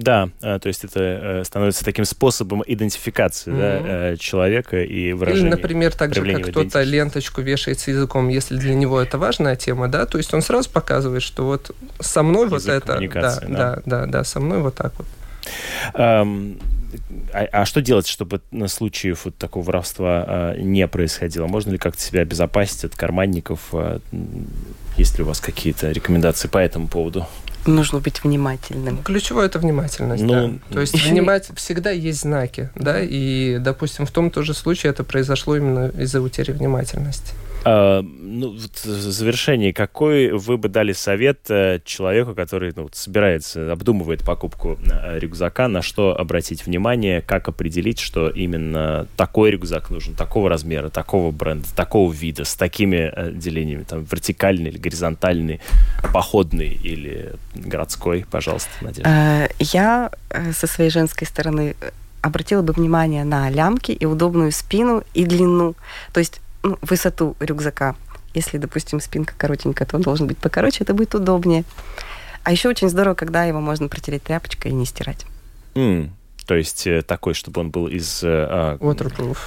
Да, 0.00 0.30
а, 0.40 0.58
то 0.58 0.68
есть 0.68 0.84
это 0.84 1.00
э, 1.00 1.44
становится 1.44 1.84
таким 1.84 2.06
способом 2.06 2.62
идентификации 2.66 3.52
mm-hmm. 3.52 3.82
да, 3.82 4.12
э, 4.12 4.16
человека 4.16 4.82
и 4.82 5.12
выражения. 5.12 5.48
Или, 5.48 5.50
например, 5.50 5.92
так 5.92 6.14
же, 6.14 6.32
как 6.32 6.50
кто-то 6.50 6.82
ленточку 6.82 7.42
вешается 7.42 7.90
языком, 7.90 8.28
если 8.28 8.56
для 8.56 8.74
него 8.74 8.98
это 8.98 9.18
важная 9.18 9.56
тема, 9.56 9.88
да, 9.88 10.06
то 10.06 10.16
есть 10.16 10.32
он 10.32 10.40
сразу 10.40 10.70
показывает, 10.70 11.22
что 11.22 11.44
вот 11.44 11.74
со 12.00 12.22
мной 12.22 12.46
Язык 12.46 12.86
вот 12.86 12.98
это, 12.98 13.08
да, 13.12 13.40
да, 13.40 13.46
да, 13.46 13.82
да, 13.84 14.06
да, 14.06 14.24
со 14.24 14.40
мной 14.40 14.60
вот 14.60 14.74
так 14.74 14.92
вот. 14.96 15.06
Um, 15.94 16.58
а, 17.32 17.46
а 17.52 17.64
что 17.66 17.80
делать, 17.80 18.06
чтобы 18.06 18.40
на 18.50 18.68
случаев 18.68 19.24
вот 19.24 19.36
такого 19.36 19.64
воровства 19.64 20.24
а, 20.26 20.56
не 20.56 20.86
происходило? 20.88 21.46
Можно 21.46 21.72
ли 21.72 21.78
как-то 21.78 22.00
себя 22.00 22.22
обезопасить 22.22 22.84
от 22.84 22.94
карманников? 22.96 23.60
А, 23.72 24.00
есть 24.96 25.18
ли 25.18 25.24
у 25.24 25.26
вас 25.26 25.40
какие-то 25.40 25.90
рекомендации 25.90 26.48
по 26.48 26.58
этому 26.58 26.88
поводу? 26.88 27.26
Нужно 27.66 28.00
быть 28.00 28.24
внимательным. 28.24 29.02
Ключевое 29.02 29.46
это 29.46 29.58
внимательность. 29.58 30.22
Ну, 30.22 30.32
да. 30.68 30.74
То 30.74 30.80
есть 30.80 30.94
внимать 31.06 31.50
всегда 31.56 31.90
есть 31.90 32.20
знаки, 32.20 32.70
да, 32.74 33.00
и, 33.00 33.58
допустим, 33.58 34.06
в 34.06 34.10
том 34.10 34.30
тоже 34.30 34.54
случае 34.54 34.90
это 34.90 35.04
произошло 35.04 35.56
именно 35.56 35.88
из-за 35.98 36.20
утери 36.22 36.52
внимательности. 36.52 37.34
А, 37.64 38.02
ну, 38.02 38.56
в 38.56 38.86
завершении, 38.86 39.72
какой 39.72 40.30
вы 40.32 40.56
бы 40.56 40.68
дали 40.68 40.92
совет 40.92 41.50
э, 41.50 41.80
человеку, 41.84 42.34
который 42.34 42.72
ну, 42.74 42.88
собирается, 42.92 43.70
обдумывает 43.70 44.24
покупку 44.24 44.78
э, 44.90 45.18
рюкзака, 45.18 45.68
на 45.68 45.82
что 45.82 46.18
обратить 46.18 46.64
внимание, 46.64 47.20
как 47.20 47.48
определить, 47.48 47.98
что 47.98 48.30
именно 48.30 49.06
такой 49.16 49.50
рюкзак 49.50 49.90
нужен, 49.90 50.14
такого 50.14 50.48
размера, 50.48 50.88
такого 50.88 51.30
бренда, 51.30 51.66
такого 51.76 52.10
вида, 52.12 52.44
с 52.44 52.54
такими 52.54 53.12
э, 53.14 53.30
делениями, 53.32 53.82
там, 53.82 54.04
вертикальный 54.04 54.70
или 54.70 54.78
горизонтальный, 54.78 55.60
походный 56.14 56.68
или 56.68 57.32
городской, 57.54 58.24
пожалуйста, 58.30 58.70
Надежда. 58.80 59.48
Я 59.58 60.10
со 60.52 60.66
своей 60.66 60.90
женской 60.90 61.26
стороны 61.26 61.74
обратила 62.22 62.62
бы 62.62 62.72
внимание 62.72 63.24
на 63.24 63.50
лямки 63.50 63.92
и 63.92 64.06
удобную 64.06 64.52
спину 64.52 65.02
и 65.14 65.24
длину. 65.24 65.74
То 66.12 66.20
есть 66.20 66.40
ну, 66.62 66.78
высоту 66.82 67.36
рюкзака. 67.40 67.96
Если, 68.34 68.58
допустим, 68.58 69.00
спинка 69.00 69.34
коротенькая, 69.36 69.86
то 69.86 69.96
он 69.96 70.02
должен 70.02 70.26
быть 70.26 70.38
покороче, 70.38 70.84
это 70.84 70.94
будет 70.94 71.14
удобнее. 71.14 71.64
А 72.44 72.52
еще 72.52 72.68
очень 72.68 72.88
здорово, 72.88 73.14
когда 73.14 73.44
его 73.44 73.60
можно 73.60 73.88
протереть 73.88 74.22
тряпочкой 74.22 74.70
и 74.70 74.74
не 74.74 74.86
стирать. 74.86 75.26
Mm. 75.74 76.10
То 76.50 76.56
есть 76.56 76.84
э, 76.88 77.02
такой, 77.02 77.34
чтобы 77.34 77.60
он 77.60 77.70
был 77.70 77.86
из... 77.86 78.24
Э, 78.24 78.26
а, 78.50 78.76
Waterproof. 78.78 79.38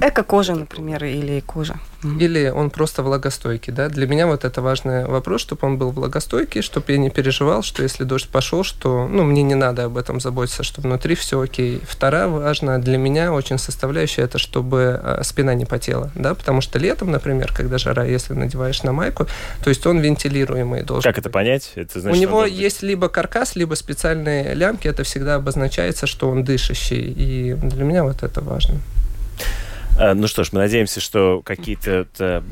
Эко-кожа, 0.00 0.54
например, 0.54 1.02
или 1.02 1.40
кожа. 1.40 1.80
Или 2.20 2.48
он 2.48 2.70
просто 2.70 3.02
влагостойкий, 3.02 3.72
да? 3.72 3.88
Для 3.88 4.06
меня 4.06 4.26
вот 4.26 4.44
это 4.44 4.62
важный 4.62 5.06
вопрос, 5.06 5.40
чтобы 5.40 5.66
он 5.66 5.78
был 5.78 5.90
влагостойкий, 5.90 6.62
чтобы 6.62 6.92
я 6.92 6.98
не 6.98 7.10
переживал, 7.10 7.62
что 7.62 7.82
если 7.82 8.04
дождь 8.04 8.28
пошел, 8.28 8.62
что, 8.62 9.08
ну, 9.08 9.24
мне 9.24 9.42
не 9.42 9.54
надо 9.54 9.84
об 9.84 9.96
этом 9.96 10.20
заботиться, 10.20 10.62
что 10.62 10.80
внутри 10.80 11.14
все 11.14 11.40
окей. 11.40 11.80
Вторая 11.88 12.28
важная 12.28 12.78
для 12.78 12.98
меня 12.98 13.32
очень 13.32 13.58
составляющая, 13.58 14.22
это 14.22 14.38
чтобы 14.38 15.00
э, 15.02 15.22
спина 15.24 15.54
не 15.54 15.64
потела, 15.64 16.12
да? 16.14 16.34
Потому 16.34 16.60
что 16.60 16.78
летом, 16.78 17.10
например, 17.10 17.52
когда 17.52 17.78
жара, 17.78 18.04
если 18.04 18.34
надеваешь 18.34 18.82
на 18.82 18.92
майку, 18.92 19.26
то 19.62 19.70
есть 19.70 19.84
он 19.86 19.98
вентилируемый 19.98 20.82
должен 20.82 21.02
Как 21.02 21.16
быть. 21.16 21.24
это 21.24 21.30
понять? 21.30 21.72
Это 21.74 22.00
значит, 22.00 22.18
У 22.18 22.20
него 22.20 22.44
есть 22.44 22.82
либо 22.82 23.08
каркас, 23.08 23.56
либо 23.56 23.74
специальные 23.74 24.54
лямки, 24.54 24.86
это 24.86 25.02
всегда 25.02 25.36
обозначается, 25.36 26.06
что 26.06 26.28
он 26.30 26.43
дышащий. 26.44 27.12
И 27.16 27.54
для 27.54 27.84
меня 27.84 28.04
вот 28.04 28.22
это 28.22 28.40
важно. 28.40 28.80
Э, 29.98 30.12
ну 30.14 30.26
что 30.26 30.42
ж, 30.42 30.52
мы 30.52 30.60
надеемся, 30.60 31.00
что 31.00 31.40
какие-то 31.44 32.06
э, 32.18 32.42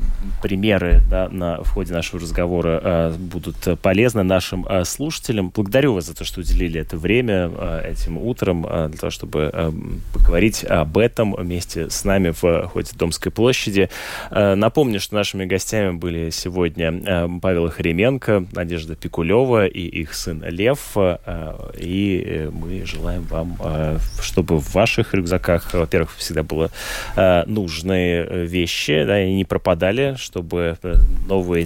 примеры 0.41 1.01
да, 1.09 1.27
на, 1.29 1.61
в 1.61 1.69
ходе 1.69 1.93
нашего 1.93 2.21
разговора 2.21 2.79
э, 2.83 3.15
будут 3.17 3.79
полезны 3.81 4.23
нашим 4.23 4.65
э, 4.65 4.85
слушателям. 4.85 5.49
Благодарю 5.49 5.93
вас 5.93 6.05
за 6.05 6.15
то, 6.15 6.23
что 6.23 6.39
уделили 6.39 6.79
это 6.79 6.97
время 6.97 7.51
э, 7.53 7.91
этим 7.91 8.17
утром 8.17 8.65
э, 8.65 8.87
для 8.89 8.97
того, 8.97 9.11
чтобы 9.11 9.51
э, 9.53 9.71
поговорить 10.13 10.63
об 10.63 10.97
этом 10.97 11.35
вместе 11.35 11.89
с 11.89 12.05
нами 12.05 12.33
в 12.41 12.67
ходе 12.67 12.91
Домской 12.95 13.31
площади. 13.31 13.89
Э, 14.31 14.55
напомню, 14.55 15.01
что 15.01 15.15
нашими 15.15 15.43
гостями 15.43 15.91
были 15.91 16.29
сегодня 16.29 16.93
э, 16.93 17.27
Павел 17.41 17.69
Хременко, 17.69 18.45
Надежда 18.53 18.95
Пикулева 18.95 19.65
и 19.65 19.81
их 19.81 20.13
сын 20.13 20.43
Лев. 20.47 20.79
Э, 20.95 21.17
и 21.77 22.23
э, 22.25 22.49
мы 22.51 22.85
желаем 22.85 23.23
вам, 23.23 23.57
э, 23.59 23.97
чтобы 24.21 24.59
в 24.59 24.73
ваших 24.73 25.13
рюкзаках, 25.13 25.73
во-первых, 25.73 26.15
всегда 26.15 26.43
было 26.43 26.71
э, 27.17 27.32
нужные 27.47 28.25
э, 28.25 28.45
вещи, 28.45 29.03
да, 29.05 29.23
и 29.23 29.33
не 29.33 29.45
пропадали, 29.45 30.15
чтобы 30.17 30.77
э, 30.81 30.95
новые 31.27 31.65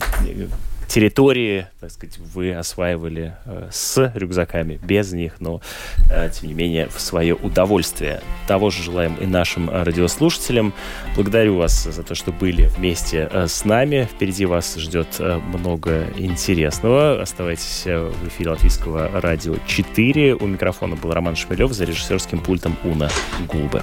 территории, 0.88 1.68
так 1.80 1.92
сказать, 1.92 2.18
вы 2.34 2.54
осваивали 2.54 3.34
э, 3.46 3.68
с 3.72 4.12
рюкзаками, 4.16 4.80
без 4.82 5.14
них, 5.14 5.36
но, 5.40 5.62
э, 6.10 6.30
тем 6.30 6.50
не 6.50 6.56
менее, 6.56 6.88
в 6.88 7.00
свое 7.00 7.36
удовольствие. 7.36 8.22
Того 8.48 8.70
же 8.70 8.84
желаем 8.84 9.16
и 9.16 9.26
нашим 9.26 9.70
радиослушателям. 9.70 10.74
Благодарю 11.16 11.58
вас 11.58 11.84
за 11.84 12.04
то, 12.04 12.16
что 12.16 12.32
были 12.32 12.68
вместе 12.68 13.30
э, 13.32 13.48
с 13.48 13.66
нами. 13.66 14.08
Впереди 14.12 14.46
вас 14.46 14.76
ждет 14.78 15.08
э, 15.20 15.40
много 15.54 16.08
интересного. 16.16 17.22
Оставайтесь 17.22 17.84
э, 17.86 18.00
в 18.00 18.28
эфире 18.30 18.52
Латвийского 18.52 19.22
радио 19.22 19.56
4. 19.68 20.36
У 20.36 20.48
микрофона 20.48 20.96
был 20.96 21.12
Роман 21.12 21.36
Шмелев 21.36 21.74
за 21.74 21.86
режиссерским 21.86 22.40
пультом 22.40 22.78
Уна 22.84 23.10
Гулбе. 23.48 23.82